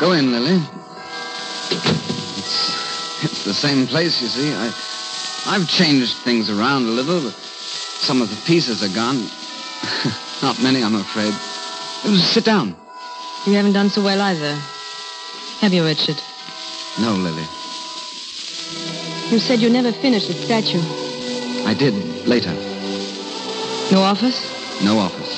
Go 0.06 0.12
in, 0.12 0.32
Lily. 0.32 0.62
It's, 1.72 3.24
it's 3.24 3.43
the 3.43 3.56
same 3.56 3.88
place, 3.88 4.22
you 4.22 4.28
see. 4.28 4.53
I, 4.53 4.68
I've 5.47 5.68
changed 5.68 6.18
things 6.18 6.47
around 6.47 6.84
a 6.84 6.91
little, 6.91 7.24
but 7.24 7.34
some 7.34 8.22
of 8.22 8.30
the 8.30 8.36
pieces 8.45 8.84
are 8.84 8.93
gone. 8.93 9.18
Not 10.43 10.62
many, 10.62 10.84
I'm 10.84 10.93
afraid. 10.93 11.34
Sit 12.22 12.45
down. 12.45 12.76
You 13.47 13.53
haven't 13.53 13.74
done 13.74 13.89
so 13.89 14.03
well 14.03 14.22
either. 14.22 14.53
Have 15.62 15.74
you, 15.74 15.84
Richard? 15.84 16.22
No, 17.01 17.14
Lily. 17.14 17.47
You 19.34 19.39
said 19.39 19.58
you 19.58 19.72
never 19.72 19.91
finished 19.91 20.28
the 20.28 20.36
statue. 20.36 20.84
I 21.66 21.74
did, 21.74 21.95
later. 22.28 22.53
No 23.91 24.03
office? 24.03 24.38
No 24.84 24.99
office. 24.99 25.34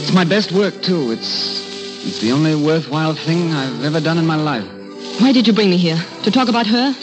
It's 0.00 0.12
my 0.12 0.24
best 0.24 0.52
work, 0.52 0.80
too. 0.80 1.10
It's 1.10 1.59
it's 2.02 2.20
the 2.20 2.32
only 2.32 2.54
worthwhile 2.54 3.14
thing 3.14 3.52
I've 3.52 3.84
ever 3.84 4.00
done 4.00 4.18
in 4.18 4.26
my 4.26 4.36
life. 4.36 4.64
Why 5.20 5.32
did 5.32 5.46
you 5.46 5.52
bring 5.52 5.70
me 5.70 5.76
here? 5.76 5.98
To 6.24 6.30
talk 6.30 6.48
about 6.48 6.66
her? 6.66 6.94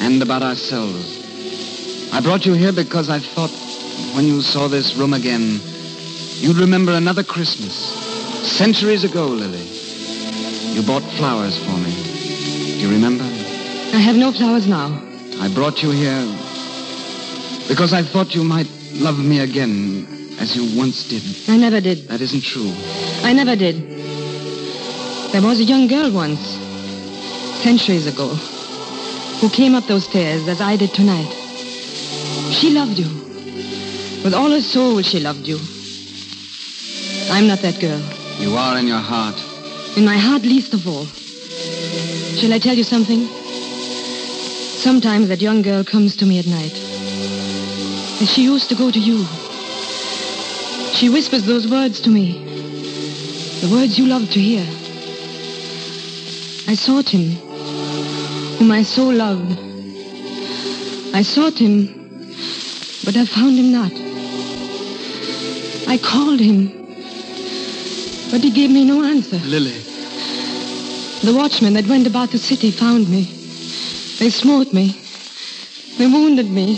And 0.00 0.22
about 0.22 0.42
ourselves. 0.42 2.10
I 2.12 2.20
brought 2.20 2.46
you 2.46 2.54
here 2.54 2.72
because 2.72 3.10
I 3.10 3.18
thought 3.18 3.50
when 4.16 4.24
you 4.24 4.40
saw 4.40 4.68
this 4.68 4.96
room 4.96 5.12
again, 5.12 5.60
you'd 6.40 6.56
remember 6.56 6.92
another 6.92 7.22
Christmas. 7.22 7.74
Centuries 8.44 9.04
ago, 9.04 9.26
Lily. 9.26 9.66
You 10.74 10.82
bought 10.82 11.02
flowers 11.18 11.56
for 11.64 11.76
me. 11.78 11.92
Do 11.92 12.80
you 12.80 12.90
remember? 12.90 13.24
I 13.24 13.98
have 13.98 14.16
no 14.16 14.32
flowers 14.32 14.66
now. 14.66 14.88
I 15.40 15.52
brought 15.54 15.82
you 15.82 15.90
here 15.90 16.24
because 17.68 17.92
I 17.92 18.02
thought 18.02 18.34
you 18.34 18.44
might 18.44 18.68
love 18.92 19.18
me 19.18 19.40
again 19.40 20.06
as 20.40 20.56
you 20.56 20.76
once 20.78 21.08
did. 21.08 21.22
I 21.48 21.56
never 21.56 21.80
did. 21.80 22.08
That 22.08 22.20
isn't 22.20 22.42
true. 22.42 22.72
I 23.22 23.32
never 23.32 23.54
did. 23.56 23.93
There 25.34 25.42
was 25.42 25.58
a 25.58 25.64
young 25.64 25.88
girl 25.88 26.12
once, 26.12 26.38
centuries 27.64 28.06
ago, 28.06 28.28
who 29.40 29.50
came 29.50 29.74
up 29.74 29.82
those 29.88 30.04
stairs 30.04 30.46
as 30.46 30.60
I 30.60 30.76
did 30.76 30.94
tonight. 30.94 31.26
She 32.52 32.70
loved 32.70 33.00
you. 33.00 33.08
With 34.22 34.32
all 34.32 34.52
her 34.52 34.60
soul, 34.60 35.02
she 35.02 35.18
loved 35.18 35.48
you. 35.48 35.58
I'm 37.32 37.48
not 37.48 37.58
that 37.62 37.80
girl. 37.80 38.00
You 38.38 38.54
are 38.54 38.78
in 38.78 38.86
your 38.86 39.00
heart. 39.00 39.34
In 39.96 40.04
my 40.04 40.16
heart, 40.16 40.42
least 40.42 40.72
of 40.72 40.86
all. 40.86 41.06
Shall 42.38 42.52
I 42.52 42.60
tell 42.60 42.76
you 42.76 42.84
something? 42.84 43.26
Sometimes 44.86 45.26
that 45.30 45.40
young 45.40 45.62
girl 45.62 45.82
comes 45.82 46.14
to 46.18 46.26
me 46.26 46.38
at 46.38 46.46
night. 46.46 46.78
As 48.22 48.30
she 48.32 48.44
used 48.44 48.68
to 48.68 48.76
go 48.76 48.92
to 48.92 49.00
you. 49.00 49.26
She 50.94 51.08
whispers 51.08 51.44
those 51.44 51.66
words 51.66 52.00
to 52.02 52.08
me. 52.08 52.38
The 53.62 53.70
words 53.72 53.98
you 53.98 54.06
love 54.06 54.30
to 54.30 54.38
hear. 54.38 54.64
I 56.66 56.74
sought 56.74 57.08
him, 57.10 57.32
whom 58.56 58.70
I 58.72 58.82
so 58.82 59.04
loved. 59.04 59.58
I 61.14 61.22
sought 61.22 61.58
him, 61.58 61.88
but 63.04 63.16
I 63.16 63.26
found 63.26 63.58
him 63.58 63.70
not. 63.70 63.92
I 65.86 65.98
called 65.98 66.40
him, 66.40 66.72
but 68.30 68.40
he 68.42 68.50
gave 68.50 68.70
me 68.70 68.84
no 68.84 69.04
answer. 69.04 69.36
Lily. 69.44 69.78
The 71.22 71.34
watchmen 71.34 71.74
that 71.74 71.86
went 71.86 72.06
about 72.06 72.30
the 72.30 72.38
city 72.38 72.70
found 72.70 73.10
me. 73.10 73.24
They 74.18 74.30
smote 74.30 74.72
me. 74.72 74.98
They 75.98 76.06
wounded 76.06 76.50
me. 76.50 76.76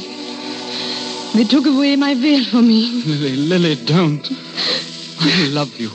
They 1.35 1.45
took 1.45 1.67
away 1.67 1.95
my 1.97 2.15
veil 2.15 2.45
from 2.45 2.67
me. 2.67 3.03
Lily, 3.07 3.37
Lily, 3.37 3.75
don't. 3.85 4.27
I 5.21 5.49
love 5.53 5.79
you. 5.79 5.91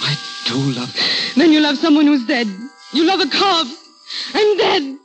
I 0.00 0.16
do 0.46 0.56
love 0.78 0.94
you. 0.96 1.02
Then 1.34 1.52
you 1.52 1.60
love 1.60 1.76
someone 1.76 2.06
who's 2.06 2.24
dead. 2.24 2.46
You 2.92 3.04
love 3.04 3.20
a 3.20 3.28
corpse. 3.28 3.74
And 4.34 4.60
then. 4.60 5.00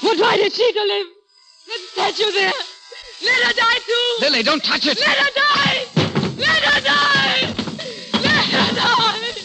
What 0.00 0.18
right 0.18 0.40
has 0.40 0.54
she 0.54 0.72
to 0.72 0.82
live? 0.82 1.06
That 1.96 2.18
you 2.18 2.32
there. 2.32 2.52
Let 3.22 3.42
her 3.46 3.52
die 3.54 3.78
too. 3.84 4.16
Lily, 4.20 4.42
don't 4.42 4.62
touch 4.62 4.86
it. 4.86 4.98
Let 4.98 5.18
her 5.18 5.30
die. 5.34 5.86
Let 6.36 6.62
her 6.64 6.80
die. 6.80 7.54
Let 8.22 8.44
her 8.54 8.74
die. 8.74 9.36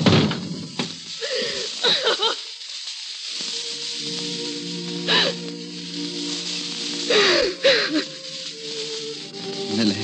Lily. 9.77 9.95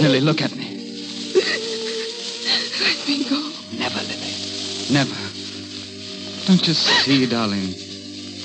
Lily, 0.00 0.20
look 0.20 0.40
at 0.42 0.54
me. 0.54 0.68
Let 2.80 3.08
me 3.08 3.24
go. 3.28 3.52
Never, 3.72 4.00
Lily. 4.02 4.34
Never. 4.92 5.31
Don't 6.46 6.66
you 6.66 6.74
see, 6.74 7.26
darling? 7.26 7.74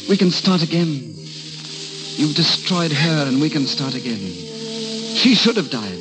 We 0.07 0.17
can 0.17 0.29
start 0.29 0.61
again. 0.61 1.15
You've 2.15 2.35
destroyed 2.35 2.91
her, 2.91 3.25
and 3.27 3.41
we 3.41 3.49
can 3.49 3.65
start 3.65 3.95
again. 3.95 4.19
She 4.19 5.33
should 5.33 5.57
have 5.57 5.71
died 5.71 5.97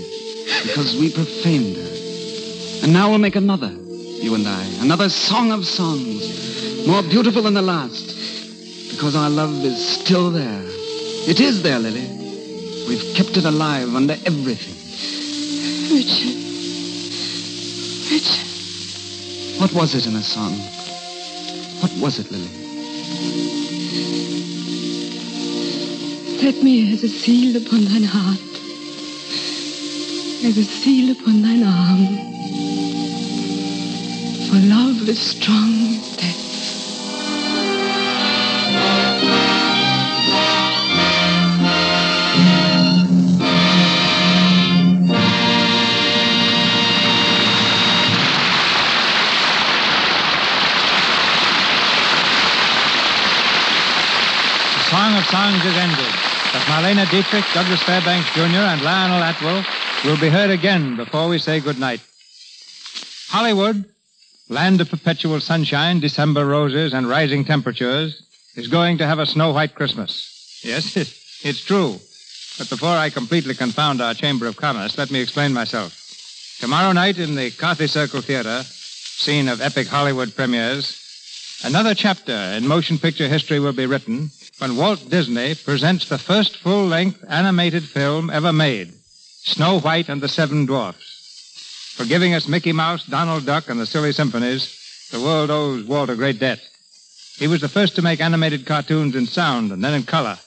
because 0.62 0.94
we 0.96 1.10
profaned 1.10 1.76
her. 1.76 2.84
And 2.84 2.92
now 2.92 3.08
we'll 3.08 3.18
make 3.18 3.36
another, 3.36 3.70
you 3.70 4.34
and 4.34 4.46
I. 4.46 4.62
Another 4.80 5.08
song 5.08 5.52
of 5.52 5.66
songs, 5.66 6.86
more 6.86 7.02
beautiful 7.02 7.42
than 7.42 7.54
the 7.54 7.62
last. 7.62 8.14
Because 8.90 9.16
our 9.16 9.30
love 9.30 9.64
is 9.64 10.00
still 10.00 10.30
there. 10.30 10.62
It 11.28 11.40
is 11.40 11.62
there, 11.62 11.78
Lily. 11.78 12.06
We've 12.86 13.14
kept 13.14 13.36
it 13.36 13.44
alive 13.44 13.94
under 13.94 14.14
everything. 14.24 14.76
Richard. 15.96 16.36
Richard. 18.12 18.46
What 19.60 19.72
was 19.72 19.94
it 19.94 20.06
in 20.06 20.14
a 20.14 20.22
song? 20.22 20.75
What 21.86 22.02
was 22.02 22.18
it, 22.18 22.32
Lily? 22.32 22.48
Set 26.40 26.60
me 26.60 26.92
as 26.92 27.04
a 27.04 27.08
seal 27.08 27.56
upon 27.56 27.84
thine 27.84 28.02
heart, 28.02 28.40
as 30.44 30.58
a 30.58 30.64
seal 30.64 31.12
upon 31.12 31.42
thine 31.42 31.62
arm. 31.62 32.06
For 34.48 34.58
love 34.66 35.08
is 35.08 35.20
strong 35.20 35.95
Songs 55.30 55.64
is 55.64 55.76
ended, 55.76 56.14
but 56.52 56.62
Marlene 56.70 57.10
Dietrich, 57.10 57.44
Douglas 57.52 57.82
Fairbanks 57.82 58.32
Jr., 58.34 58.62
and 58.62 58.80
Lionel 58.82 59.24
Atwill 59.24 59.64
will 60.04 60.20
be 60.20 60.28
heard 60.28 60.50
again 60.50 60.94
before 60.96 61.28
we 61.28 61.38
say 61.38 61.58
goodnight. 61.58 62.00
Hollywood, 63.26 63.84
land 64.48 64.80
of 64.80 64.88
perpetual 64.88 65.40
sunshine, 65.40 65.98
December 65.98 66.46
roses, 66.46 66.94
and 66.94 67.08
rising 67.08 67.44
temperatures, 67.44 68.22
is 68.54 68.68
going 68.68 68.98
to 68.98 69.06
have 69.06 69.18
a 69.18 69.26
snow 69.26 69.52
white 69.52 69.74
Christmas. 69.74 70.60
Yes, 70.62 70.96
it's 70.96 71.64
true. 71.64 71.98
But 72.56 72.70
before 72.70 72.96
I 72.96 73.10
completely 73.10 73.54
confound 73.54 74.00
our 74.00 74.14
Chamber 74.14 74.46
of 74.46 74.56
Commerce, 74.56 74.96
let 74.96 75.10
me 75.10 75.20
explain 75.20 75.52
myself. 75.52 75.92
Tomorrow 76.60 76.92
night 76.92 77.18
in 77.18 77.34
the 77.34 77.50
Carthay 77.50 77.88
Circle 77.88 78.20
Theater, 78.20 78.62
scene 78.62 79.48
of 79.48 79.60
epic 79.60 79.88
Hollywood 79.88 80.36
premieres, 80.36 81.02
another 81.64 81.96
chapter 81.96 82.32
in 82.32 82.68
motion 82.68 82.96
picture 82.96 83.26
history 83.26 83.58
will 83.58 83.72
be 83.72 83.86
written 83.86 84.30
when 84.58 84.76
Walt 84.76 85.10
Disney 85.10 85.54
presents 85.54 86.08
the 86.08 86.18
first 86.18 86.56
full 86.56 86.86
length 86.86 87.22
animated 87.28 87.84
film 87.84 88.30
ever 88.30 88.52
made 88.52 88.92
Snow 89.42 89.80
White 89.80 90.08
and 90.08 90.20
the 90.20 90.28
Seven 90.28 90.64
Dwarfs. 90.64 91.94
For 91.96 92.04
giving 92.04 92.34
us 92.34 92.48
Mickey 92.48 92.72
Mouse, 92.72 93.04
Donald 93.04 93.44
Duck, 93.46 93.68
and 93.68 93.78
the 93.78 93.86
Silly 93.86 94.12
Symphonies, 94.12 95.08
the 95.12 95.20
world 95.20 95.50
owes 95.50 95.84
Walt 95.84 96.10
a 96.10 96.16
great 96.16 96.38
debt. 96.38 96.60
He 97.36 97.46
was 97.46 97.60
the 97.60 97.68
first 97.68 97.96
to 97.96 98.02
make 98.02 98.20
animated 98.20 98.66
cartoons 98.66 99.14
in 99.14 99.26
sound 99.26 99.72
and 99.72 99.84
then 99.84 99.94
in 99.94 100.02
color. 100.02 100.38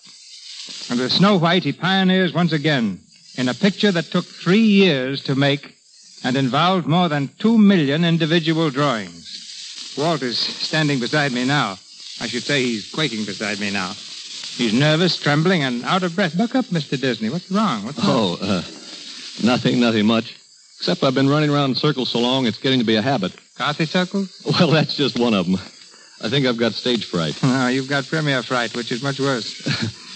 And 0.90 1.00
with 1.00 1.12
Snow 1.12 1.38
White, 1.38 1.64
he 1.64 1.72
pioneers 1.72 2.34
once 2.34 2.52
again 2.52 3.00
in 3.38 3.48
a 3.48 3.54
picture 3.54 3.92
that 3.92 4.06
took 4.06 4.26
three 4.26 4.60
years 4.60 5.24
to 5.24 5.36
make 5.36 5.76
and 6.24 6.36
involved 6.36 6.88
more 6.88 7.10
than 7.10 7.30
two 7.40 7.58
million 7.58 8.04
individual 8.04 8.70
drawings. 8.70 9.94
Walt 9.98 10.24
is 10.24 10.38
standing 10.38 11.00
beside 11.00 11.32
me 11.32 11.46
now. 11.46 11.78
I 12.20 12.28
should 12.28 12.44
say 12.44 12.62
he's 12.64 12.92
quaking 12.92 13.26
beside 13.26 13.60
me 13.60 13.72
now. 13.72 13.94
He's 13.94 14.74
nervous, 14.74 15.18
trembling, 15.18 15.64
and 15.64 15.84
out 15.86 16.04
of 16.04 16.16
breath. 16.16 16.38
Buck 16.38 16.56
up, 16.56 16.66
Mr. 16.66 17.00
Disney. 17.00 17.30
What's 17.30 17.50
wrong? 17.50 17.86
What's 17.86 17.98
wrong? 18.00 18.08
Oh, 18.10 18.38
uh, 18.42 18.62
nothing, 19.44 19.80
nothing 19.80 20.06
much. 20.06 20.36
Except 20.78 21.04
I've 21.04 21.14
been 21.14 21.30
running 21.30 21.50
around 21.50 21.72
in 21.72 21.76
circles 21.76 22.10
so 22.10 22.20
long, 22.20 22.46
it's 22.46 22.58
getting 22.58 22.80
to 22.80 22.86
be 22.86 22.96
a 22.96 23.02
habit. 23.02 23.34
Carthay 23.58 23.88
circles? 23.88 24.42
Well, 24.46 24.70
that's 24.72 24.96
just 24.96 25.18
one 25.20 25.34
of 25.34 25.46
them. 25.46 25.56
I 26.22 26.30
think 26.30 26.46
I've 26.46 26.58
got 26.58 26.74
stage 26.74 27.06
fright. 27.06 27.42
No, 27.42 27.68
you've 27.72 27.90
got 27.90 28.06
premiere 28.06 28.44
fright, 28.44 28.76
which 28.76 28.92
is 28.92 29.02
much 29.02 29.20
worse. 29.20 29.66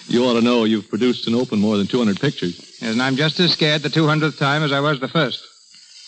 you 0.08 0.26
ought 0.26 0.34
to 0.34 0.42
know 0.42 0.66
you've 0.66 0.90
produced 0.90 1.28
and 1.28 1.36
opened 1.36 1.62
more 1.62 1.78
than 1.78 1.88
200 1.88 2.20
pictures. 2.20 2.60
Yes, 2.82 2.94
and 2.94 3.02
I'm 3.02 3.16
just 3.16 3.40
as 3.40 3.54
scared 3.54 3.82
the 3.82 3.90
200th 3.90 4.38
time 4.38 4.64
as 4.64 4.72
I 4.72 4.82
was 4.82 5.00
the 5.00 5.08
first. 5.08 5.46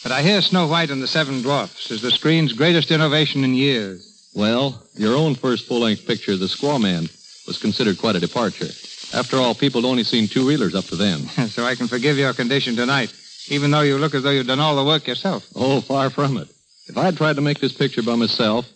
But 0.04 0.12
I 0.12 0.22
hear 0.22 0.42
Snow 0.42 0.68
White 0.68 0.90
and 0.90 1.02
the 1.02 1.08
Seven 1.08 1.42
Dwarfs 1.42 1.90
is 1.90 2.02
the 2.02 2.12
screen's 2.12 2.54
greatest 2.54 2.92
innovation 2.92 3.44
in 3.44 3.56
years. 3.56 4.15
Well, 4.36 4.84
your 4.96 5.16
own 5.16 5.36
first 5.36 5.66
full-length 5.66 6.06
picture, 6.06 6.36
The 6.36 6.46
Squaw 6.48 6.80
Man, 6.82 7.08
was 7.48 7.58
considered 7.58 7.98
quite 7.98 8.18
a 8.18 8.20
departure. 8.20 8.68
After 9.14 9.38
all, 9.38 9.56
people 9.56 9.82
had 9.82 9.88
only 9.88 10.04
seen 10.04 10.28
two 10.28 10.46
reelers 10.46 10.76
up 10.76 10.86
to 10.86 10.96
then. 10.98 11.20
so 11.50 11.64
I 11.64 11.76
can 11.76 11.88
forgive 11.88 12.18
your 12.18 12.34
condition 12.34 12.76
tonight, 12.76 13.14
even 13.48 13.72
though 13.72 13.82
you 13.82 13.98
look 13.98 14.14
as 14.14 14.24
though 14.24 14.32
you've 14.32 14.48
done 14.48 14.60
all 14.60 14.76
the 14.76 14.84
work 14.84 15.08
yourself. 15.08 15.48
Oh, 15.56 15.80
far 15.80 16.10
from 16.10 16.38
it. 16.38 16.50
If 16.88 16.98
I 16.98 17.06
had 17.06 17.16
tried 17.18 17.38
to 17.38 17.42
make 17.42 17.60
this 17.60 17.72
picture 17.72 18.04
by 18.04 18.16
myself, 18.16 18.70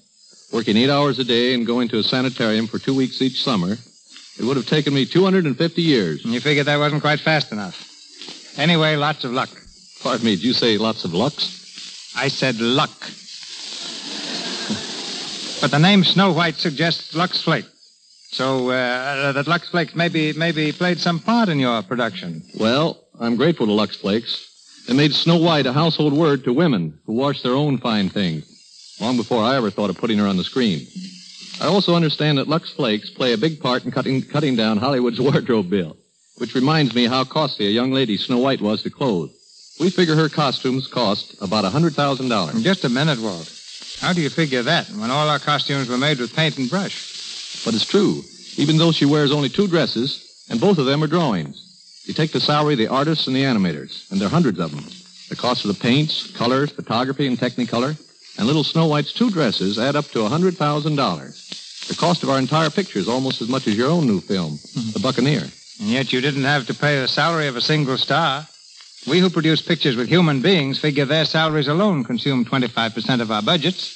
working 0.53 0.77
eight 0.77 0.89
hours 0.89 1.19
a 1.19 1.25
day 1.25 1.53
and 1.53 1.65
going 1.65 1.89
to 1.89 1.99
a 1.99 2.03
sanitarium 2.03 2.67
for 2.67 2.79
two 2.79 2.95
weeks 2.95 3.21
each 3.21 3.43
summer, 3.43 3.73
it 3.73 4.45
would 4.45 4.55
have 4.55 4.65
taken 4.65 4.93
me 4.93 5.05
250 5.05 5.81
years. 5.81 6.23
And 6.23 6.33
you 6.33 6.39
figured 6.39 6.67
that 6.67 6.77
wasn't 6.77 7.01
quite 7.01 7.19
fast 7.19 7.51
enough. 7.51 7.85
Anyway, 8.57 8.95
lots 8.95 9.25
of 9.25 9.33
luck. 9.33 9.49
Pardon 10.01 10.25
me, 10.25 10.35
did 10.35 10.43
you 10.45 10.53
say 10.53 10.77
lots 10.77 11.03
of 11.03 11.13
lucks? 11.13 12.13
I 12.15 12.29
said 12.29 12.61
luck. 12.61 13.11
But 15.61 15.71
the 15.71 15.79
name 15.79 16.03
Snow 16.03 16.31
White 16.31 16.55
suggests 16.55 17.13
Lux 17.15 17.41
Flake. 17.41 17.65
So 18.31 18.69
uh, 18.69 19.31
that 19.33 19.47
Lux 19.47 19.69
Flakes 19.69 19.95
maybe 19.95 20.33
maybe 20.33 20.71
played 20.71 20.99
some 20.99 21.19
part 21.19 21.49
in 21.49 21.59
your 21.59 21.81
production. 21.81 22.43
Well, 22.59 23.03
I'm 23.19 23.35
grateful 23.35 23.65
to 23.65 23.73
Lux 23.73 23.95
Flakes. 23.97 24.45
They 24.87 24.93
made 24.93 25.13
Snow 25.13 25.37
White 25.37 25.65
a 25.65 25.73
household 25.73 26.13
word 26.13 26.43
to 26.43 26.53
women 26.53 26.99
who 27.05 27.13
wash 27.13 27.41
their 27.41 27.53
own 27.53 27.77
fine 27.79 28.09
things, 28.09 28.45
long 28.99 29.17
before 29.17 29.43
I 29.43 29.55
ever 29.57 29.71
thought 29.71 29.89
of 29.89 29.97
putting 29.97 30.17
her 30.19 30.27
on 30.27 30.37
the 30.37 30.43
screen. 30.43 30.87
I 31.61 31.65
also 31.65 31.95
understand 31.95 32.37
that 32.37 32.47
Lux 32.47 32.71
Flakes 32.71 33.09
play 33.09 33.33
a 33.33 33.37
big 33.37 33.59
part 33.59 33.83
in 33.83 33.91
cutting, 33.91 34.21
cutting 34.21 34.55
down 34.55 34.77
Hollywood's 34.77 35.19
wardrobe 35.21 35.69
bill, 35.69 35.97
which 36.37 36.55
reminds 36.55 36.95
me 36.95 37.05
how 37.05 37.25
costly 37.25 37.67
a 37.67 37.71
young 37.71 37.91
lady 37.91 38.17
Snow 38.17 38.37
White 38.37 38.61
was 38.61 38.83
to 38.83 38.89
clothe. 38.89 39.31
We 39.79 39.89
figure 39.89 40.15
her 40.15 40.29
costumes 40.29 40.87
cost 40.87 41.35
about 41.41 41.65
a 41.65 41.69
$100,000. 41.69 42.63
Just 42.63 42.83
a 42.83 42.89
minute, 42.89 43.19
Walt. 43.19 43.58
How 43.99 44.13
do 44.13 44.21
you 44.21 44.29
figure 44.29 44.63
that 44.63 44.87
when 44.89 45.11
all 45.11 45.27
our 45.27 45.39
costumes 45.39 45.89
were 45.89 45.97
made 45.97 46.19
with 46.19 46.35
paint 46.35 46.57
and 46.57 46.69
brush? 46.69 47.63
But 47.65 47.73
it's 47.73 47.85
true, 47.85 48.23
even 48.57 48.77
though 48.77 48.91
she 48.91 49.05
wears 49.05 49.31
only 49.31 49.49
two 49.49 49.67
dresses, 49.67 50.25
and 50.49 50.59
both 50.59 50.77
of 50.77 50.85
them 50.85 51.03
are 51.03 51.07
drawings. 51.07 51.61
You 52.05 52.13
take 52.13 52.31
the 52.31 52.39
salary 52.39 52.73
of 52.73 52.79
the 52.79 52.87
artists 52.87 53.27
and 53.27 53.35
the 53.35 53.43
animators, 53.43 54.09
and 54.09 54.19
there 54.19 54.27
are 54.27 54.31
hundreds 54.31 54.59
of 54.59 54.71
them. 54.71 54.85
The 55.27 55.35
cost 55.35 55.65
of 55.65 55.73
the 55.73 55.79
paints, 55.79 56.31
colors, 56.35 56.71
photography, 56.71 57.27
and 57.27 57.37
Technicolor, 57.37 57.97
and 58.37 58.47
little 58.47 58.63
Snow 58.63 58.87
White's 58.87 59.13
two 59.13 59.29
dresses 59.29 59.77
add 59.77 59.95
up 59.95 60.05
to 60.11 60.25
a 60.25 60.29
$100,000. 60.29 61.87
The 61.87 61.95
cost 61.95 62.23
of 62.23 62.29
our 62.29 62.39
entire 62.39 62.69
picture 62.69 62.99
is 62.99 63.09
almost 63.09 63.41
as 63.41 63.49
much 63.49 63.67
as 63.67 63.75
your 63.75 63.89
own 63.89 64.07
new 64.07 64.21
film, 64.21 64.59
The 64.93 64.99
Buccaneer. 64.99 65.43
And 65.79 65.89
yet 65.89 66.13
you 66.13 66.21
didn't 66.21 66.45
have 66.45 66.67
to 66.67 66.73
pay 66.73 66.99
the 67.01 67.07
salary 67.07 67.47
of 67.47 67.57
a 67.57 67.61
single 67.61 67.97
star. 67.97 68.47
We 69.07 69.19
who 69.19 69.29
produce 69.29 69.61
pictures 69.61 69.95
with 69.95 70.09
human 70.09 70.41
beings 70.41 70.79
figure 70.79 71.05
their 71.05 71.25
salaries 71.25 71.67
alone 71.67 72.03
consume 72.03 72.45
25% 72.45 73.21
of 73.21 73.31
our 73.31 73.41
budgets. 73.41 73.95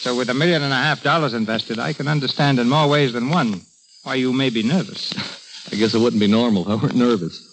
So 0.00 0.16
with 0.16 0.28
a 0.28 0.34
million 0.34 0.62
and 0.62 0.72
a 0.72 0.76
half 0.76 1.02
dollars 1.02 1.34
invested, 1.34 1.78
I 1.78 1.92
can 1.92 2.08
understand 2.08 2.58
in 2.58 2.68
more 2.68 2.88
ways 2.88 3.12
than 3.12 3.28
one 3.28 3.62
why 4.02 4.16
you 4.16 4.32
may 4.32 4.50
be 4.50 4.62
nervous. 4.62 5.14
I 5.72 5.76
guess 5.76 5.94
it 5.94 5.98
wouldn't 5.98 6.20
be 6.20 6.26
normal 6.26 6.62
if 6.62 6.68
I 6.68 6.74
weren't 6.82 6.96
nervous. 6.96 7.46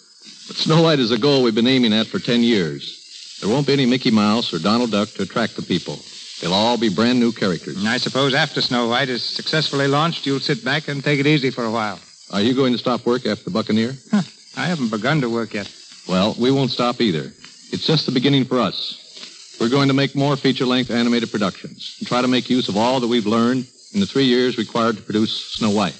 But 0.47 0.57
Snow 0.57 0.81
White 0.81 0.99
is 0.99 1.11
a 1.11 1.17
goal 1.17 1.43
we've 1.43 1.53
been 1.53 1.67
aiming 1.67 1.93
at 1.93 2.07
for 2.07 2.19
10 2.19 2.41
years. 2.41 3.37
There 3.41 3.49
won't 3.49 3.67
be 3.67 3.73
any 3.73 3.85
Mickey 3.85 4.11
Mouse 4.11 4.53
or 4.53 4.59
Donald 4.59 4.91
Duck 4.91 5.09
to 5.09 5.23
attract 5.23 5.55
the 5.55 5.61
people. 5.61 5.99
They'll 6.41 6.53
all 6.53 6.77
be 6.77 6.89
brand 6.89 7.19
new 7.19 7.31
characters. 7.31 7.83
I 7.85 7.97
suppose 7.97 8.33
after 8.33 8.61
Snow 8.61 8.87
White 8.87 9.09
is 9.09 9.23
successfully 9.23 9.87
launched, 9.87 10.25
you'll 10.25 10.39
sit 10.39 10.63
back 10.63 10.87
and 10.87 11.03
take 11.03 11.19
it 11.19 11.27
easy 11.27 11.51
for 11.51 11.65
a 11.65 11.71
while. 11.71 11.99
Are 12.31 12.41
you 12.41 12.53
going 12.53 12.73
to 12.73 12.79
stop 12.79 13.05
work 13.05 13.25
after 13.25 13.45
the 13.45 13.51
Buccaneer? 13.51 13.95
Huh. 14.11 14.21
I 14.55 14.65
haven't 14.65 14.89
begun 14.89 15.21
to 15.21 15.29
work 15.29 15.53
yet. 15.53 15.71
Well, 16.07 16.35
we 16.39 16.51
won't 16.51 16.71
stop 16.71 17.01
either. 17.01 17.31
It's 17.71 17.85
just 17.85 18.05
the 18.05 18.13
beginning 18.13 18.45
for 18.45 18.59
us. 18.59 19.57
We're 19.59 19.69
going 19.69 19.89
to 19.89 19.93
make 19.93 20.15
more 20.15 20.37
feature-length 20.37 20.89
animated 20.89 21.31
productions 21.31 21.97
and 21.99 22.07
try 22.07 22.21
to 22.21 22.27
make 22.27 22.49
use 22.49 22.69
of 22.69 22.77
all 22.77 22.99
that 22.99 23.07
we've 23.07 23.25
learned 23.25 23.67
in 23.93 23.99
the 23.99 24.05
three 24.05 24.25
years 24.25 24.57
required 24.57 24.95
to 24.97 25.01
produce 25.01 25.53
Snow 25.55 25.71
White. 25.71 25.97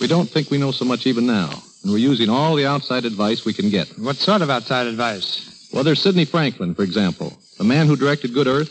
We 0.00 0.06
don't 0.06 0.28
think 0.28 0.50
we 0.50 0.58
know 0.58 0.70
so 0.70 0.84
much 0.84 1.06
even 1.06 1.26
now, 1.26 1.50
and 1.82 1.92
we're 1.92 1.98
using 1.98 2.30
all 2.30 2.54
the 2.54 2.66
outside 2.66 3.04
advice 3.04 3.44
we 3.44 3.52
can 3.52 3.68
get. 3.68 3.88
What 3.98 4.16
sort 4.16 4.42
of 4.42 4.50
outside 4.50 4.86
advice? 4.86 5.68
Well, 5.72 5.84
there's 5.84 6.00
Sidney 6.00 6.24
Franklin, 6.24 6.74
for 6.74 6.82
example, 6.82 7.32
the 7.58 7.64
man 7.64 7.86
who 7.86 7.96
directed 7.96 8.32
Good 8.32 8.46
Earth. 8.46 8.70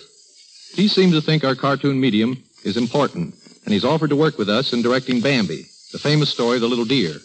He 0.73 0.87
seems 0.87 1.13
to 1.13 1.21
think 1.21 1.43
our 1.43 1.55
cartoon 1.55 1.99
medium 1.99 2.41
is 2.63 2.77
important, 2.77 3.35
and 3.65 3.73
he's 3.73 3.85
offered 3.85 4.09
to 4.09 4.15
work 4.15 4.37
with 4.37 4.49
us 4.49 4.73
in 4.73 4.81
directing 4.81 5.21
Bambi, 5.21 5.65
the 5.91 5.99
famous 5.99 6.29
story, 6.29 6.55
of 6.55 6.61
The 6.61 6.67
Little 6.67 6.85
Deer. 6.85 7.15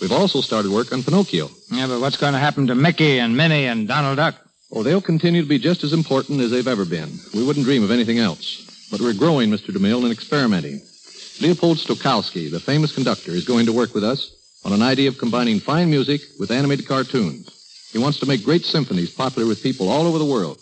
We've 0.00 0.12
also 0.12 0.40
started 0.40 0.70
work 0.70 0.92
on 0.92 1.02
Pinocchio. 1.02 1.48
Yeah, 1.70 1.86
but 1.86 2.00
what's 2.00 2.16
going 2.16 2.32
to 2.32 2.38
happen 2.38 2.66
to 2.66 2.74
Mickey 2.74 3.18
and 3.18 3.36
Minnie 3.36 3.66
and 3.66 3.86
Donald 3.86 4.16
Duck? 4.16 4.34
Oh, 4.72 4.82
they'll 4.82 5.00
continue 5.00 5.42
to 5.42 5.48
be 5.48 5.58
just 5.58 5.84
as 5.84 5.92
important 5.92 6.40
as 6.40 6.50
they've 6.50 6.66
ever 6.66 6.84
been. 6.84 7.10
We 7.32 7.44
wouldn't 7.44 7.64
dream 7.64 7.84
of 7.84 7.90
anything 7.90 8.18
else. 8.18 8.88
But 8.90 9.00
we're 9.00 9.14
growing, 9.14 9.50
Mr. 9.50 9.70
DeMille, 9.70 10.02
and 10.02 10.12
experimenting. 10.12 10.80
Leopold 11.40 11.78
Stokowski, 11.78 12.50
the 12.50 12.60
famous 12.60 12.94
conductor, 12.94 13.30
is 13.30 13.44
going 13.44 13.66
to 13.66 13.72
work 13.72 13.94
with 13.94 14.04
us 14.04 14.34
on 14.64 14.72
an 14.72 14.82
idea 14.82 15.08
of 15.08 15.18
combining 15.18 15.60
fine 15.60 15.90
music 15.90 16.20
with 16.38 16.50
animated 16.50 16.86
cartoons. 16.86 17.50
He 17.92 17.98
wants 17.98 18.18
to 18.20 18.26
make 18.26 18.44
great 18.44 18.64
symphonies 18.64 19.12
popular 19.12 19.46
with 19.46 19.62
people 19.62 19.88
all 19.88 20.06
over 20.06 20.18
the 20.18 20.24
world. 20.24 20.58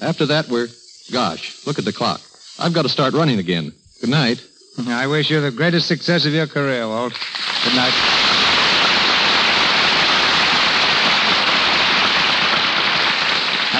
After 0.00 0.26
that, 0.26 0.48
we're... 0.48 0.68
Gosh, 1.12 1.66
look 1.66 1.78
at 1.78 1.84
the 1.84 1.92
clock. 1.92 2.20
I've 2.58 2.72
got 2.72 2.82
to 2.82 2.88
start 2.88 3.14
running 3.14 3.38
again. 3.38 3.72
Good 4.00 4.10
night. 4.10 4.42
I 4.86 5.06
wish 5.06 5.30
you 5.30 5.40
the 5.40 5.50
greatest 5.50 5.86
success 5.86 6.26
of 6.26 6.32
your 6.32 6.46
career, 6.46 6.86
Walt. 6.88 7.12
Good 7.64 7.74
night. 7.74 8.23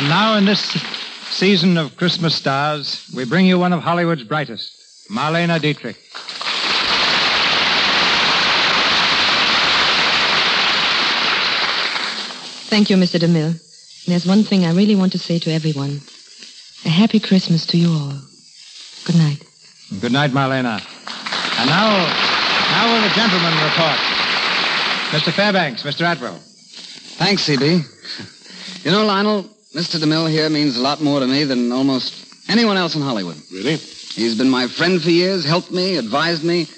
And 0.05 0.11
now, 0.11 0.37
in 0.37 0.45
this 0.45 0.61
season 1.31 1.79
of 1.79 1.97
Christmas 1.97 2.35
stars, 2.35 3.11
we 3.17 3.25
bring 3.25 3.47
you 3.47 3.59
one 3.59 3.73
of 3.73 3.81
Hollywood's 3.81 4.23
brightest, 4.23 5.09
Marlene 5.09 5.59
Dietrich. 5.63 5.97
Thank 12.69 12.91
you, 12.91 12.99
Mr. 12.99 13.19
DeMille. 13.19 14.05
There's 14.05 14.27
one 14.27 14.43
thing 14.43 14.67
I 14.67 14.75
really 14.75 14.95
want 14.95 15.13
to 15.13 15.19
say 15.19 15.39
to 15.39 15.51
everyone. 15.51 16.03
A 16.85 16.91
happy 16.91 17.19
Christmas 17.19 17.65
to 17.69 17.79
you 17.79 17.89
all. 17.89 18.13
Good 19.07 19.17
night. 19.17 19.43
Good 20.03 20.13
night, 20.13 20.33
Marlene. 20.33 20.67
And 20.67 21.71
now, 21.71 21.97
now 22.73 22.93
will 22.93 23.01
the 23.01 23.15
gentleman 23.15 23.55
report. 23.65 23.99
Mr. 25.17 25.33
Fairbanks, 25.33 25.83
Mr. 25.83 26.05
Atwill. 26.05 26.37
Thanks, 27.17 27.49
CB. 27.49 28.85
You 28.85 28.91
know, 28.91 29.07
Lionel, 29.07 29.49
Mr. 29.75 29.99
DeMille 29.99 30.31
here 30.31 30.49
means 30.49 30.77
a 30.77 30.81
lot 30.81 31.01
more 31.01 31.18
to 31.18 31.27
me 31.27 31.43
than 31.43 31.72
almost 31.72 32.14
anyone 32.49 32.77
else 32.77 32.95
in 32.95 33.03
Hollywood. 33.03 33.37
Really? 33.53 33.75
He's 33.75 34.39
been 34.39 34.49
my 34.49 34.68
friend 34.68 35.03
for 35.03 35.11
years, 35.11 35.45
helped 35.45 35.72
me, 35.72 35.97
advised 35.97 36.45
me. 36.45 36.68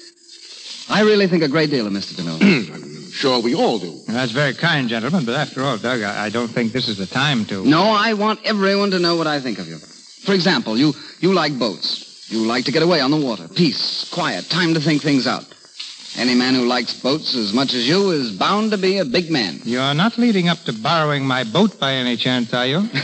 I 0.89 1.01
really 1.01 1.27
think 1.27 1.43
a 1.43 1.47
great 1.47 1.69
deal 1.69 1.85
of 1.85 1.93
Mr. 1.93 2.13
DeMille. 2.13 2.41
Hmm, 2.41 2.73
I'm 2.73 3.11
sure 3.11 3.39
we 3.39 3.53
all 3.53 3.77
do. 3.77 3.99
That's 4.07 4.31
very 4.31 4.55
kind, 4.55 4.89
gentlemen, 4.89 5.25
but 5.25 5.35
after 5.35 5.61
all, 5.61 5.77
Doug, 5.77 6.01
I, 6.01 6.25
I 6.25 6.29
don't 6.29 6.47
think 6.47 6.71
this 6.71 6.87
is 6.87 6.97
the 6.97 7.05
time 7.05 7.45
to. 7.45 7.63
No, 7.63 7.83
I 7.83 8.13
want 8.13 8.39
everyone 8.43 8.89
to 8.91 8.99
know 8.99 9.15
what 9.15 9.27
I 9.27 9.39
think 9.41 9.59
of 9.59 9.67
you. 9.67 9.77
For 9.77 10.33
example, 10.33 10.75
you, 10.75 10.93
you 11.19 11.33
like 11.33 11.57
boats. 11.59 12.25
You 12.29 12.47
like 12.47 12.65
to 12.65 12.71
get 12.71 12.81
away 12.81 12.99
on 12.99 13.11
the 13.11 13.17
water. 13.17 13.47
Peace, 13.47 14.09
quiet, 14.11 14.49
time 14.49 14.73
to 14.73 14.79
think 14.81 15.03
things 15.03 15.27
out. 15.27 15.45
Any 16.17 16.33
man 16.33 16.55
who 16.55 16.65
likes 16.65 16.99
boats 16.99 17.35
as 17.35 17.53
much 17.53 17.73
as 17.75 17.87
you 17.87 18.09
is 18.11 18.31
bound 18.31 18.71
to 18.71 18.77
be 18.77 18.97
a 18.97 19.05
big 19.05 19.29
man. 19.29 19.61
You're 19.63 19.93
not 19.93 20.17
leading 20.17 20.49
up 20.49 20.57
to 20.65 20.73
borrowing 20.73 21.25
my 21.25 21.43
boat 21.43 21.79
by 21.79 21.93
any 21.93 22.17
chance, 22.17 22.53
are 22.53 22.65
you? 22.65 22.89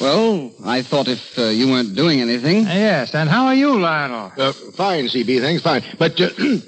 Well, 0.00 0.52
I 0.64 0.82
thought 0.82 1.08
if 1.08 1.38
uh, 1.38 1.48
you 1.48 1.68
weren't 1.68 1.96
doing 1.96 2.20
anything. 2.20 2.64
yes, 2.64 3.14
and 3.14 3.30
how 3.30 3.46
are 3.46 3.54
you, 3.54 3.78
Lionel? 3.80 4.30
Uh, 4.36 4.52
fine, 4.52 5.06
CB, 5.06 5.40
thanks, 5.40 5.62
fine. 5.62 5.82
But 5.98 6.20
uh, 6.20 6.28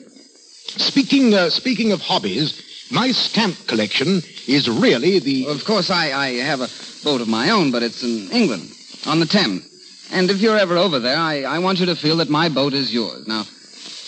speaking 0.66 1.34
uh, 1.34 1.50
speaking 1.50 1.92
of 1.92 2.00
hobbies, 2.00 2.88
my 2.90 3.12
stamp 3.12 3.54
collection 3.66 4.22
is 4.46 4.68
really 4.68 5.18
the. 5.18 5.46
Of 5.48 5.64
course, 5.66 5.90
I, 5.90 6.10
I 6.12 6.28
have 6.36 6.60
a 6.60 6.68
boat 7.04 7.20
of 7.20 7.28
my 7.28 7.50
own, 7.50 7.70
but 7.70 7.82
it's 7.82 8.02
in 8.02 8.30
England, 8.32 8.70
on 9.06 9.20
the 9.20 9.26
Thames. 9.26 9.62
And 10.10 10.30
if 10.30 10.40
you're 10.40 10.56
ever 10.56 10.76
over 10.76 10.98
there, 10.98 11.16
I, 11.16 11.42
I 11.42 11.58
want 11.58 11.80
you 11.80 11.86
to 11.86 11.96
feel 11.96 12.16
that 12.16 12.30
my 12.30 12.48
boat 12.48 12.72
is 12.72 12.92
yours. 12.92 13.26
Now, 13.26 13.44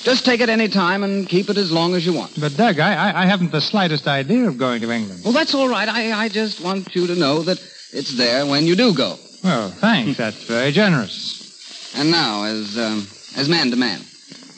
just 0.03 0.25
take 0.25 0.41
it 0.41 0.49
any 0.49 0.69
time 0.69 1.05
and 1.05 1.29
keep 1.29 1.51
it 1.51 1.59
as 1.59 1.71
long 1.71 1.95
as 1.95 2.07
you 2.07 2.15
want. 2.15 2.41
But, 2.41 2.57
Doug, 2.57 2.79
I, 2.79 2.95
I, 2.95 3.23
I 3.23 3.27
haven't 3.27 3.53
the 3.53 3.61
slightest 3.61 4.07
idea 4.09 4.49
of 4.49 4.57
going 4.57 4.81
to 4.81 4.91
England. 4.91 5.23
Well, 5.25 5.35
that's 5.35 5.55
all 5.55 5.69
right. 5.69 5.89
I, 5.89 6.13
I 6.13 6.29
just 6.29 6.63
want 6.65 6.95
you 6.95 7.07
to 7.07 7.15
know 7.15 7.43
that 7.43 7.59
it's 7.93 8.17
there 8.17 8.47
when 8.47 8.65
you 8.65 8.77
do 8.77 8.95
go. 8.95 9.17
Well, 9.45 9.71
thanks. 9.71 10.17
That's 10.17 10.45
very 10.45 10.73
generous. 10.73 11.93
And 11.97 12.11
now, 12.11 12.45
as 12.45 12.79
um, 12.79 13.07
as 13.37 13.49
man 13.49 13.71
to 13.71 13.77
man, 13.77 14.01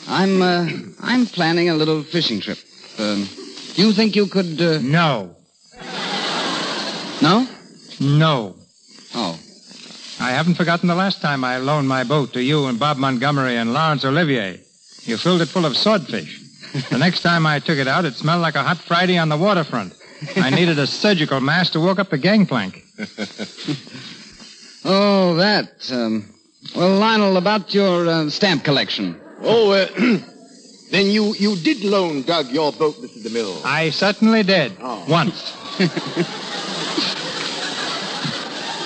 I'm 0.07 0.43
uh, 0.43 0.69
I'm 1.01 1.27
planning 1.27 1.71
a 1.71 1.75
little 1.75 2.03
fishing 2.03 2.41
trip. 2.41 2.59
Um, 2.99 3.29
do 3.75 3.83
you 3.87 3.93
think 3.93 4.15
you 4.17 4.27
could? 4.27 4.61
Uh... 4.61 4.79
No. 4.81 5.35
No. 7.23 7.47
No. 8.01 8.55
Oh. 9.15 9.39
I 10.23 10.31
haven't 10.31 10.55
forgotten 10.55 10.87
the 10.87 10.95
last 10.95 11.21
time 11.21 11.43
I 11.43 11.59
loaned 11.59 11.89
my 11.89 12.05
boat 12.05 12.33
to 12.35 12.43
you 12.43 12.67
and 12.67 12.79
Bob 12.79 12.97
Montgomery 12.97 13.57
and 13.57 13.73
Laurence 13.73 14.05
Olivier. 14.05 14.61
You 15.03 15.17
filled 15.17 15.43
it 15.43 15.49
full 15.49 15.67
of 15.67 15.77
swordfish. 15.77 16.41
The 16.91 16.97
next 16.97 17.23
time 17.23 17.45
I 17.45 17.59
took 17.59 17.77
it 17.77 17.89
out, 17.89 18.05
it 18.05 18.15
smelled 18.15 18.41
like 18.41 18.55
a 18.55 18.63
hot 18.63 18.79
Friday 18.79 19.19
on 19.19 19.29
the 19.29 19.37
waterfront. 19.37 19.95
I 20.37 20.51
needed 20.55 20.79
a 20.79 20.87
surgical 20.87 21.41
mask 21.41 21.73
to 21.73 21.81
walk 21.81 21.99
up 21.99 22.11
the 22.11 22.19
gangplank. 22.19 22.85
oh, 24.85 25.35
that. 25.35 25.91
Um, 25.91 26.33
well, 26.77 27.01
Lionel, 27.01 27.37
about 27.37 27.75
your 27.75 28.07
uh, 28.07 28.31
stamp 28.31 28.63
collection. 28.63 29.21
Oh, 29.41 29.73
uh, 29.73 29.87
then 30.93 31.07
you, 31.07 31.35
you 31.35 31.57
did 31.57 31.83
loan 31.83 32.23
Doug 32.23 32.49
your 32.53 32.71
boat, 32.71 32.95
Mr. 32.95 33.27
DeMille. 33.27 33.65
I 33.65 33.91
certainly 33.91 34.45
did. 34.45 34.77
Oh. 34.81 35.05
Once. 35.09 35.51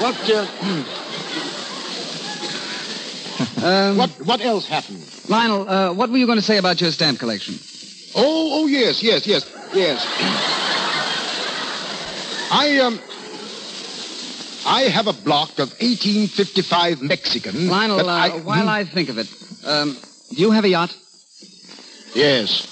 what, 0.01 0.31
uh, 0.31 0.85
Um, 3.63 3.97
what, 3.97 4.11
what 4.25 4.41
else 4.41 4.67
happened? 4.67 5.03
Lionel, 5.29 5.69
uh, 5.69 5.93
what 5.95 6.11
were 6.11 6.19
you 6.19 6.27
going 6.27 6.39
to 6.39 6.45
say 6.45 6.59
about 6.59 6.81
your 6.81 6.91
stamp 6.91 7.19
collection? 7.19 7.55
Oh, 8.15 8.63
oh, 8.63 8.67
yes, 8.67 9.03
yes, 9.03 9.27
yes, 9.27 9.45
yes. 9.75 10.05
I, 12.51 12.79
um, 12.79 13.01
I 14.67 14.83
have 14.91 15.07
a 15.07 15.13
block 15.13 15.59
of 15.59 15.71
1855 15.81 17.01
Mexican. 17.03 17.69
Lionel, 17.69 18.09
uh, 18.09 18.13
I, 18.13 18.31
while 18.41 18.69
I 18.69 18.85
think 18.85 19.09
of 19.09 19.19
it, 19.19 19.29
um, 19.65 19.97
do 20.31 20.37
you 20.37 20.51
have 20.51 20.65
a 20.65 20.69
yacht? 20.69 20.95
Yes. 22.15 22.67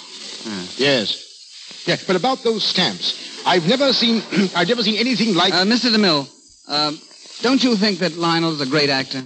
Ah. 0.47 0.69
Yes. 0.77 1.83
Yeah, 1.87 1.97
but 2.07 2.17
about 2.17 2.43
those 2.43 2.63
stamps, 2.65 3.43
I've 3.47 3.67
never 3.67 3.93
seen, 3.93 4.23
I've 4.57 4.69
never 4.69 4.83
seen 4.83 4.97
anything 4.97 5.35
like. 5.35 5.53
Uh, 5.53 5.65
Mr. 5.65 5.95
DeMille, 5.95 6.29
um, 6.69 6.99
don't 7.43 7.63
you 7.63 7.77
think 7.77 7.99
that 7.99 8.17
Lionel's 8.17 8.61
a 8.61 8.67
great 8.67 8.91
actor? 8.91 9.23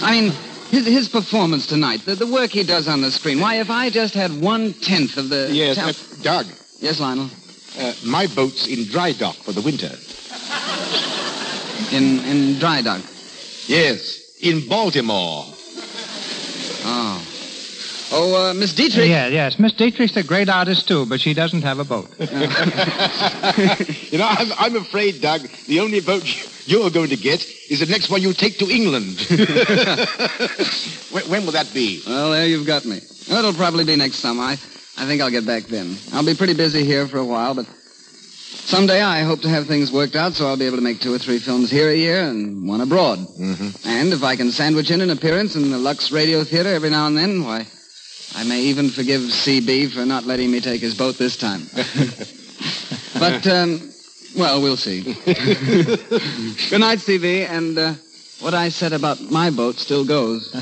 I 0.00 0.20
mean, 0.20 0.32
his, 0.70 0.86
his 0.86 1.08
performance 1.08 1.66
tonight, 1.66 2.00
the, 2.04 2.14
the 2.14 2.26
work 2.26 2.50
he 2.50 2.64
does 2.64 2.88
on 2.88 3.00
the 3.00 3.10
screen. 3.10 3.40
Why, 3.40 3.60
if 3.60 3.70
I 3.70 3.90
just 3.90 4.14
had 4.14 4.40
one 4.40 4.72
tenth 4.74 5.16
of 5.16 5.28
the. 5.28 5.48
Yes, 5.50 5.76
tal- 5.76 5.90
uh, 5.90 6.22
Doug. 6.22 6.46
Yes, 6.80 7.00
Lionel. 7.00 7.30
Uh, 7.78 7.92
my 8.04 8.26
boat's 8.26 8.66
in 8.66 8.84
dry 8.86 9.12
dock 9.12 9.36
for 9.36 9.52
the 9.52 9.60
winter. 9.60 9.90
In 11.92 12.18
in 12.24 12.58
dry 12.58 12.82
dock. 12.82 13.02
Yes, 13.66 14.36
in 14.40 14.68
Baltimore. 14.68 15.44
Oh. 16.84 17.27
Oh, 18.10 18.50
uh, 18.50 18.54
Miss 18.54 18.74
Dietrich. 18.74 19.08
Yeah, 19.08 19.26
yes. 19.26 19.58
Miss 19.58 19.72
Dietrich's 19.72 20.16
a 20.16 20.22
great 20.22 20.48
artist, 20.48 20.88
too, 20.88 21.06
but 21.06 21.20
she 21.20 21.34
doesn't 21.34 21.62
have 21.62 21.78
a 21.78 21.84
boat. 21.84 22.08
you 22.18 24.18
know, 24.18 24.26
I'm, 24.26 24.52
I'm 24.58 24.76
afraid, 24.76 25.20
Doug, 25.20 25.42
the 25.66 25.80
only 25.80 26.00
boat 26.00 26.24
you're 26.66 26.90
going 26.90 27.10
to 27.10 27.16
get 27.16 27.44
is 27.70 27.80
the 27.80 27.86
next 27.86 28.10
one 28.10 28.22
you 28.22 28.32
take 28.32 28.58
to 28.58 28.70
England. 28.70 29.20
when, 31.10 31.30
when 31.30 31.44
will 31.44 31.52
that 31.52 31.70
be? 31.72 32.02
Well, 32.06 32.32
there 32.32 32.46
you've 32.46 32.66
got 32.66 32.84
me. 32.84 32.96
It'll 32.96 33.54
probably 33.54 33.84
be 33.84 33.96
next 33.96 34.16
summer. 34.16 34.42
I, 34.42 34.52
I 34.96 35.06
think 35.06 35.20
I'll 35.20 35.30
get 35.30 35.46
back 35.46 35.64
then. 35.64 35.96
I'll 36.12 36.24
be 36.24 36.34
pretty 36.34 36.54
busy 36.54 36.84
here 36.84 37.06
for 37.06 37.18
a 37.18 37.24
while, 37.24 37.54
but 37.54 37.66
someday 37.66 39.02
I 39.02 39.22
hope 39.22 39.42
to 39.42 39.48
have 39.48 39.66
things 39.66 39.92
worked 39.92 40.16
out 40.16 40.34
so 40.34 40.46
I'll 40.46 40.58
be 40.58 40.66
able 40.66 40.76
to 40.76 40.82
make 40.82 41.00
two 41.00 41.14
or 41.14 41.18
three 41.18 41.38
films 41.38 41.70
here 41.70 41.90
a 41.90 41.96
year 41.96 42.22
and 42.22 42.68
one 42.68 42.80
abroad. 42.80 43.18
Mm-hmm. 43.18 43.88
And 43.88 44.12
if 44.12 44.22
I 44.22 44.36
can 44.36 44.50
sandwich 44.50 44.90
in 44.90 45.00
an 45.00 45.10
appearance 45.10 45.56
in 45.56 45.70
the 45.70 45.78
Lux 45.78 46.10
Radio 46.10 46.44
Theater 46.44 46.74
every 46.74 46.90
now 46.90 47.06
and 47.06 47.16
then, 47.16 47.44
why, 47.44 47.66
I 48.34 48.44
may 48.44 48.60
even 48.62 48.90
forgive 48.90 49.22
CB 49.22 49.90
for 49.92 50.04
not 50.04 50.24
letting 50.24 50.50
me 50.50 50.60
take 50.60 50.80
his 50.80 50.94
boat 50.94 51.16
this 51.16 51.36
time. 51.36 51.62
but, 53.18 53.46
um, 53.46 53.90
well, 54.36 54.60
we'll 54.62 54.76
see. 54.76 55.02
Good 55.24 56.80
night, 56.80 56.98
CB, 56.98 57.48
and 57.48 57.78
uh, 57.78 57.94
what 58.40 58.54
I 58.54 58.68
said 58.68 58.92
about 58.92 59.20
my 59.20 59.50
boat 59.50 59.76
still 59.76 60.04
goes. 60.04 60.50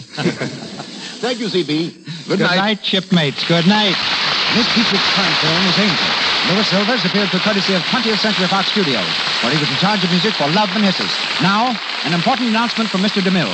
Thank 1.21 1.41
you, 1.41 1.47
CB. 1.49 2.29
Good, 2.29 2.41
night. 2.41 2.85
shipmates. 2.85 3.47
Good 3.49 3.67
night. 3.67 3.97
Miss 4.55 4.67
Dietrich's 4.73 5.09
current 5.13 5.37
film 5.43 5.63
is 5.67 5.79
Angel. 5.79 6.27
Louis 6.49 6.69
Silvers 6.71 7.05
appeared 7.05 7.29
through 7.31 7.41
courtesy 7.41 7.75
of 7.75 7.83
20th 7.91 8.23
Century 8.23 8.47
Fox 8.47 8.71
Studios, 8.71 9.09
where 9.43 9.51
he 9.53 9.59
was 9.59 9.69
in 9.69 9.77
charge 9.77 10.05
of 10.05 10.11
music 10.11 10.33
for 10.35 10.47
Love 10.55 10.71
and 10.77 10.85
Hisses. 10.85 11.11
Now, 11.43 11.75
an 12.05 12.15
important 12.15 12.49
announcement 12.49 12.89
from 12.89 13.01
Mr. 13.03 13.21
DeMille. 13.21 13.51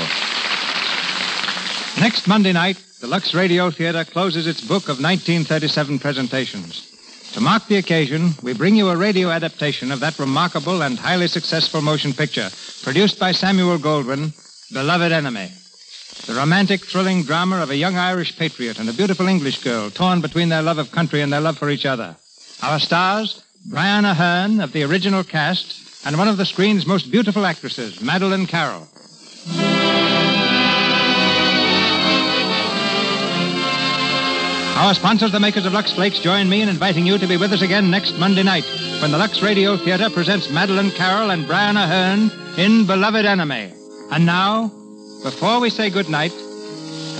Next 2.01 2.26
Monday 2.26 2.53
night, 2.53 2.82
the 3.01 3.07
Lux 3.07 3.34
Radio 3.34 3.70
Theater 3.70 4.05
closes 4.05 4.47
its 4.47 4.61
book 4.61 4.84
of 4.84 5.01
1937 5.01 5.99
presentations. 5.99 6.88
To 7.34 7.40
mark 7.40 7.66
the 7.66 7.76
occasion, 7.76 8.34
we 8.43 8.53
bring 8.53 8.76
you 8.76 8.90
a 8.90 8.97
radio 8.97 9.30
adaptation 9.30 9.93
of 9.93 10.01
that 10.01 10.18
remarkable 10.18 10.82
and 10.82 10.99
highly 10.99 11.28
successful 11.28 11.80
motion 11.80 12.12
picture 12.12 12.51
produced 12.82 13.18
by 13.18 13.32
Samuel 13.32 13.78
Goldwyn, 13.78 14.32
Beloved 14.72 15.12
Enemy. 15.12 15.51
The 16.26 16.34
romantic, 16.34 16.84
thrilling 16.84 17.22
drama 17.22 17.62
of 17.62 17.70
a 17.70 17.76
young 17.76 17.97
Irish 17.97 18.36
patriot 18.36 18.78
and 18.78 18.88
a 18.88 18.93
beautiful 18.93 19.28
English 19.28 19.62
girl 19.62 19.90
torn 19.90 20.20
between 20.20 20.49
their 20.49 20.62
love 20.62 20.78
of 20.78 20.93
country 20.93 21.22
and 21.22 21.32
their 21.32 21.40
love 21.40 21.59
for 21.59 21.70
each 21.70 21.86
other. 21.86 22.16
Our 22.62 22.78
stars, 22.78 23.43
Brian 23.66 24.05
Aherne 24.05 24.62
of 24.62 24.72
the 24.72 24.84
original 24.84 25.24
cast 25.24 26.07
and 26.07 26.18
one 26.18 26.28
of 26.28 26.36
the 26.36 26.47
screen's 26.47 26.86
most 26.86 27.11
beautiful 27.11 27.47
actresses, 27.47 28.01
Madeleine 28.01 28.47
Carroll. 28.47 28.88
Our 34.75 34.95
sponsors, 34.95 35.31
the 35.31 35.39
makers 35.39 35.66
of 35.66 35.75
Lux 35.75 35.93
Flakes, 35.93 36.18
join 36.18 36.49
me 36.49 36.62
in 36.62 36.68
inviting 36.68 37.07
you 37.07 37.18
to 37.18 37.27
be 37.27 37.37
with 37.37 37.53
us 37.53 37.62
again 37.62 37.91
next 37.91 38.18
Monday 38.18 38.43
night 38.43 38.64
when 39.01 39.12
the 39.12 39.18
Lux 39.18 39.41
Radio 39.43 39.77
Theater 39.77 40.11
presents 40.11 40.51
Madeleine 40.51 40.91
Carroll 40.91 41.31
and 41.31 41.47
Brian 41.47 41.77
Aherne 41.77 42.59
in 42.59 42.87
Beloved 42.87 43.25
Enemy. 43.25 43.70
And 44.11 44.27
now, 44.27 44.68
before 45.23 45.61
we 45.61 45.70
say 45.70 45.91
good 45.91 46.09
night, 46.09 46.33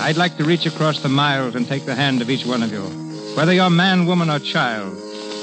I'd 0.01 0.17
like 0.17 0.37
to 0.39 0.45
reach 0.45 0.67
across 0.67 1.03
the 1.03 1.09
miles 1.09 1.55
and 1.55 1.69
take 1.69 1.85
the 1.85 1.95
hand 1.95 2.21
of 2.21 2.31
each 2.31 2.45
one 2.47 2.63
of 2.63 2.73
you, 2.73 2.83
whether 3.37 3.53
you're 3.53 3.71
man, 3.71 4.07
woman, 4.07 4.31
or 4.31 4.41
child, 4.41 4.97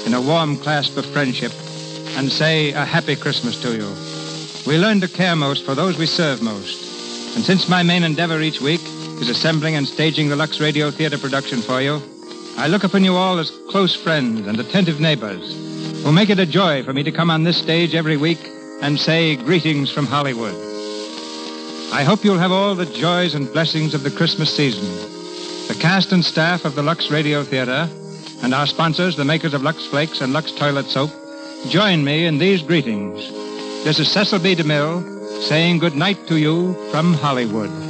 in 0.04 0.12
a 0.12 0.20
warm 0.20 0.56
clasp 0.56 0.98
of 0.98 1.06
friendship, 1.06 1.52
and 2.18 2.30
say 2.30 2.72
a 2.72 2.84
happy 2.84 3.16
Christmas 3.16 3.60
to 3.62 3.74
you. 3.74 3.88
We 4.66 4.78
learn 4.78 5.00
to 5.00 5.08
care 5.08 5.36
most 5.36 5.64
for 5.64 5.74
those 5.74 5.96
we 5.96 6.06
serve 6.06 6.42
most. 6.42 7.36
And 7.36 7.44
since 7.44 7.68
my 7.68 7.82
main 7.82 8.02
endeavor 8.02 8.40
each 8.40 8.60
week 8.60 8.82
is 9.20 9.28
assembling 9.28 9.76
and 9.76 9.86
staging 9.86 10.30
the 10.30 10.36
Lux 10.36 10.60
Radio 10.60 10.90
Theater 10.90 11.18
production 11.18 11.60
for 11.60 11.82
you, 11.82 12.00
I 12.56 12.68
look 12.68 12.84
upon 12.84 13.04
you 13.04 13.16
all 13.16 13.38
as 13.38 13.50
close 13.68 13.94
friends 13.94 14.46
and 14.46 14.58
attentive 14.58 14.98
neighbors 14.98 16.02
who 16.02 16.10
make 16.10 16.30
it 16.30 16.38
a 16.38 16.46
joy 16.46 16.82
for 16.82 16.94
me 16.94 17.02
to 17.02 17.12
come 17.12 17.30
on 17.30 17.44
this 17.44 17.58
stage 17.58 17.94
every 17.94 18.16
week 18.16 18.38
and 18.80 18.98
say 18.98 19.36
greetings 19.36 19.92
from 19.92 20.06
Hollywood. 20.06 20.54
I 21.92 22.02
hope 22.02 22.24
you'll 22.24 22.38
have 22.38 22.50
all 22.50 22.74
the 22.74 22.86
joys 22.86 23.34
and 23.34 23.52
blessings 23.52 23.92
of 23.92 24.04
the 24.04 24.10
Christmas 24.10 24.56
season. 24.56 24.88
The 25.68 25.78
cast 25.78 26.12
and 26.12 26.24
staff 26.24 26.64
of 26.64 26.74
the 26.74 26.82
Lux 26.82 27.10
Radio 27.10 27.42
Theater 27.44 27.88
and 28.42 28.54
our 28.54 28.66
sponsors, 28.66 29.16
the 29.16 29.24
makers 29.24 29.52
of 29.52 29.62
Lux 29.62 29.86
Flakes 29.86 30.22
and 30.22 30.32
Lux 30.32 30.50
Toilet 30.52 30.86
Soap, 30.86 31.10
join 31.68 32.02
me 32.04 32.24
in 32.24 32.38
these 32.38 32.62
greetings. 32.62 33.20
This 33.84 33.98
is 33.98 34.10
Cecil 34.10 34.38
B. 34.38 34.54
DeMille 34.56 35.42
saying 35.42 35.78
good 35.78 35.94
night 35.94 36.26
to 36.28 36.36
you 36.36 36.72
from 36.90 37.12
Hollywood. 37.12 37.89